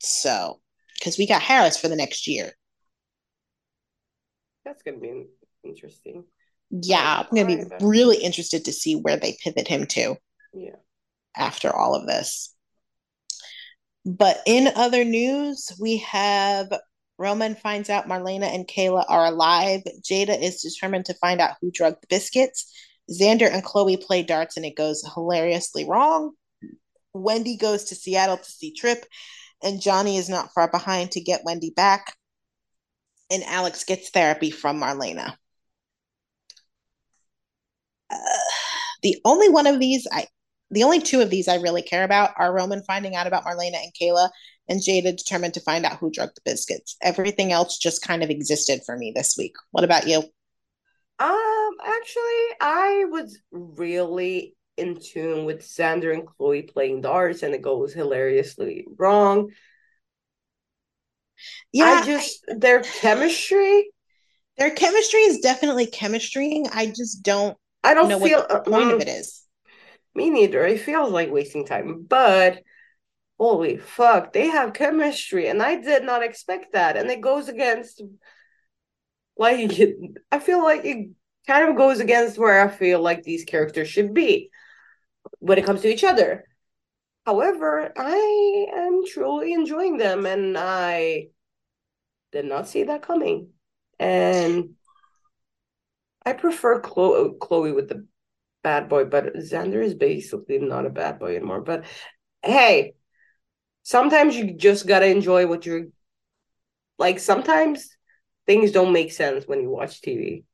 So, 0.00 0.60
because 0.98 1.16
we 1.16 1.26
got 1.26 1.40
Harris 1.40 1.78
for 1.78 1.88
the 1.88 1.96
next 1.96 2.28
year. 2.28 2.52
That's 4.64 4.82
going 4.82 4.96
to 4.96 5.00
be 5.00 5.26
interesting. 5.64 6.24
Yeah, 6.70 7.22
I'm 7.22 7.34
going 7.34 7.58
to 7.58 7.78
be 7.78 7.84
really 7.84 8.18
interested 8.18 8.66
to 8.66 8.72
see 8.72 8.96
where 8.96 9.16
they 9.16 9.36
pivot 9.42 9.68
him 9.68 9.86
to. 9.86 10.16
Yeah. 10.52 10.76
After 11.36 11.74
all 11.74 11.94
of 11.94 12.06
this. 12.06 12.54
But 14.04 14.40
in 14.46 14.68
other 14.74 15.04
news, 15.04 15.72
we 15.80 15.98
have 15.98 16.72
Roman 17.18 17.54
finds 17.54 17.90
out 17.90 18.08
Marlena 18.08 18.54
and 18.54 18.66
Kayla 18.66 19.04
are 19.08 19.26
alive. 19.26 19.82
Jada 20.02 20.40
is 20.40 20.62
determined 20.62 21.06
to 21.06 21.14
find 21.14 21.40
out 21.40 21.56
who 21.60 21.70
drugged 21.70 22.02
the 22.02 22.06
biscuits. 22.08 22.72
Xander 23.10 23.50
and 23.50 23.62
Chloe 23.62 23.96
play 23.96 24.22
darts 24.22 24.56
and 24.56 24.66
it 24.66 24.76
goes 24.76 25.04
hilariously 25.14 25.84
wrong. 25.84 26.32
Wendy 27.12 27.56
goes 27.56 27.84
to 27.84 27.94
Seattle 27.94 28.38
to 28.38 28.50
see 28.50 28.72
Trip, 28.72 29.06
and 29.62 29.80
Johnny 29.80 30.16
is 30.16 30.28
not 30.28 30.52
far 30.52 30.68
behind 30.70 31.12
to 31.12 31.20
get 31.20 31.44
Wendy 31.44 31.70
back. 31.70 32.16
And 33.30 33.44
Alex 33.44 33.84
gets 33.84 34.10
therapy 34.10 34.50
from 34.50 34.80
Marlena. 34.80 35.36
Uh, 38.10 38.16
the 39.02 39.20
only 39.24 39.48
one 39.48 39.66
of 39.66 39.78
these 39.78 40.06
I 40.10 40.26
the 40.70 40.82
only 40.82 41.00
two 41.00 41.20
of 41.20 41.30
these 41.30 41.48
I 41.48 41.56
really 41.56 41.82
care 41.82 42.04
about 42.04 42.30
are 42.36 42.54
Roman 42.54 42.82
finding 42.82 43.14
out 43.14 43.26
about 43.26 43.44
Marlena 43.44 43.82
and 43.82 43.92
Kayla 44.00 44.30
and 44.68 44.80
Jada 44.80 45.16
determined 45.16 45.54
to 45.54 45.60
find 45.60 45.84
out 45.84 45.98
who 45.98 46.10
drug 46.10 46.30
the 46.34 46.40
biscuits. 46.44 46.96
Everything 47.02 47.52
else 47.52 47.78
just 47.78 48.02
kind 48.02 48.22
of 48.22 48.30
existed 48.30 48.80
for 48.84 48.96
me 48.96 49.12
this 49.14 49.36
week. 49.36 49.54
What 49.70 49.84
about 49.84 50.08
you? 50.08 50.18
Um, 51.18 51.70
actually, 51.84 52.56
I 52.60 53.04
was 53.08 53.38
really 53.52 54.56
in 54.76 54.98
tune 55.00 55.44
with 55.44 55.60
Xander 55.60 56.12
and 56.12 56.26
Chloe 56.26 56.62
playing 56.62 57.02
darts, 57.02 57.42
and 57.42 57.54
it 57.54 57.62
goes 57.62 57.92
hilariously 57.92 58.86
wrong. 58.98 59.50
Yeah, 61.72 62.00
I 62.02 62.06
just 62.06 62.44
I, 62.50 62.54
their 62.58 62.82
chemistry. 62.82 63.90
Their 64.56 64.70
chemistry 64.70 65.20
is 65.20 65.38
definitely 65.38 65.86
chemistry. 65.86 66.64
I 66.72 66.86
just 66.86 67.22
don't. 67.22 67.56
I 67.82 67.94
don't 67.94 68.08
know 68.08 68.18
feel 68.18 68.38
what 68.38 68.64
the 68.64 68.70
point 68.70 68.86
um, 68.86 68.94
of 68.94 69.00
it 69.00 69.08
is. 69.08 69.43
Me 70.14 70.30
neither. 70.30 70.64
It 70.64 70.80
feels 70.80 71.10
like 71.10 71.30
wasting 71.30 71.66
time, 71.66 72.04
but 72.08 72.62
holy 73.38 73.76
fuck, 73.78 74.32
they 74.32 74.48
have 74.48 74.72
chemistry, 74.72 75.48
and 75.48 75.62
I 75.62 75.76
did 75.80 76.04
not 76.04 76.22
expect 76.22 76.72
that, 76.72 76.96
and 76.96 77.10
it 77.10 77.20
goes 77.20 77.48
against 77.48 78.02
like 79.36 79.72
I 80.32 80.38
feel 80.38 80.62
like 80.62 80.84
it 80.84 81.10
kind 81.46 81.68
of 81.68 81.76
goes 81.76 82.00
against 82.00 82.38
where 82.38 82.60
I 82.60 82.68
feel 82.68 83.00
like 83.00 83.22
these 83.22 83.44
characters 83.44 83.88
should 83.88 84.14
be 84.14 84.50
when 85.40 85.58
it 85.58 85.64
comes 85.64 85.82
to 85.82 85.88
each 85.88 86.04
other. 86.04 86.44
However, 87.26 87.92
I 87.96 88.66
am 88.74 89.02
truly 89.06 89.52
enjoying 89.52 89.96
them 89.96 90.26
and 90.26 90.56
I 90.58 91.28
did 92.32 92.44
not 92.44 92.68
see 92.68 92.84
that 92.84 93.02
coming. 93.02 93.50
And 93.98 94.70
I 96.26 96.32
prefer 96.32 96.80
Chloe, 96.80 97.72
with 97.72 97.88
the 97.88 98.06
bad 98.64 98.88
boy, 98.88 99.04
but 99.04 99.36
Xander 99.36 99.84
is 99.84 99.94
basically 99.94 100.58
not 100.58 100.86
a 100.86 100.90
bad 100.90 101.20
boy 101.20 101.36
anymore. 101.36 101.60
But 101.60 101.84
hey, 102.42 102.94
sometimes 103.84 104.34
you 104.34 104.54
just 104.54 104.88
gotta 104.88 105.06
enjoy 105.06 105.46
what 105.46 105.64
you're 105.66 105.86
like. 106.98 107.20
Sometimes 107.20 107.96
things 108.46 108.72
don't 108.72 108.92
make 108.92 109.12
sense 109.12 109.44
when 109.46 109.60
you 109.60 109.70
watch 109.70 110.00
TV 110.00 110.44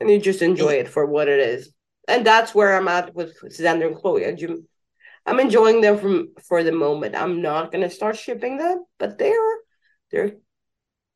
and 0.00 0.08
you 0.08 0.20
just 0.20 0.42
enjoy 0.42 0.74
it 0.74 0.88
for 0.88 1.04
what 1.06 1.26
it 1.26 1.40
is. 1.40 1.72
And 2.06 2.24
that's 2.24 2.54
where 2.54 2.76
I'm 2.76 2.86
at 2.86 3.14
with 3.14 3.36
Xander 3.42 3.88
and 3.88 3.96
Chloe. 3.96 4.24
I'm 5.26 5.40
enjoying 5.40 5.80
them 5.80 5.98
from 5.98 6.28
for 6.46 6.62
the 6.62 6.70
moment. 6.70 7.16
I'm 7.16 7.42
not 7.42 7.72
gonna 7.72 7.90
start 7.90 8.16
shipping 8.16 8.58
them, 8.58 8.84
but 8.98 9.18
they're 9.18 9.56
they're 10.12 10.32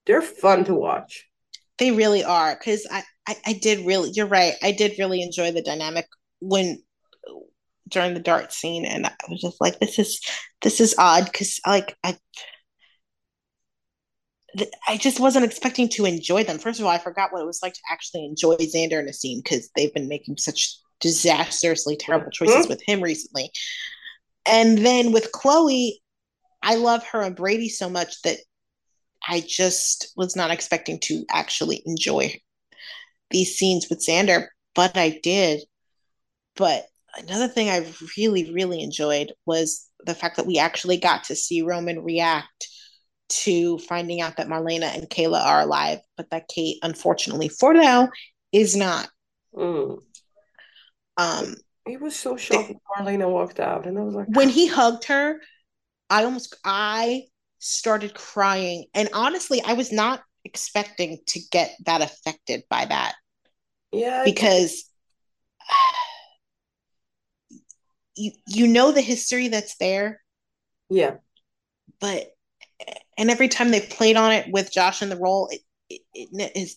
they're 0.07 0.23
fun 0.23 0.65
to 0.65 0.75
watch. 0.75 1.29
They 1.79 1.93
really 1.93 2.25
are 2.25 2.57
because 2.57 2.87
I, 2.91 3.05
I 3.29 3.37
I 3.47 3.53
did 3.53 3.87
really. 3.87 4.11
You're 4.11 4.27
right. 4.27 4.55
I 4.63 4.73
did 4.73 4.99
really 4.99 5.23
enjoy 5.23 5.53
the 5.53 5.63
dynamic 5.63 6.07
when 6.41 6.83
during 7.89 8.15
the 8.15 8.21
dart 8.21 8.53
scene, 8.53 8.85
and 8.85 9.07
I 9.07 9.13
was 9.29 9.41
just 9.41 9.61
like, 9.61 9.79
this 9.81 9.99
is 9.99 10.21
this 10.63 10.81
is 10.81 10.95
odd 10.99 11.25
because 11.25 11.61
like 11.67 11.97
I. 12.05 12.17
I 14.89 14.97
just 14.97 15.21
wasn't 15.21 15.45
expecting 15.45 15.89
to 15.91 16.07
enjoy 16.07 16.43
them. 16.43 16.59
First 16.59 16.81
of 16.81 16.87
all, 16.87 16.91
I 16.91 16.99
forgot 16.99 17.33
what 17.33 17.41
it 17.41 17.47
was 17.47 17.61
like 17.63 17.75
to 17.75 17.81
actually 17.89 18.25
enjoy 18.25 18.57
Xander 18.57 18.99
in 18.99 19.09
a 19.09 19.13
scene 19.13 19.41
because 19.41 19.71
they've 19.77 19.95
been 19.95 20.09
making 20.09 20.39
such 20.39 20.77
disastrously 20.99 21.97
terrible 21.97 22.33
choices 22.33 22.57
mm-hmm. 22.57 22.69
with 22.69 22.83
him 22.83 23.01
recently. 23.01 23.53
And 24.47 24.79
then 24.79 25.13
with 25.13 25.31
Chloe, 25.31 26.03
I 26.63 26.75
love 26.77 27.05
her 27.05 27.23
and 27.23 27.37
Brady 27.37 27.69
so 27.69 27.89
much 27.89 28.21
that 28.23 28.39
I 29.27 29.41
just 29.47 30.13
was 30.17 30.37
not 30.37 30.51
expecting 30.51 30.99
to 31.01 31.25
actually 31.31 31.83
enjoy 31.87 32.41
these 33.31 33.57
scenes 33.57 33.87
with 33.89 34.05
Xander, 34.05 34.49
but 34.75 34.97
I 34.97 35.21
did. 35.23 35.61
But 36.61 36.85
another 37.17 37.49
thing 37.49 37.71
I 37.71 37.91
really, 38.19 38.53
really 38.53 38.83
enjoyed 38.83 39.33
was 39.47 39.89
the 40.05 40.15
fact 40.15 40.37
that 40.37 40.47
we 40.47 40.59
actually 40.59 40.99
got 40.99 41.25
to 41.25 41.35
see 41.35 41.63
Roman 41.63 42.05
react 42.05 42.69
to 43.31 43.79
finding 43.79 44.21
out 44.21 44.37
that 44.37 44.47
Marlena 44.47 44.95
and 44.95 45.09
Kayla 45.09 45.41
are 45.43 45.63
alive, 45.63 46.01
but 46.19 46.29
that 46.31 46.49
Kate, 46.49 46.77
unfortunately 46.83 47.49
for 47.49 47.73
now, 47.73 48.11
is 48.53 48.77
not. 48.77 49.09
Mm. 49.55 50.03
Um, 51.17 51.57
he 51.87 51.97
was 51.97 52.15
so 52.15 52.37
shocked 52.37 52.69
when 52.69 53.07
Marlena 53.07 53.31
walked 53.31 53.59
out, 53.59 53.87
and 53.87 53.99
I 53.99 54.03
was 54.03 54.15
like, 54.15 54.27
when 54.29 54.51
he 54.51 54.67
hugged 54.67 55.05
her, 55.05 55.41
I 56.11 56.25
almost 56.25 56.55
I 56.63 57.23
started 57.59 58.13
crying, 58.13 58.85
and 58.93 59.09
honestly, 59.15 59.63
I 59.65 59.73
was 59.73 59.91
not 59.93 60.21
expecting 60.45 61.21
to 61.29 61.41
get 61.51 61.75
that 61.87 62.03
affected 62.03 62.65
by 62.69 62.85
that. 62.85 63.15
Yeah, 63.93 64.25
because 64.25 64.85
you 68.17 68.33
you 68.47 68.67
know 68.67 68.93
the 68.93 69.01
history 69.01 69.49
that's 69.49 69.77
there. 69.77 70.21
Yeah, 70.89 71.17
but 72.01 72.29
and 73.19 73.31
every 73.31 73.49
time 73.49 73.71
they 73.71 73.81
played 73.81 74.17
on 74.17 74.33
it 74.33 74.51
with 74.51 74.73
Josh 74.73 75.03
in 75.03 75.09
the 75.09 75.17
role, 75.17 75.49
it, 75.51 75.61
it, 75.89 76.01
it 76.15 76.53
is 76.57 76.77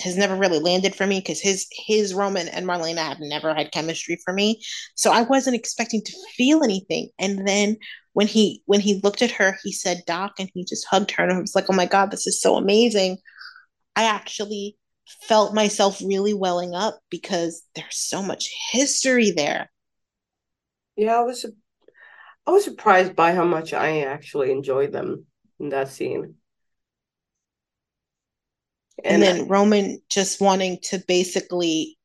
has 0.00 0.16
never 0.16 0.34
really 0.34 0.58
landed 0.58 0.94
for 0.94 1.06
me 1.06 1.20
because 1.20 1.40
his 1.40 1.66
his 1.72 2.12
Roman 2.12 2.48
and 2.48 2.66
Marlena 2.66 2.98
have 2.98 3.20
never 3.20 3.54
had 3.54 3.72
chemistry 3.72 4.18
for 4.24 4.32
me. 4.32 4.60
So 4.94 5.12
I 5.12 5.22
wasn't 5.22 5.56
expecting 5.56 6.02
to 6.02 6.12
feel 6.36 6.62
anything. 6.62 7.10
And 7.18 7.46
then 7.46 7.76
when 8.12 8.26
he 8.26 8.62
when 8.66 8.80
he 8.80 9.00
looked 9.02 9.22
at 9.22 9.30
her, 9.32 9.56
he 9.62 9.72
said 9.72 10.02
Doc 10.06 10.32
and 10.38 10.50
he 10.54 10.64
just 10.64 10.86
hugged 10.90 11.12
her 11.12 11.24
and 11.24 11.32
I 11.32 11.40
was 11.40 11.54
like, 11.54 11.66
Oh 11.68 11.74
my 11.74 11.86
God, 11.86 12.10
this 12.10 12.26
is 12.26 12.40
so 12.40 12.56
amazing. 12.56 13.18
I 13.96 14.04
actually 14.04 14.76
felt 15.28 15.54
myself 15.54 16.00
really 16.04 16.34
welling 16.34 16.74
up 16.74 16.98
because 17.10 17.62
there's 17.74 17.96
so 17.96 18.22
much 18.22 18.50
history 18.72 19.30
there. 19.30 19.70
Yeah, 20.96 21.18
I 21.18 21.22
was 21.22 21.46
I 22.46 22.50
was 22.50 22.64
surprised 22.64 23.14
by 23.14 23.34
how 23.34 23.44
much 23.44 23.72
I 23.72 24.02
actually 24.02 24.50
enjoyed 24.50 24.92
them 24.92 25.26
in 25.60 25.70
that 25.70 25.88
scene. 25.88 26.34
And, 29.04 29.14
and 29.14 29.22
then 29.22 29.40
I, 29.42 29.44
Roman 29.44 30.02
just 30.08 30.40
wanting 30.40 30.78
to 30.84 31.02
basically 31.06 31.98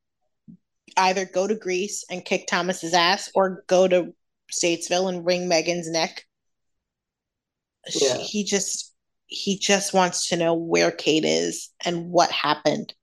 either 0.96 1.26
go 1.26 1.48
to 1.48 1.56
Greece 1.56 2.04
and 2.10 2.26
kick 2.26 2.48
Thomas's 2.48 2.94
ass 2.94 3.30
or 3.36 3.64
go 3.68 3.88
to 3.88 4.14
Statesville 4.52 5.10
and 5.10 5.26
wring 5.26 5.48
Megan's 5.48 5.90
neck. 5.90 6.24
Yeah. 7.94 8.18
He 8.18 8.44
just 8.44 8.94
he 9.28 9.58
just 9.60 9.94
wants 9.94 10.30
to 10.30 10.38
know 10.38 10.54
where 10.54 10.92
Kate 10.92 11.26
is 11.26 11.70
and 11.84 12.10
what 12.10 12.32
happened. 12.32 12.94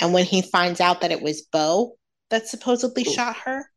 And 0.00 0.14
when 0.14 0.24
he 0.24 0.42
finds 0.42 0.80
out 0.80 1.02
that 1.02 1.12
it 1.12 1.22
was 1.22 1.42
Bo 1.42 1.96
that 2.30 2.46
supposedly 2.46 3.04
Ooh. 3.06 3.12
shot 3.12 3.36
her. 3.44 3.70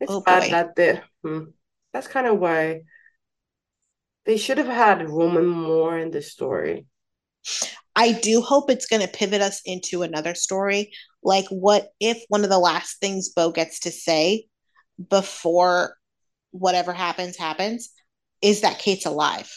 It's 0.00 0.12
oh 0.12 0.20
bad 0.20 0.42
boy. 0.42 0.50
that 0.50 0.76
they, 0.76 1.00
hmm. 1.22 1.44
that's 1.92 2.08
kind 2.08 2.26
of 2.26 2.38
why 2.38 2.82
they 4.26 4.36
should 4.36 4.58
have 4.58 4.66
had 4.66 5.08
Roman 5.08 5.46
more 5.46 5.98
in 5.98 6.10
this 6.10 6.32
story. 6.32 6.86
I 7.94 8.12
do 8.12 8.42
hope 8.42 8.68
it's 8.68 8.86
going 8.86 9.02
to 9.02 9.08
pivot 9.08 9.40
us 9.40 9.62
into 9.64 10.02
another 10.02 10.34
story. 10.34 10.92
Like, 11.22 11.46
what 11.48 11.88
if 11.98 12.22
one 12.28 12.44
of 12.44 12.50
the 12.50 12.58
last 12.58 13.00
things 13.00 13.30
Bo 13.30 13.52
gets 13.52 13.80
to 13.80 13.90
say 13.90 14.46
before 15.08 15.96
whatever 16.50 16.92
happens 16.92 17.36
happens 17.36 17.90
is 18.42 18.60
that 18.60 18.78
Kate's 18.78 19.06
alive? 19.06 19.50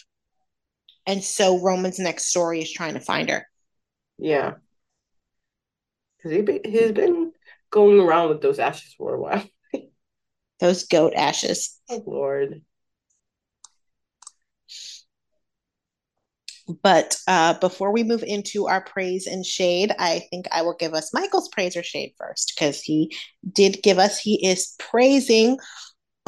And 1.06 1.24
so 1.24 1.60
Roman's 1.60 2.00
next 2.00 2.28
story 2.28 2.62
is 2.62 2.72
trying 2.72 2.94
to 2.94 3.00
find 3.00 3.30
her. 3.30 3.46
Yeah. 4.18 4.56
Because 6.18 6.32
he 6.32 6.42
be, 6.42 6.62
he's 6.64 6.92
been 6.92 7.34
going 7.72 8.00
around 8.00 8.30
with 8.30 8.42
those 8.42 8.60
ashes 8.60 8.94
for 8.98 9.16
a 9.16 9.20
while. 9.20 9.44
Those 10.60 10.86
goat 10.86 11.14
ashes. 11.16 11.80
Oh, 11.90 12.04
Lord. 12.06 12.62
But 16.84 17.18
uh, 17.28 17.56
before 17.56 17.92
we 17.92 18.04
move 18.04 18.24
into 18.24 18.68
our 18.68 18.82
praise 18.82 19.26
and 19.26 19.44
shade, 19.44 19.92
I 19.98 20.28
think 20.30 20.48
I 20.52 20.62
will 20.62 20.76
give 20.76 20.94
us 20.94 21.14
Michael's 21.14 21.50
praise 21.50 21.76
or 21.76 21.82
shade 21.82 22.14
first 22.18 22.54
because 22.56 22.82
he 22.82 23.16
did 23.52 23.82
give 23.82 23.98
us, 23.98 24.20
he 24.20 24.46
is 24.46 24.76
praising 24.78 25.58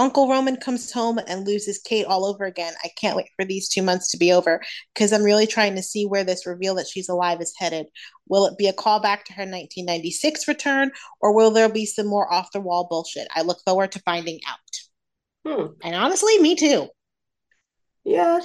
Uncle 0.02 0.28
Roman 0.28 0.56
comes 0.56 0.92
home 0.92 1.20
and 1.28 1.46
loses 1.46 1.78
Kate 1.78 2.08
all 2.08 2.26
over 2.26 2.46
again. 2.46 2.74
I 2.84 2.90
can't 2.98 3.16
wait 3.16 3.30
for 3.36 3.46
these 3.46 3.70
two 3.70 3.84
months 3.84 4.10
to 4.10 4.18
be 4.18 4.32
over 4.32 4.60
because 4.96 5.14
I'm 5.14 5.22
really 5.22 5.46
trying 5.46 5.76
to 5.76 5.84
see 5.84 6.08
where 6.08 6.24
this 6.24 6.48
reveal 6.48 6.74
that 6.76 6.88
she's 6.88 7.08
alive 7.08 7.40
is 7.40 7.54
headed. 7.56 7.86
Will 8.28 8.48
it 8.48 8.58
be 8.58 8.68
a 8.68 8.74
callback 8.74 9.26
to 9.26 9.34
her 9.34 9.44
1996 9.44 10.48
return 10.48 10.90
or 11.20 11.36
will 11.36 11.52
there 11.52 11.70
be 11.70 11.86
some 11.86 12.08
more 12.08 12.34
off 12.34 12.52
the 12.52 12.60
wall 12.60 12.88
bullshit? 12.90 13.28
I 13.36 13.44
look 13.44 13.60
forward 13.64 13.92
to 13.92 14.00
finding 14.00 14.40
out. 14.50 14.58
Hmm. 15.46 15.74
And 15.84 15.94
honestly, 15.94 16.40
me 16.40 16.56
too. 16.56 16.88
Yeah. 18.04 18.40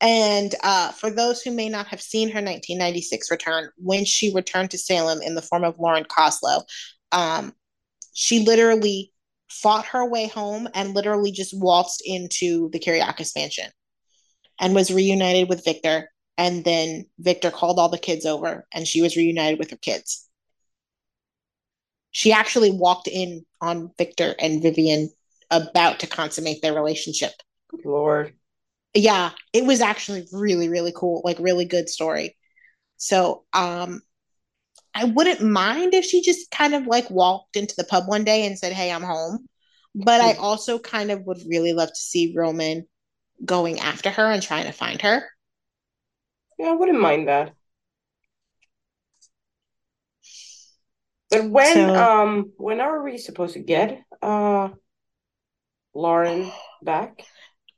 And 0.00 0.54
uh, 0.64 0.92
for 0.92 1.10
those 1.10 1.42
who 1.42 1.50
may 1.50 1.68
not 1.68 1.88
have 1.88 2.00
seen 2.00 2.28
her 2.28 2.40
1996 2.40 3.30
return, 3.30 3.68
when 3.76 4.06
she 4.06 4.32
returned 4.32 4.70
to 4.70 4.78
Salem 4.78 5.20
in 5.20 5.34
the 5.34 5.42
form 5.42 5.64
of 5.64 5.78
Lauren 5.78 6.04
Koslow, 6.04 6.62
um, 7.12 7.52
she 8.14 8.46
literally 8.46 9.12
fought 9.50 9.86
her 9.86 10.08
way 10.08 10.28
home 10.28 10.68
and 10.74 10.94
literally 10.94 11.32
just 11.32 11.58
waltzed 11.58 12.02
into 12.04 12.68
the 12.70 12.78
Kiriakis 12.78 13.34
mansion 13.36 13.70
and 14.60 14.74
was 14.74 14.92
reunited 14.92 15.48
with 15.48 15.64
Victor. 15.64 16.10
And 16.36 16.64
then 16.64 17.06
Victor 17.18 17.50
called 17.50 17.78
all 17.78 17.88
the 17.88 17.98
kids 17.98 18.26
over 18.26 18.66
and 18.72 18.86
she 18.86 19.02
was 19.02 19.16
reunited 19.16 19.58
with 19.58 19.70
her 19.70 19.76
kids. 19.76 20.28
She 22.10 22.32
actually 22.32 22.70
walked 22.70 23.08
in 23.08 23.44
on 23.60 23.90
Victor 23.98 24.34
and 24.40 24.62
Vivian 24.62 25.10
about 25.50 26.00
to 26.00 26.06
consummate 26.06 26.62
their 26.62 26.74
relationship. 26.74 27.32
Good 27.70 27.84
Lord 27.84 28.34
yeah, 28.94 29.30
it 29.52 29.64
was 29.64 29.80
actually 29.80 30.26
really, 30.32 30.68
really 30.68 30.92
cool, 30.94 31.22
like 31.24 31.38
really 31.38 31.64
good 31.64 31.88
story. 31.88 32.36
So, 32.96 33.44
um, 33.52 34.02
I 34.94 35.04
wouldn't 35.04 35.42
mind 35.42 35.94
if 35.94 36.04
she 36.04 36.22
just 36.22 36.50
kind 36.50 36.74
of 36.74 36.86
like 36.86 37.10
walked 37.10 37.56
into 37.56 37.74
the 37.76 37.84
pub 37.84 38.04
one 38.08 38.24
day 38.24 38.46
and 38.46 38.58
said, 38.58 38.72
Hey, 38.72 38.92
I'm 38.92 39.02
home. 39.02 39.46
But 39.94 40.20
I 40.20 40.34
also 40.34 40.78
kind 40.78 41.10
of 41.10 41.22
would 41.24 41.38
really 41.48 41.72
love 41.72 41.88
to 41.88 41.94
see 41.96 42.34
Roman 42.36 42.86
going 43.44 43.80
after 43.80 44.10
her 44.10 44.30
and 44.30 44.42
trying 44.42 44.66
to 44.66 44.72
find 44.72 45.02
her. 45.02 45.24
Yeah, 46.58 46.70
I 46.70 46.72
wouldn't 46.74 47.00
mind 47.00 47.28
that. 47.28 47.54
But 51.30 51.50
when 51.50 51.90
so, 51.90 51.94
um 51.96 52.52
when 52.56 52.80
are 52.80 53.02
we 53.02 53.18
supposed 53.18 53.54
to 53.54 53.60
get 53.60 54.02
uh 54.22 54.70
Lauren 55.94 56.50
back? 56.82 57.24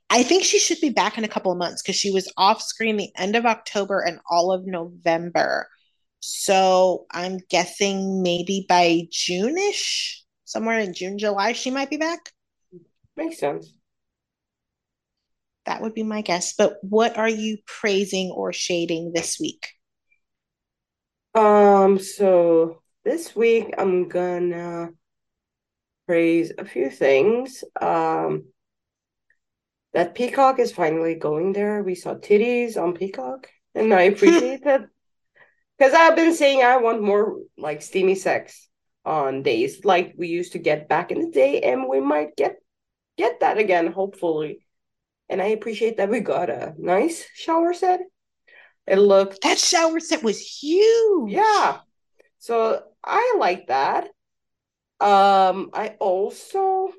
I 0.09 0.23
think 0.23 0.43
she 0.43 0.59
should 0.59 0.79
be 0.81 0.89
back 0.89 1.17
in 1.17 1.23
a 1.23 1.27
couple 1.29 1.51
of 1.51 1.57
months 1.57 1.81
because 1.81 1.95
she 1.95 2.11
was 2.11 2.31
off 2.37 2.61
screen 2.61 2.97
the 2.97 3.11
end 3.17 3.35
of 3.35 3.45
October 3.45 4.01
and 4.01 4.19
all 4.29 4.51
of 4.51 4.65
November. 4.65 5.69
So 6.21 7.07
I'm 7.11 7.39
guessing 7.49 8.21
maybe 8.21 8.65
by 8.69 9.07
June 9.11 9.57
ish, 9.57 10.23
somewhere 10.45 10.79
in 10.79 10.93
June, 10.93 11.17
July, 11.17 11.53
she 11.53 11.71
might 11.71 11.89
be 11.89 11.97
back. 11.97 12.31
Makes 13.17 13.39
sense. 13.39 13.73
That 15.65 15.81
would 15.81 15.95
be 15.95 16.03
my 16.03 16.21
guess. 16.21 16.53
But 16.53 16.77
what 16.81 17.17
are 17.17 17.29
you 17.29 17.57
praising 17.65 18.29
or 18.29 18.53
shading 18.53 19.13
this 19.13 19.39
week? 19.39 19.67
Um, 21.33 21.97
so 21.97 22.81
this 23.03 23.35
week 23.35 23.73
I'm 23.77 24.07
gonna 24.07 24.89
praise 26.05 26.51
a 26.57 26.65
few 26.65 26.89
things. 26.91 27.63
Um, 27.79 28.45
that 29.93 30.13
Peacock 30.13 30.59
is 30.59 30.71
finally 30.71 31.15
going 31.15 31.53
there. 31.53 31.81
We 31.83 31.95
saw 31.95 32.13
titties 32.13 32.77
on 32.77 32.93
Peacock, 32.93 33.47
and 33.73 33.93
I 33.93 34.03
appreciate 34.03 34.63
that 34.65 34.81
because 35.81 35.95
I've 35.95 36.15
been 36.15 36.35
saying 36.35 36.61
I 36.61 36.77
want 36.77 37.01
more 37.01 37.39
like 37.57 37.81
steamy 37.81 38.13
sex 38.13 38.69
on 39.03 39.41
days 39.41 39.83
like 39.83 40.13
we 40.15 40.27
used 40.27 40.51
to 40.51 40.59
get 40.59 40.87
back 40.87 41.09
in 41.09 41.19
the 41.19 41.31
day, 41.31 41.61
and 41.61 41.89
we 41.89 41.99
might 41.99 42.35
get 42.35 42.57
get 43.17 43.39
that 43.39 43.57
again, 43.57 43.91
hopefully. 43.91 44.63
And 45.27 45.41
I 45.41 45.47
appreciate 45.47 45.97
that 45.97 46.09
we 46.09 46.19
got 46.19 46.51
a 46.51 46.75
nice 46.77 47.27
shower 47.33 47.73
set. 47.73 48.01
It 48.85 48.97
looked 48.97 49.41
that 49.41 49.57
shower 49.57 49.99
set 49.99 50.21
was 50.21 50.39
huge. 50.39 51.31
Yeah. 51.31 51.79
So 52.37 52.83
I 53.03 53.37
like 53.39 53.65
that. 53.65 54.03
Um, 54.99 55.71
I 55.73 55.95
also 55.99 56.89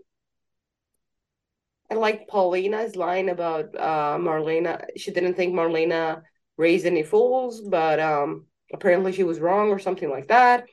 I 1.88 1.94
like 1.94 2.28
Paulina's 2.28 2.96
line 2.96 3.28
about 3.28 3.76
uh 3.76 4.18
Marlena. 4.18 4.86
She 4.96 5.12
didn't 5.12 5.34
think 5.34 5.54
Marlena 5.54 6.22
raised 6.56 6.84
any 6.84 7.04
fools, 7.04 7.60
but 7.60 8.00
um 8.00 8.46
apparently 8.72 9.12
she 9.12 9.24
was 9.24 9.40
wrong 9.40 9.70
or 9.70 9.78
something 9.78 10.10
like 10.10 10.28
that. 10.28 10.66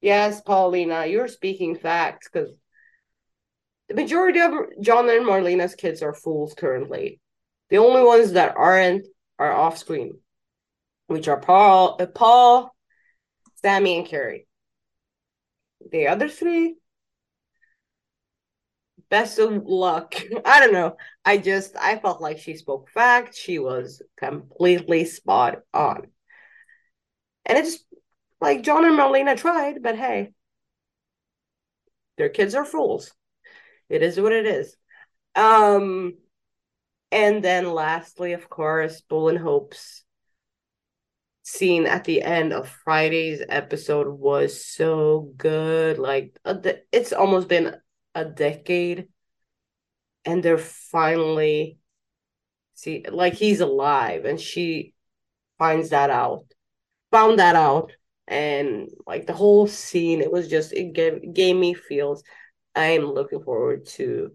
Yes, 0.00 0.40
Paulina, 0.40 1.06
you're 1.06 1.28
speaking 1.28 1.76
facts 1.76 2.28
because 2.30 2.50
the 3.88 3.94
majority 3.94 4.40
of 4.40 4.52
John 4.80 5.08
and 5.08 5.26
Marlena's 5.26 5.74
kids 5.74 6.02
are 6.02 6.14
fools 6.14 6.54
currently. 6.54 7.20
The 7.70 7.78
only 7.78 8.02
ones 8.02 8.32
that 8.32 8.56
aren't 8.56 9.06
are 9.38 9.52
off 9.52 9.78
screen, 9.78 10.18
which 11.06 11.28
are 11.28 11.40
Paul, 11.40 11.96
uh, 12.00 12.06
Paul, 12.06 12.74
Sammy, 13.56 13.98
and 13.98 14.06
Carrie. 14.06 14.46
The 15.90 16.08
other 16.08 16.28
three, 16.28 16.76
best 19.10 19.38
of 19.38 19.64
luck. 19.64 20.14
I 20.44 20.60
don't 20.60 20.72
know. 20.72 20.96
I 21.24 21.38
just 21.38 21.76
I 21.76 21.98
felt 21.98 22.20
like 22.20 22.38
she 22.38 22.56
spoke 22.56 22.90
fact. 22.90 23.36
She 23.36 23.58
was 23.58 24.02
completely 24.16 25.04
spot 25.04 25.60
on. 25.72 26.08
And 27.46 27.58
it's 27.58 27.78
like 28.40 28.62
John 28.62 28.84
and 28.84 28.98
Marlena 28.98 29.36
tried, 29.36 29.82
but 29.82 29.96
hey, 29.96 30.32
their 32.16 32.28
kids 32.28 32.54
are 32.54 32.64
fools. 32.64 33.12
It 33.88 34.02
is 34.02 34.20
what 34.20 34.32
it 34.32 34.46
is. 34.46 34.76
Um, 35.34 36.14
and 37.10 37.42
then 37.42 37.72
lastly, 37.72 38.32
of 38.32 38.48
course, 38.48 39.00
Bo 39.02 39.28
and 39.28 39.38
Hope's 39.38 40.04
scene 41.42 41.86
at 41.86 42.04
the 42.04 42.22
end 42.22 42.52
of 42.52 42.68
Friday's 42.68 43.42
episode 43.48 44.08
was 44.08 44.64
so 44.64 45.32
good. 45.36 45.98
Like 45.98 46.38
it's 46.92 47.12
almost 47.12 47.48
been 47.48 47.76
a 48.14 48.24
decade, 48.24 49.08
and 50.24 50.42
they're 50.42 50.58
finally 50.58 51.78
see 52.74 53.04
like 53.08 53.34
he's 53.34 53.60
alive, 53.60 54.24
and 54.24 54.40
she 54.40 54.94
finds 55.58 55.90
that 55.90 56.10
out, 56.10 56.46
found 57.14 57.38
that 57.38 57.54
out, 57.54 57.92
and 58.26 58.88
like 59.06 59.26
the 59.26 59.32
whole 59.32 59.68
scene, 59.68 60.20
it 60.20 60.32
was 60.32 60.48
just 60.48 60.72
it 60.72 60.92
gave 60.92 61.32
gave 61.32 61.54
me 61.54 61.72
feels. 61.74 62.24
I'm 62.74 63.04
looking 63.04 63.40
forward 63.40 63.86
to 63.98 64.34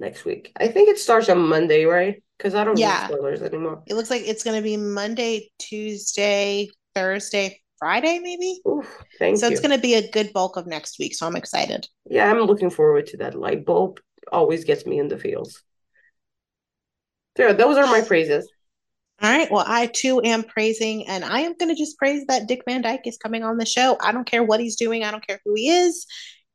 next 0.00 0.24
week. 0.24 0.50
I 0.58 0.66
think 0.66 0.88
it 0.88 0.98
starts 0.98 1.28
on 1.28 1.38
Monday, 1.38 1.84
right? 1.84 2.20
Because 2.36 2.56
I 2.56 2.64
don't 2.64 2.76
yeah. 2.76 3.06
spoilers 3.06 3.42
anymore. 3.42 3.84
It 3.86 3.94
looks 3.94 4.10
like 4.10 4.22
it's 4.26 4.42
going 4.42 4.56
to 4.56 4.62
be 4.62 4.76
Monday, 4.76 5.50
Tuesday, 5.58 6.68
Thursday, 6.96 7.60
Friday, 7.78 8.18
maybe. 8.18 8.60
Oof, 8.66 9.04
thank 9.20 9.38
so 9.38 9.46
you. 9.46 9.52
it's 9.52 9.60
going 9.60 9.76
to 9.76 9.80
be 9.80 9.94
a 9.94 10.10
good 10.10 10.32
bulk 10.32 10.56
of 10.56 10.66
next 10.66 10.98
week. 10.98 11.14
So 11.14 11.28
I'm 11.28 11.36
excited. 11.36 11.86
Yeah, 12.08 12.28
I'm 12.28 12.40
looking 12.40 12.70
forward 12.70 13.06
to 13.08 13.18
that. 13.18 13.38
Light 13.38 13.64
bulb 13.64 14.00
always 14.32 14.64
gets 14.64 14.84
me 14.84 14.98
in 14.98 15.06
the 15.06 15.18
feels. 15.18 15.62
So 17.36 17.52
those 17.52 17.76
are 17.76 17.86
my 17.86 18.00
praises. 18.06 18.50
All 19.22 19.30
right. 19.30 19.50
Well, 19.50 19.64
I 19.66 19.86
too 19.86 20.22
am 20.24 20.44
praising, 20.44 21.06
and 21.06 21.24
I 21.24 21.40
am 21.40 21.54
going 21.58 21.68
to 21.68 21.78
just 21.78 21.98
praise 21.98 22.24
that 22.28 22.46
Dick 22.46 22.62
Van 22.66 22.80
Dyke 22.80 23.06
is 23.06 23.18
coming 23.18 23.42
on 23.42 23.58
the 23.58 23.66
show. 23.66 23.98
I 24.00 24.12
don't 24.12 24.26
care 24.26 24.42
what 24.42 24.60
he's 24.60 24.76
doing. 24.76 25.04
I 25.04 25.10
don't 25.10 25.26
care 25.26 25.40
who 25.44 25.54
he 25.54 25.68
is. 25.68 26.06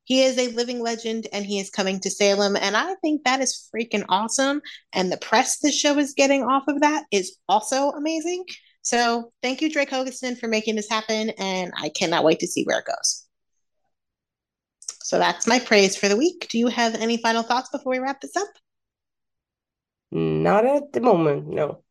He 0.06 0.22
is 0.22 0.38
a 0.38 0.50
living 0.50 0.82
legend 0.82 1.28
and 1.34 1.46
he 1.46 1.60
is 1.60 1.72
coming 1.72 2.00
to 2.02 2.12
Salem. 2.12 2.56
And 2.56 2.78
I 2.78 2.94
think 3.02 3.24
that 3.24 3.42
is 3.42 3.68
freaking 3.76 4.06
awesome. 4.08 4.62
And 4.94 5.12
the 5.12 5.18
press 5.18 5.60
the 5.60 5.72
show 5.72 5.98
is 5.98 6.14
getting 6.14 6.44
off 6.44 6.64
of 6.68 6.82
that 6.82 7.06
is 7.12 7.38
also 7.50 7.90
amazing. 7.90 8.46
So 8.84 9.32
thank 9.42 9.62
you, 9.62 9.72
Drake 9.72 9.90
Hogestyn, 9.90 10.38
for 10.38 10.48
making 10.48 10.76
this 10.76 10.90
happen. 10.90 11.32
And 11.32 11.74
I 11.76 11.90
cannot 11.90 12.24
wait 12.24 12.40
to 12.40 12.48
see 12.48 12.64
where 12.66 12.80
it 12.80 12.86
goes. 12.86 13.26
So 15.02 15.18
that's 15.18 15.48
my 15.48 15.60
praise 15.60 15.98
for 15.98 16.08
the 16.08 16.18
week. 16.18 16.48
Do 16.52 16.60
you 16.60 16.68
have 16.68 16.94
any 16.94 17.18
final 17.18 17.42
thoughts 17.42 17.70
before 17.70 17.92
we 17.92 18.00
wrap 18.00 18.22
this 18.22 18.36
up? 18.36 18.48
Not 20.12 20.66
at 20.66 20.94
the 20.94 21.02
moment, 21.02 21.48
no. 21.48 21.85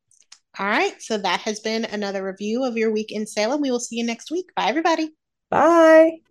All 0.59 0.67
right. 0.67 1.01
So 1.03 1.19
that 1.19 1.41
has 1.41 1.61
been 1.61 1.85
another 1.85 2.25
review 2.25 2.65
of 2.65 2.77
your 2.77 2.93
week 2.93 3.11
in 3.11 3.27
Salem. 3.27 3.61
We 3.61 3.71
will 3.71 3.81
see 3.81 3.97
you 3.97 4.05
next 4.05 4.31
week. 4.31 4.55
Bye, 4.55 4.69
everybody. 4.69 5.11
Bye. 5.51 6.24